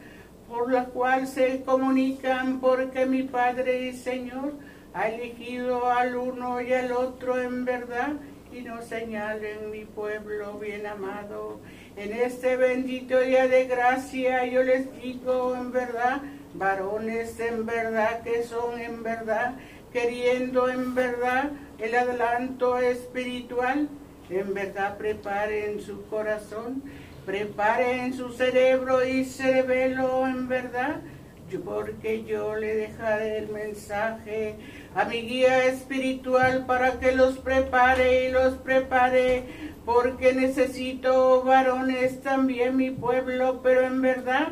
por 0.49 0.72
la 0.72 0.86
cual 0.86 1.26
se 1.26 1.62
comunican, 1.62 2.61
porque 2.61 3.07
mi 3.07 3.24
Padre 3.24 3.88
y 3.88 3.92
Señor 3.92 4.55
ha 4.92 5.09
elegido 5.09 5.90
al 5.90 6.16
uno 6.16 6.61
y 6.61 6.72
al 6.72 6.92
otro 6.92 7.40
en 7.40 7.64
verdad, 7.64 8.12
y 8.53 8.61
no 8.62 8.80
señalen 8.82 9.70
mi 9.72 9.84
pueblo 9.84 10.59
bien 10.59 10.86
amado. 10.86 11.59
En 11.97 12.12
este 12.12 12.57
bendito 12.57 13.18
día 13.18 13.49
de 13.49 13.66
gracia 13.66 14.47
yo 14.47 14.62
les 14.62 14.95
digo 15.03 15.57
en 15.57 15.72
verdad, 15.72 16.22
varones 16.55 17.40
en 17.40 17.66
verdad 17.66 18.22
que 18.22 18.45
son 18.45 18.80
en 18.80 19.03
verdad, 19.03 19.57
queriendo 19.95 20.68
en 20.68 20.92
verdad 20.97 21.53
el 21.78 21.95
adelanto 21.95 22.78
espiritual, 22.78 23.88
en 24.28 24.53
verdad 24.53 24.99
preparen 24.99 25.80
su 25.80 26.05
corazón, 26.07 26.82
preparen 27.24 28.12
su 28.12 28.30
cerebro 28.30 29.07
y 29.07 29.24
cerebelo 29.24 30.26
en 30.26 30.49
verdad, 30.49 31.01
porque 31.64 32.24
yo 32.24 32.57
le 32.57 32.74
dejaré 32.74 33.38
el 33.38 33.49
mensaje 33.51 34.57
a 34.97 35.05
mi 35.05 35.22
guía 35.22 35.66
espiritual 35.66 36.66
para 36.66 36.99
que 36.99 37.12
los 37.12 37.38
prepare 37.38 38.26
y 38.26 38.32
los 38.32 38.55
prepare, 38.55 39.45
porque 39.84 40.32
necesito 40.32 41.45
varones 41.45 42.20
también 42.20 42.76
mi 42.76 42.90
pueblo, 42.90 43.61
pero 43.62 43.82
en 43.82 44.03
verdad 44.03 44.49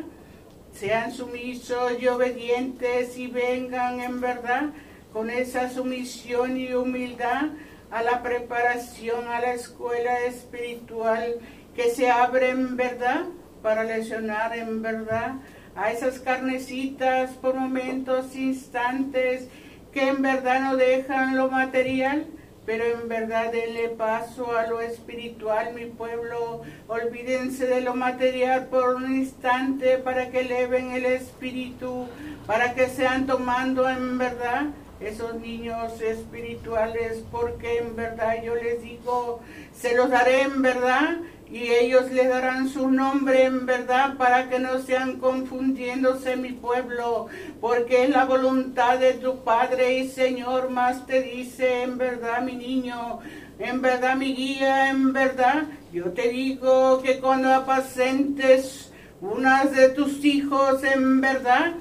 sean 0.71 1.11
sumisos 1.11 2.01
y 2.01 2.07
obedientes 2.07 3.17
y 3.17 3.27
vengan 3.27 3.99
en 3.99 4.21
verdad 4.21 4.69
con 5.13 5.29
esa 5.29 5.69
sumisión 5.69 6.57
y 6.57 6.73
humildad 6.73 7.51
a 7.91 8.01
la 8.01 8.23
preparación 8.23 9.27
a 9.27 9.39
la 9.39 9.53
escuela 9.53 10.21
espiritual 10.25 11.35
que 11.75 11.91
se 11.91 12.09
abre 12.09 12.49
en 12.49 12.75
verdad 12.75 13.25
para 13.61 13.83
lesionar 13.83 14.57
en 14.57 14.81
verdad 14.81 15.35
a 15.75 15.91
esas 15.91 16.19
carnecitas 16.19 17.31
por 17.31 17.55
momentos, 17.55 18.35
instantes, 18.35 19.47
que 19.91 20.07
en 20.07 20.21
verdad 20.21 20.61
no 20.61 20.75
dejan 20.75 21.37
lo 21.37 21.49
material, 21.49 22.25
pero 22.65 22.83
en 22.85 23.07
verdad 23.07 23.51
denle 23.51 23.89
paso 23.89 24.57
a 24.57 24.67
lo 24.67 24.81
espiritual, 24.81 25.73
mi 25.73 25.85
pueblo. 25.85 26.61
Olvídense 26.87 27.67
de 27.67 27.81
lo 27.81 27.93
material 27.93 28.67
por 28.67 28.95
un 28.95 29.15
instante 29.15 29.97
para 29.97 30.29
que 30.29 30.41
eleven 30.41 30.91
el 30.91 31.05
espíritu, 31.05 32.07
para 32.47 32.73
que 32.73 32.87
sean 32.87 33.27
tomando 33.27 33.89
en 33.89 34.17
verdad 34.17 34.67
esos 35.05 35.35
niños 35.35 35.99
espirituales, 36.01 37.23
porque 37.31 37.79
en 37.79 37.95
verdad 37.95 38.41
yo 38.43 38.55
les 38.55 38.81
digo, 38.81 39.41
se 39.73 39.95
los 39.95 40.09
daré 40.09 40.41
en 40.41 40.61
verdad 40.61 41.17
y 41.51 41.71
ellos 41.71 42.11
les 42.11 42.29
darán 42.29 42.67
su 42.67 42.89
nombre 42.89 43.43
en 43.43 43.65
verdad 43.65 44.17
para 44.17 44.49
que 44.49 44.59
no 44.59 44.79
sean 44.79 45.19
confundiéndose 45.19 46.35
mi 46.35 46.53
pueblo, 46.53 47.27
porque 47.61 48.05
es 48.05 48.09
la 48.09 48.25
voluntad 48.25 48.97
de 48.97 49.13
tu 49.13 49.43
Padre 49.43 49.99
y 49.99 50.09
Señor 50.09 50.71
más 50.71 51.05
te 51.05 51.21
dice 51.21 51.83
en 51.83 51.97
verdad 51.97 52.41
mi 52.41 52.55
niño, 52.55 53.19
en 53.59 53.81
verdad 53.81 54.15
mi 54.15 54.33
guía, 54.33 54.89
en 54.89 55.13
verdad, 55.13 55.65
yo 55.91 56.05
te 56.05 56.29
digo 56.29 57.01
que 57.03 57.19
cuando 57.19 57.53
apacentes 57.53 58.91
unas 59.21 59.71
de 59.71 59.89
tus 59.89 60.25
hijos 60.25 60.83
en 60.83 61.21
verdad, 61.21 61.73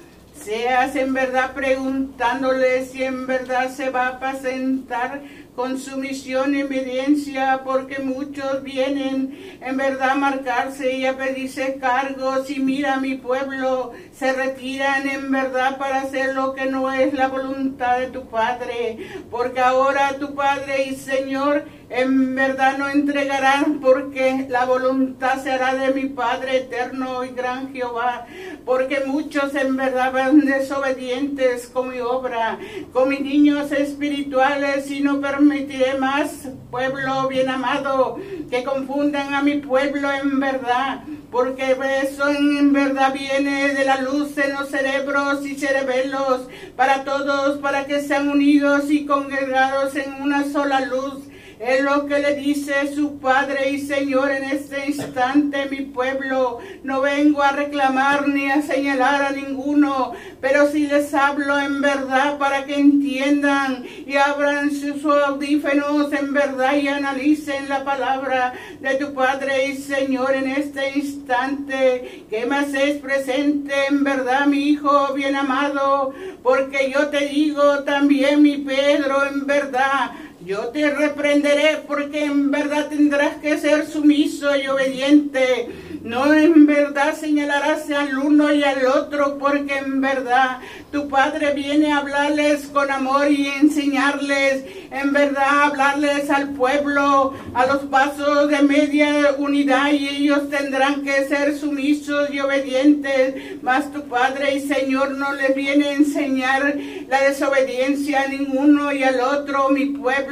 seas 0.45 0.97
en 0.97 1.15
verdad 1.15 1.53
preguntándole 1.53 2.85
si 2.87 3.05
en 3.05 3.27
verdad 3.27 3.71
se 3.71 3.91
va 3.91 4.07
a 4.07 4.17
apacentar 4.17 5.23
con 5.55 5.79
sumisión 5.79 6.57
y 6.57 6.63
obediencia, 6.63 7.61
porque 7.65 7.99
muchos 7.99 8.63
vienen 8.63 9.59
en 9.61 9.77
verdad 9.77 10.11
a 10.11 10.15
marcarse 10.15 10.97
y 10.97 11.05
a 11.05 11.17
pedirse 11.17 11.79
cargos 11.79 12.51
y 12.51 12.59
mira 12.61 12.97
mi 12.97 13.17
pueblo, 13.17 13.93
se 14.13 14.33
retiran 14.33 15.07
en 15.07 15.31
verdad 15.31 15.77
para 15.77 16.01
hacer 16.01 16.35
lo 16.35 16.55
que 16.55 16.67
no 16.67 16.91
es 16.91 17.13
la 17.13 17.29
voluntad 17.29 17.99
de 17.99 18.07
tu 18.07 18.27
Padre, 18.27 18.99
porque 19.31 19.61
ahora 19.61 20.17
tu 20.19 20.35
Padre 20.35 20.85
y 20.85 20.97
Señor 20.97 21.65
en 21.95 22.35
verdad 22.35 22.79
no 22.79 22.89
entregarán 22.89 23.81
porque 23.81 24.47
la 24.49 24.65
voluntad 24.65 25.43
será 25.43 25.75
de 25.75 25.93
mi 25.93 26.09
Padre 26.09 26.59
eterno 26.59 27.23
y 27.25 27.31
gran 27.31 27.73
Jehová, 27.73 28.27
porque 28.65 29.03
muchos 29.05 29.55
en 29.55 29.77
verdad 29.77 30.11
van 30.13 30.41
desobedientes 30.41 31.67
con 31.67 31.91
mi 31.91 32.01
obra, 32.01 32.59
con 32.95 33.11
mis 33.11 33.21
niños 33.21 33.71
espirituales 33.73 34.91
y 34.91 35.01
no 35.01 35.21
permitiré 35.49 35.99
más, 35.99 36.49
pueblo 36.71 37.29
bien 37.29 37.49
amado, 37.49 38.19
que 38.51 38.63
confundan 38.63 39.35
a 39.35 39.43
mi 39.43 39.57
pueblo 39.57 40.11
en 40.13 40.39
verdad, 40.39 41.03
porque 41.31 41.77
eso 42.03 42.29
en 42.29 42.73
verdad 42.73 43.13
viene 43.13 43.75
de 43.75 43.85
la 43.85 44.01
luz 44.01 44.37
en 44.39 44.55
los 44.55 44.69
cerebros 44.69 45.45
y 45.47 45.57
cerebelos 45.57 46.49
para 46.77 47.05
todos, 47.05 47.59
para 47.59 47.87
que 47.87 48.03
sean 48.03 48.29
unidos 48.29 48.91
y 48.91 49.05
congregados 49.05 49.97
en 49.97 50.23
una 50.23 50.45
sola 50.45 50.81
luz 50.83 51.25
es 51.63 51.81
lo 51.85 52.07
que 52.07 52.19
le 52.19 52.35
dice 52.35 52.93
su 52.93 53.21
Padre 53.21 53.71
y 53.71 53.79
Señor 53.79 54.33
en 54.33 54.43
este 54.43 54.87
instante, 54.87 55.67
mi 55.71 55.83
pueblo. 55.83 56.59
No 56.83 57.01
vengo 57.03 57.41
a 57.41 57.53
reclamar 57.53 58.27
ni 58.27 58.51
a 58.51 58.63
señalar 58.63 59.23
a 59.23 59.31
ninguno, 59.31 60.13
pero 60.41 60.69
si 60.73 60.89
les 60.89 61.15
hablo 61.15 61.57
en 61.61 61.81
verdad 61.81 62.37
para 62.37 62.65
que 62.65 62.75
entiendan 62.75 63.85
y 64.05 64.17
abran 64.17 64.73
sus 64.73 65.05
audífonos 65.05 66.13
en 66.13 66.33
verdad 66.33 66.75
y 66.75 66.89
analicen 66.89 67.69
la 67.69 67.85
palabra 67.85 68.55
de 68.81 68.97
tu 68.97 69.15
Padre 69.15 69.69
y 69.69 69.77
Señor 69.77 70.35
en 70.35 70.49
este 70.49 70.99
instante. 70.99 72.25
Que 72.29 72.45
me 72.45 72.57
haces 72.57 72.99
presente 72.99 73.73
en 73.89 74.03
verdad, 74.03 74.47
mi 74.47 74.71
Hijo 74.71 75.15
bien 75.15 75.37
amado, 75.37 76.13
porque 76.43 76.91
yo 76.93 77.07
te 77.07 77.29
digo 77.29 77.85
también, 77.85 78.43
mi 78.43 78.57
Pedro, 78.59 79.25
en 79.27 79.47
verdad 79.47 80.11
yo 80.45 80.69
te 80.69 80.91
reprenderé 80.91 81.83
porque 81.87 82.25
en 82.25 82.51
verdad 82.51 82.89
tendrás 82.89 83.37
que 83.37 83.59
ser 83.59 83.87
sumiso 83.87 84.55
y 84.57 84.67
obediente. 84.67 85.69
No 86.03 86.35
en 86.35 86.67
verdad 86.67 87.15
señalarás 87.15 87.89
al 87.91 88.19
uno 88.19 88.53
y 88.53 88.65
al 88.65 88.87
otro 88.87 89.39
porque 89.39 89.79
en 89.79 90.01
verdad 90.01 90.59
tu 90.91 91.09
Padre 91.09 91.55
viene 91.55 91.93
a 91.93 91.99
hablarles 91.99 92.67
con 92.67 92.91
amor 92.91 93.31
y 93.31 93.47
enseñarles, 93.47 94.65
en 94.91 95.13
verdad 95.13 95.63
hablarles 95.63 96.29
al 96.29 96.51
pueblo 96.51 97.35
a 97.55 97.67
los 97.67 97.85
pasos 97.85 98.49
de 98.49 98.63
media 98.63 99.37
unidad 99.39 99.93
y 99.93 100.09
ellos 100.09 100.51
tendrán 100.51 101.03
que 101.03 101.25
ser 101.25 101.57
sumisos 101.57 102.31
y 102.33 102.41
obedientes. 102.41 103.63
Mas 103.63 103.93
tu 103.93 104.03
Padre 104.03 104.57
y 104.57 104.61
Señor 104.61 105.13
no 105.13 105.33
les 105.35 105.55
viene 105.55 105.87
a 105.87 105.93
enseñar 105.93 106.77
la 107.09 107.23
desobediencia 107.23 108.23
a 108.23 108.29
ninguno 108.29 108.93
y 108.93 109.05
al 109.05 109.21
otro, 109.21 109.69
mi 109.69 109.87
pueblo 109.87 110.32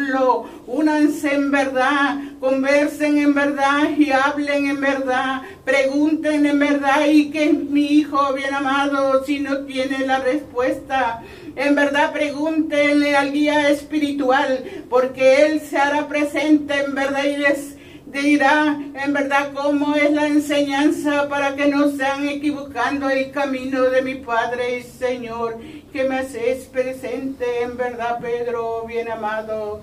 únanse 0.67 1.35
en 1.35 1.51
verdad, 1.51 2.19
conversen 2.41 3.19
en 3.19 3.35
verdad 3.35 3.91
y 3.97 4.11
hablen 4.11 4.67
en 4.67 4.81
verdad, 4.81 5.43
pregunten 5.65 6.47
en 6.47 6.59
verdad 6.59 7.07
y 7.07 7.31
que 7.31 7.53
mi 7.53 7.87
hijo 7.87 8.33
bien 8.35 8.55
amado, 8.55 9.25
si 9.25 9.41
no 9.41 9.65
tiene 9.65 10.07
la 10.07 10.21
respuesta, 10.21 11.23
en 11.57 11.75
verdad 11.75 12.13
pregúntenle 12.13 13.17
al 13.17 13.33
guía 13.33 13.71
espiritual, 13.71 14.65
porque 14.89 15.47
él 15.47 15.61
se 15.61 15.79
hará 15.79 16.09
presente 16.09 16.75
en 16.85 16.95
verdad 16.95 17.25
y 17.25 17.37
les 17.37 17.77
dirá 18.07 18.77
en 18.95 19.13
verdad 19.13 19.53
cómo 19.55 19.95
es 19.95 20.11
la 20.11 20.27
enseñanza 20.27 21.29
para 21.29 21.55
que 21.55 21.69
no 21.69 21.91
sean 21.93 22.29
equivocando 22.29 23.09
el 23.09 23.31
camino 23.31 23.83
de 23.83 24.03
mi 24.03 24.17
Padre 24.17 24.79
y 24.79 24.83
Señor, 24.83 25.59
que 25.93 26.05
me 26.05 26.19
haces 26.19 26.67
presente 26.67 27.63
en 27.63 27.77
verdad, 27.77 28.21
Pedro, 28.21 28.87
bien 28.87 29.11
amado. 29.11 29.83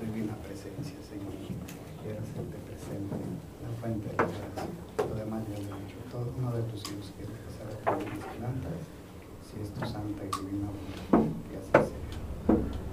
Divina 0.00 0.34
presencia, 0.46 0.96
Señor, 1.08 1.32
quiero 2.02 2.20
hacerte 2.20 2.56
presente, 2.66 3.16
la 3.62 3.80
fuente 3.80 4.08
de 4.08 4.16
la 4.16 4.24
gracia. 4.24 5.08
Lo 5.08 5.14
demás 5.14 5.42
ya 5.48 5.58
lo 5.58 5.76
dicho, 5.78 5.96
todo 6.10 6.32
uno 6.38 6.52
de 6.52 6.62
tus 6.64 6.80
hijos 6.90 7.12
quiere 7.16 7.32
que 7.32 7.50
se 7.50 8.34
delante, 8.34 8.68
si 9.46 9.60
es 9.62 9.70
tu 9.74 9.80
santa 9.80 10.22
y 10.24 10.44
divina 10.44 10.68
voluntad, 11.10 11.38
que 11.50 11.78
así 11.78 11.90
sea 11.90 12.00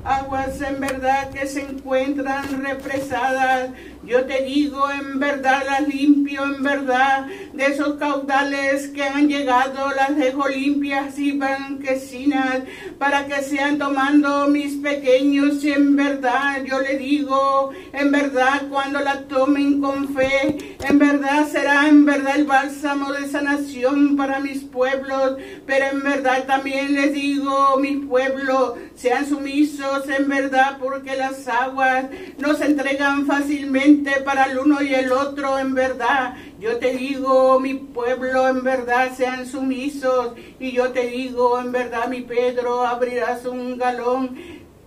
aguas 0.07 0.61
en 0.61 0.79
verdad 0.79 1.29
que 1.31 1.45
se 1.45 1.61
encuentran 1.61 2.63
represadas. 2.63 3.71
Yo 4.07 4.23
te 4.23 4.41
digo, 4.43 4.89
en 4.89 5.19
verdad 5.19 5.63
las 5.65 5.85
limpio, 5.85 6.45
en 6.45 6.63
verdad, 6.63 7.25
de 7.51 7.65
esos 7.65 7.95
caudales 7.95 8.87
que 8.87 9.03
han 9.03 9.27
llegado, 9.27 9.91
las 9.93 10.15
dejo 10.15 10.47
limpias 10.47 11.19
y 11.19 11.33
blanquecinas, 11.33 12.59
para 12.97 13.27
que 13.27 13.41
sean 13.41 13.77
tomando 13.77 14.47
mis 14.47 14.75
pequeños, 14.75 15.61
y 15.65 15.73
en 15.73 15.97
verdad 15.97 16.63
yo 16.63 16.79
le 16.79 16.97
digo, 16.97 17.71
en 17.91 18.11
verdad 18.13 18.69
cuando 18.69 19.01
la 19.01 19.23
tomen 19.23 19.81
con 19.81 20.07
fe, 20.15 20.77
en 20.87 20.99
verdad 20.99 21.45
será 21.51 21.89
en 21.89 22.05
verdad 22.05 22.37
el 22.37 22.45
bálsamo 22.45 23.11
de 23.11 23.27
sanación 23.27 24.15
para 24.15 24.39
mis 24.39 24.63
pueblos, 24.63 25.35
pero 25.65 25.85
en 25.91 26.01
verdad 26.01 26.45
también 26.45 26.95
les 26.95 27.13
digo, 27.13 27.75
mis 27.81 28.05
pueblos, 28.05 28.75
sean 28.95 29.27
sumisos 29.27 30.07
en 30.07 30.29
verdad, 30.29 30.77
porque 30.79 31.17
las 31.17 31.45
aguas 31.49 32.05
no 32.39 32.55
se 32.55 32.67
entregan 32.67 33.25
fácilmente 33.25 33.96
para 34.23 34.45
el 34.45 34.59
uno 34.59 34.81
y 34.81 34.93
el 34.93 35.11
otro 35.11 35.57
en 35.59 35.73
verdad. 35.73 36.35
Yo 36.59 36.77
te 36.77 36.93
digo, 36.93 37.59
mi 37.59 37.75
pueblo, 37.75 38.47
en 38.47 38.63
verdad, 38.63 39.11
sean 39.15 39.45
sumisos. 39.45 40.33
Y 40.59 40.71
yo 40.71 40.91
te 40.91 41.07
digo, 41.07 41.59
en 41.59 41.71
verdad, 41.71 42.07
mi 42.07 42.21
Pedro, 42.21 42.85
abrirás 42.85 43.45
un 43.45 43.77
galón 43.77 44.37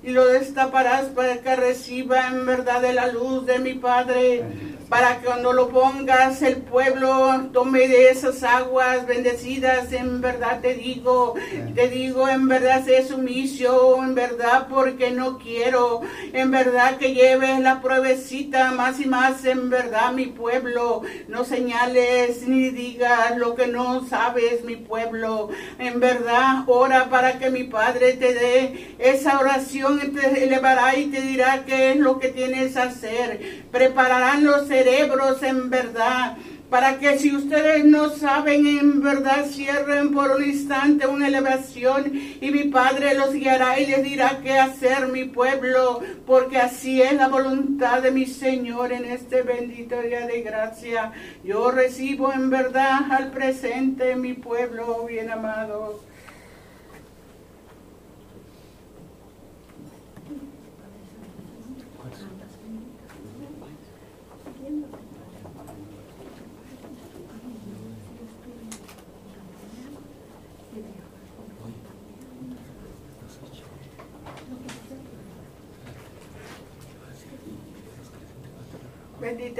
y 0.02 0.10
lo 0.10 0.26
destaparás 0.26 1.06
para 1.06 1.38
que 1.38 1.56
reciba 1.56 2.28
en 2.28 2.46
verdad 2.46 2.80
de 2.80 2.92
la 2.92 3.08
luz 3.08 3.46
de 3.46 3.58
mi 3.58 3.74
Padre 3.74 4.44
para 4.90 5.20
que 5.20 5.26
cuando 5.26 5.52
lo 5.52 5.68
pongas 5.68 6.42
el 6.42 6.56
pueblo 6.56 7.48
tome 7.52 7.86
de 7.86 8.10
esas 8.10 8.42
aguas 8.42 9.06
bendecidas, 9.06 9.92
en 9.92 10.20
verdad 10.20 10.60
te 10.60 10.74
digo, 10.74 11.34
te 11.76 11.88
digo, 11.88 12.28
en 12.28 12.48
verdad 12.48 12.84
sé 12.84 13.06
sumiso, 13.06 14.02
en 14.02 14.16
verdad 14.16 14.66
porque 14.68 15.12
no 15.12 15.38
quiero, 15.38 16.00
en 16.32 16.50
verdad 16.50 16.96
que 16.96 17.14
lleves 17.14 17.60
la 17.60 17.80
pruebecita 17.80 18.72
más 18.72 18.98
y 18.98 19.06
más, 19.06 19.44
en 19.44 19.70
verdad 19.70 20.12
mi 20.12 20.26
pueblo, 20.26 21.02
no 21.28 21.44
señales 21.44 22.48
ni 22.48 22.70
digas 22.70 23.36
lo 23.36 23.54
que 23.54 23.68
no 23.68 24.04
sabes 24.08 24.64
mi 24.64 24.74
pueblo, 24.74 25.50
en 25.78 26.00
verdad 26.00 26.64
ora 26.66 27.08
para 27.08 27.38
que 27.38 27.50
mi 27.50 27.62
Padre 27.62 28.14
te 28.14 28.34
dé 28.34 28.96
esa 28.98 29.38
oración, 29.38 29.89
te 29.98 30.44
elevará 30.44 30.96
y 30.96 31.06
te 31.06 31.20
dirá 31.20 31.64
qué 31.66 31.92
es 31.92 31.96
lo 31.98 32.18
que 32.18 32.28
tienes 32.28 32.72
que 32.72 32.78
hacer, 32.78 33.64
prepararán 33.70 34.44
los 34.44 34.68
cerebros 34.68 35.42
en 35.42 35.70
verdad 35.70 36.36
para 36.70 37.00
que 37.00 37.18
si 37.18 37.34
ustedes 37.34 37.84
no 37.84 38.10
saben, 38.10 38.64
en 38.64 39.02
verdad 39.02 39.46
cierren 39.46 40.12
por 40.12 40.30
un 40.30 40.44
instante 40.44 41.06
una 41.08 41.26
elevación 41.26 42.12
y 42.40 42.50
mi 42.52 42.64
Padre 42.64 43.14
los 43.14 43.32
guiará 43.32 43.80
y 43.80 43.86
les 43.86 44.04
dirá 44.04 44.38
qué 44.40 44.52
hacer 44.52 45.08
mi 45.08 45.24
pueblo, 45.24 46.00
porque 46.24 46.58
así 46.58 47.02
es 47.02 47.14
la 47.14 47.26
voluntad 47.26 48.02
de 48.02 48.12
mi 48.12 48.24
Señor 48.24 48.92
en 48.92 49.04
este 49.04 49.42
bendito 49.42 50.00
día 50.00 50.26
de 50.28 50.42
gracia. 50.42 51.10
Yo 51.42 51.72
recibo 51.72 52.32
en 52.32 52.50
verdad 52.50 53.00
al 53.10 53.32
presente 53.32 54.14
mi 54.14 54.34
pueblo 54.34 55.06
bien 55.08 55.28
amado. 55.30 56.09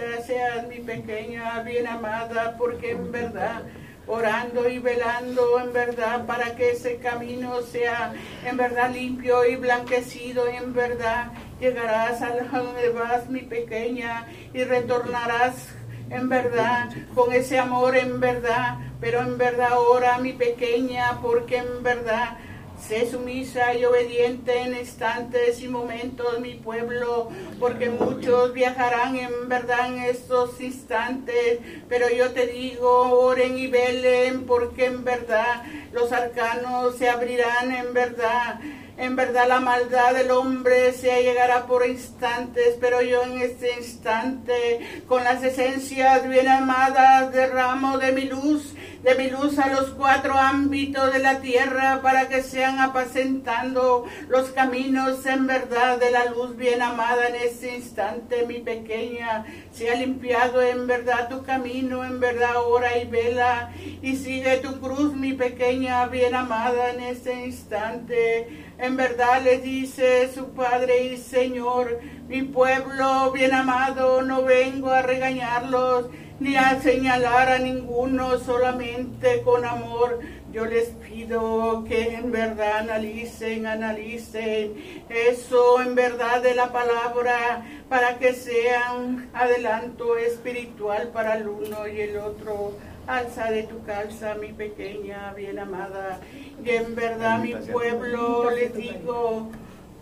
Bendita 0.01 0.67
mi 0.67 0.81
pequeña, 0.81 1.63
bien 1.63 1.87
amada, 1.87 2.57
porque 2.57 2.93
en 2.93 3.13
verdad 3.13 3.65
orando 4.07 4.67
y 4.69 4.79
velando 4.79 5.61
en 5.61 5.73
verdad 5.75 6.25
para 6.27 6.57
que 6.57 6.71
ese 6.71 6.97
camino 6.97 7.61
sea 7.61 8.15
en 8.45 8.57
verdad 8.57 8.91
limpio 8.93 9.45
y 9.45 9.57
blanquecido 9.57 10.49
en 10.49 10.73
verdad 10.73 11.33
llegarás 11.61 12.23
a 12.23 12.31
donde 12.31 12.89
vas 12.89 13.29
mi 13.29 13.43
pequeña 13.43 14.27
y 14.55 14.65
retornarás 14.65 15.69
en 16.09 16.29
verdad 16.29 16.89
con 17.15 17.33
ese 17.33 17.59
amor 17.59 17.97
en 17.97 18.19
verdad 18.19 18.79
pero 19.01 19.21
en 19.21 19.39
verdad 19.39 19.79
ora 19.79 20.19
mi 20.19 20.33
pequeña 20.33 21.21
porque 21.23 21.59
en 21.59 21.83
verdad 21.83 22.39
Sé 22.87 23.09
sumisa 23.09 23.75
y 23.75 23.85
obediente 23.85 24.59
en 24.63 24.77
instantes 24.77 25.61
y 25.63 25.69
momentos, 25.69 26.41
mi 26.41 26.55
pueblo, 26.55 27.29
porque 27.61 27.89
muchos 27.91 28.53
viajarán 28.53 29.17
en 29.17 29.49
verdad 29.49 29.87
en 29.89 29.99
estos 30.05 30.61
instantes, 30.61 31.61
pero 31.89 32.09
yo 32.11 32.33
te 32.33 32.47
digo, 32.47 32.91
oren 33.21 33.59
y 33.59 33.69
velen, 33.69 34.45
porque 34.45 34.87
en 34.87 35.05
verdad 35.05 35.63
los 35.93 36.11
arcanos 36.11 36.97
se 36.97 37.09
abrirán 37.09 37.73
en 37.73 37.93
verdad. 37.93 38.61
En 38.97 39.17
verdad 39.17 39.49
la 39.49 39.61
maldad 39.61 40.13
del 40.13 40.31
hombre 40.31 40.93
se 40.93 41.23
llegará 41.23 41.67
por 41.67 41.87
instantes, 41.87 42.77
pero 42.81 43.01
yo 43.01 43.23
en 43.23 43.41
este 43.41 43.73
instante, 43.79 45.03
con 45.09 45.25
las 45.25 45.43
esencias 45.43 46.29
bien 46.29 46.49
amadas, 46.49 47.33
derramo 47.33 47.97
de 47.97 48.13
mi 48.13 48.25
luz 48.25 48.75
de 49.03 49.15
mi 49.15 49.31
luz 49.31 49.59
a 49.59 49.69
los 49.69 49.91
cuatro 49.91 50.35
ámbitos 50.35 51.13
de 51.13 51.21
la 51.21 51.41
tierra 51.41 52.01
para 52.03 52.29
que 52.29 52.43
sean 52.43 52.79
apacentando 52.81 54.05
los 54.29 54.51
caminos 54.51 55.25
en 55.25 55.47
verdad 55.47 55.99
de 55.99 56.11
la 56.11 56.27
luz 56.27 56.57
bien 56.57 56.83
amada 56.83 57.29
en 57.29 57.37
este 57.37 57.77
instante, 57.77 58.45
mi 58.47 58.59
pequeña. 58.59 59.47
Sea 59.73 59.95
limpiado 59.95 60.61
en 60.61 60.87
verdad 60.87 61.29
tu 61.31 61.43
camino, 61.45 62.05
en 62.05 62.21
verdad 62.21 62.57
ora 62.63 62.99
y 62.99 63.07
vela 63.07 63.73
y 64.03 64.17
sigue 64.17 64.59
tu 64.59 64.81
cruz, 64.81 65.15
mi 65.15 65.33
pequeña 65.33 66.07
bien 66.07 66.35
amada 66.35 66.91
en 66.91 67.01
este 67.01 67.47
instante. 67.47 68.49
En 68.79 68.97
verdad 68.97 69.43
le 69.43 69.59
dice 69.59 70.31
su 70.35 70.51
Padre 70.51 71.05
y 71.05 71.17
Señor, 71.17 72.01
mi 72.29 72.43
pueblo 72.43 73.31
bien 73.33 73.55
amado, 73.55 74.23
no 74.23 74.43
vengo 74.43 74.91
a 74.91 75.03
regañarlos 75.03 76.07
ni 76.41 76.57
a 76.57 76.81
señalar 76.81 77.51
a 77.51 77.59
ninguno, 77.59 78.39
solamente 78.39 79.43
con 79.43 79.65
amor. 79.65 80.21
Yo 80.53 80.65
les 80.65 80.89
pido 80.89 81.85
que 81.87 82.15
en 82.15 82.33
verdad 82.33 82.79
analicen, 82.79 83.67
analicen 83.67 85.05
eso 85.09 85.81
en 85.81 85.95
verdad 85.95 86.43
de 86.43 86.55
la 86.57 86.73
palabra 86.73 87.65
para 87.89 88.19
que 88.19 88.33
sean 88.33 89.31
adelanto 89.33 90.17
espiritual 90.17 91.09
para 91.09 91.35
el 91.35 91.47
uno 91.47 91.87
y 91.87 92.01
el 92.01 92.17
otro. 92.17 92.73
Alza 93.07 93.51
de 93.51 93.65
tu 93.65 93.83
calza, 93.85 94.35
mi 94.35 94.53
pequeña, 94.53 95.33
bien 95.35 95.59
amada. 95.59 96.21
Y 96.65 96.71
en 96.71 96.95
verdad, 96.95 97.41
mi 97.41 97.55
pueblo, 97.55 98.51
les 98.51 98.75
digo, 98.75 99.51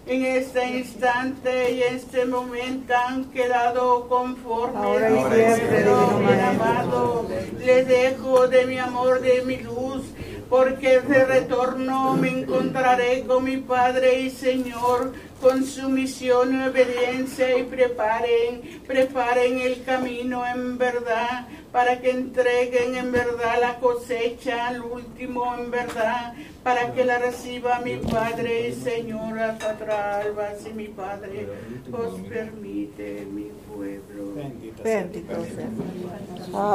en 0.09 0.25
este 0.25 0.67
instante 0.79 1.73
y 1.73 1.83
este 1.83 2.25
momento 2.25 2.95
han 2.97 3.27
quedado 3.27 4.09
conformes. 4.09 4.83
Ahora 4.83 5.11
y 5.11 5.35
siempre, 5.35 5.85
mi 5.85 6.41
amado, 6.41 7.29
les 7.59 7.87
dejo 7.87 8.49
de 8.49 8.67
mi 8.67 8.79
amor, 8.79 9.21
de 9.21 9.43
mi 9.43 9.59
luz, 9.59 10.05
porque 10.49 11.01
de 11.01 11.25
retorno 11.27 12.15
me 12.15 12.41
encontraré 12.41 13.25
con 13.27 13.45
mi 13.45 13.59
Padre 13.59 14.21
y 14.21 14.31
Señor 14.31 15.13
con 15.41 15.65
sumisión 15.65 16.55
y 16.55 16.67
obediencia 16.67 17.59
y 17.59 17.63
preparen, 17.65 18.83
preparen 18.87 19.59
el 19.61 19.85
camino 19.85 20.45
en 20.47 20.79
verdad 20.79 21.47
para 21.73 22.01
que 22.01 22.11
entreguen 22.11 22.95
en 22.95 23.13
verdad 23.13 23.61
la 23.61 23.79
cosecha 23.79 24.69
al 24.69 24.83
último 24.83 25.55
en 25.57 25.71
verdad, 25.71 26.33
para 26.63 26.93
que 26.93 27.05
la 27.05 27.19
reciba 27.19 27.81
mi 27.81 27.97
Padre 27.97 28.69
y 28.69 28.73
Señor 28.73 29.39
hasta 29.39 30.21
alba, 30.21 30.55
si 30.63 30.73
mi 30.73 30.89
Padre 30.89 31.49
os 31.93 32.21
permite 32.23 33.27
mi 33.31 33.51
pueblo. 33.75 34.35
Bendito 34.83 35.35
sea. 35.45 35.69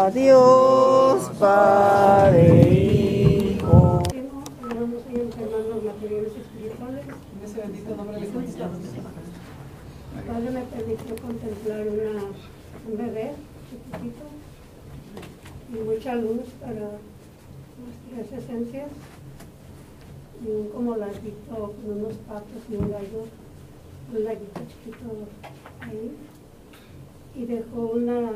Adiós, 0.05 1.31
Padre, 1.39 2.69
Hijo. 2.71 4.03
En 4.13 4.29
ese 7.43 7.61
bendito 7.61 7.95
nombre. 7.95 8.19
Padre 10.27 10.51
me 10.51 10.61
permitió 10.61 11.15
contemplar 11.17 11.87
una, 11.87 12.23
un 12.87 12.97
bebé 12.97 13.33
chiquitito 13.69 14.32
y 15.73 15.77
mucha 15.77 16.15
luz 16.15 16.47
para 16.61 16.99
nuestras 18.11 18.43
esencias. 18.43 18.89
Y 20.45 20.49
un 20.49 20.69
como 20.69 20.95
laguito 20.97 21.55
con 21.55 21.97
unos 21.97 22.13
patos 22.27 22.61
y 22.69 22.75
un 22.75 22.91
gallo, 22.91 23.25
un 24.13 24.23
laguito 24.23 24.61
chiquito 24.67 25.27
ahí. 25.81 26.15
Y 27.35 27.45
dejó 27.45 27.81
una 27.93 28.31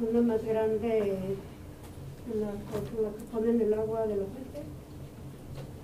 una 0.00 0.20
más 0.22 0.44
grande 0.44 0.98
en 0.98 2.40
la, 2.40 2.50
con 2.50 3.02
la 3.02 3.10
que 3.10 3.24
ponen 3.32 3.60
el 3.60 3.74
agua 3.74 4.06
de 4.06 4.16
la 4.16 4.24
fuente. 4.24 4.62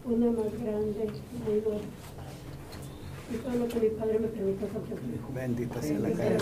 Una 0.04 0.26
más 0.30 0.52
grande 0.62 1.06
mayor 1.46 1.80
y 3.30 3.36
todo 3.36 3.56
lo 3.56 3.68
que 3.68 3.80
mi 3.80 3.88
padre 3.90 4.18
me 4.20 4.28
permitió 4.28 4.68
contemplar 4.68 5.34
Bendita 5.34 5.82
sea 5.82 5.98
la 5.98 6.10
cara. 6.12 6.36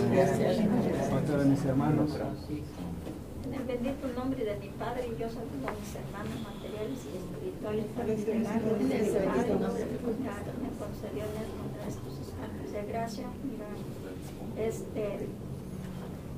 Otro 1.20 1.38
de 1.38 1.44
mis 1.46 1.64
hermanos. 1.64 2.16
En 3.46 3.54
el 3.54 3.62
bendito 3.62 4.08
nombre 4.08 4.44
de 4.44 4.56
mi 4.56 4.68
Padre, 4.70 5.06
yo 5.20 5.28
saludo 5.28 5.68
a 5.68 5.72
mis 5.78 5.94
hermanos 5.94 6.34
materiales 6.42 6.98
y 7.06 7.14
espirituales. 7.14 7.86
En 7.94 8.10
ese 8.10 8.26
bendito 8.26 9.54
nombre 9.54 9.84
de 9.84 9.86
mi 9.86 10.26
Padre, 10.26 10.50
me 10.58 10.70
concedió 10.74 11.22
en 11.22 11.34
él 11.38 11.48
contra 11.54 11.86
estos 11.86 12.34
ángeles 12.42 12.72
de 12.72 12.82
gracia. 12.90 13.26
Mira, 13.46 13.70
este, 14.58 15.28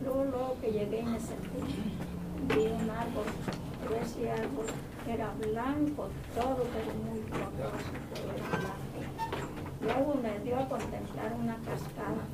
luego, 0.05 0.25
luego 0.25 0.57
que 0.61 0.71
llegué 0.71 1.01
y 1.01 1.05
me 1.05 1.19
senté, 1.19 1.61
vi 2.53 2.67
un 2.77 2.91
árbol, 2.91 3.25
pero 3.81 4.03
ese 4.05 4.31
árbol 4.31 4.67
era 5.09 5.33
blanco, 5.41 6.09
todo, 6.37 6.61
pero 6.77 6.93
muy 7.09 7.21
frondoso, 7.25 7.89
todo 8.13 8.29
era 8.37 8.49
blanco. 8.53 8.85
Luego 9.81 10.15
me 10.21 10.45
dio 10.45 10.59
a 10.59 10.69
contemplar 10.69 11.33
una 11.41 11.57
cascada, 11.65 12.29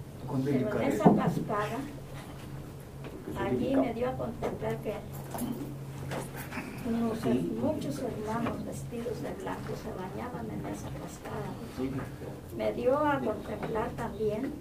pero 0.44 0.82
en 0.82 0.88
esa 0.88 1.14
cascada 1.14 1.78
allí 3.38 3.76
me 3.76 3.94
dio 3.94 4.08
a 4.08 4.16
contemplar 4.16 4.76
que 4.78 4.94
unos, 6.86 7.18
muchos 7.62 7.98
hermanos 7.98 8.64
vestidos 8.64 9.22
de 9.22 9.32
blanco 9.42 9.72
se 9.82 9.90
bañaban 9.90 10.50
en 10.50 10.66
esa 10.66 10.88
cascada. 10.90 11.50
Me 12.56 12.72
dio 12.72 12.98
a 12.98 13.18
contemplar 13.20 13.90
también 13.96 14.52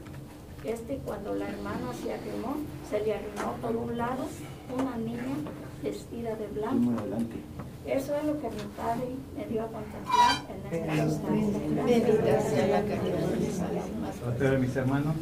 este 0.64 0.98
cuando 1.06 1.36
la 1.36 1.50
hermana 1.50 1.94
se 2.02 2.14
arrimó, 2.14 2.56
se 2.90 3.02
le 3.02 3.16
arrimó 3.16 3.54
por 3.62 3.76
un 3.76 3.98
lado 3.98 4.26
una 4.74 4.96
niña 4.98 5.36
vestida 5.84 6.36
de 6.36 6.48
blanco. 6.48 7.04
Eso 7.86 8.16
es 8.16 8.24
lo 8.24 8.40
que 8.40 8.50
mi 8.50 8.64
padre 8.78 9.10
me 9.36 9.46
dio 9.46 9.64
a 9.64 9.68
contemplar 9.68 10.46
en 10.50 10.90
esta 10.90 11.36
instante. 11.36 11.84
Bendita 11.84 12.42
sea 12.42 12.68
la 12.68 14.50
de 14.50 14.58
mis 14.58 14.76
hermanos. 14.78 15.16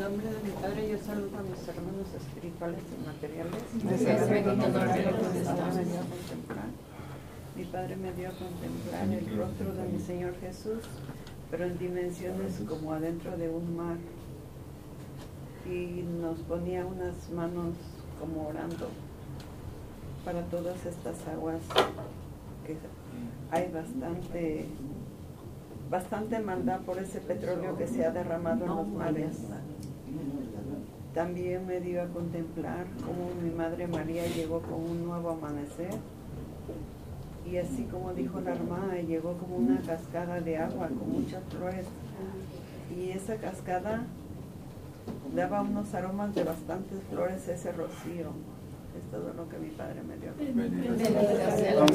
Nombre 0.00 0.30
de 0.30 0.42
mi 0.42 0.50
Padre, 0.62 0.88
yo 0.88 0.96
saludo 0.96 1.36
a 1.38 1.42
mis 1.42 1.68
hermanos 1.68 2.06
espirituales 2.16 2.80
y 2.88 3.06
materiales. 3.06 3.62
Mi 7.54 7.64
Padre 7.66 7.96
me 7.96 8.12
dio 8.12 8.28
a 8.28 8.32
contemplar 8.32 9.08
el 9.10 9.36
rostro 9.36 9.74
de 9.74 9.88
mi 9.92 9.98
Señor 10.00 10.32
Jesús, 10.40 10.78
pero 11.50 11.66
en 11.66 11.78
dimensiones 11.78 12.62
como 12.66 12.94
adentro 12.94 13.36
de 13.36 13.50
un 13.50 13.76
mar. 13.76 13.98
y 15.66 16.02
nos 16.18 16.38
ponía 16.38 16.86
unas 16.86 17.28
manos 17.30 17.74
como 18.18 18.48
orando 18.48 18.88
para 20.24 20.40
todas 20.46 20.86
estas 20.86 21.28
aguas 21.28 21.60
que 22.66 22.78
hay 23.50 23.70
bastante 23.70 24.66
bastante 25.90 26.38
maldad 26.38 26.80
por 26.80 26.98
ese 26.98 27.20
petróleo 27.20 27.76
que 27.76 27.86
se 27.86 28.06
ha 28.06 28.10
derramado 28.10 28.64
en 28.64 28.76
los 28.76 28.88
mares. 28.88 29.36
También 31.14 31.66
me 31.66 31.80
dio 31.80 32.02
a 32.02 32.06
contemplar 32.06 32.86
cómo 33.04 33.30
mi 33.42 33.50
Madre 33.50 33.86
María 33.88 34.26
llegó 34.28 34.60
con 34.60 34.74
un 34.74 35.04
nuevo 35.06 35.30
amanecer 35.30 35.90
y 37.50 37.56
así 37.56 37.82
como 37.90 38.12
dijo 38.14 38.40
la 38.40 38.52
hermana, 38.52 38.94
llegó 39.00 39.32
como 39.34 39.56
una 39.56 39.80
cascada 39.80 40.40
de 40.40 40.56
agua 40.56 40.86
con 40.88 41.10
muchas 41.10 41.42
flores 41.44 41.86
y 42.96 43.10
esa 43.10 43.36
cascada 43.36 44.04
daba 45.34 45.62
unos 45.62 45.92
aromas 45.94 46.34
de 46.34 46.44
bastantes 46.44 46.98
flores 47.10 47.48
ese 47.48 47.72
rocío. 47.72 48.30
Es 48.96 49.10
todo 49.10 49.32
lo 49.34 49.48
que 49.48 49.58
mi 49.58 49.70
padre 49.70 50.02
me 50.02 50.16
dio. 50.16 50.30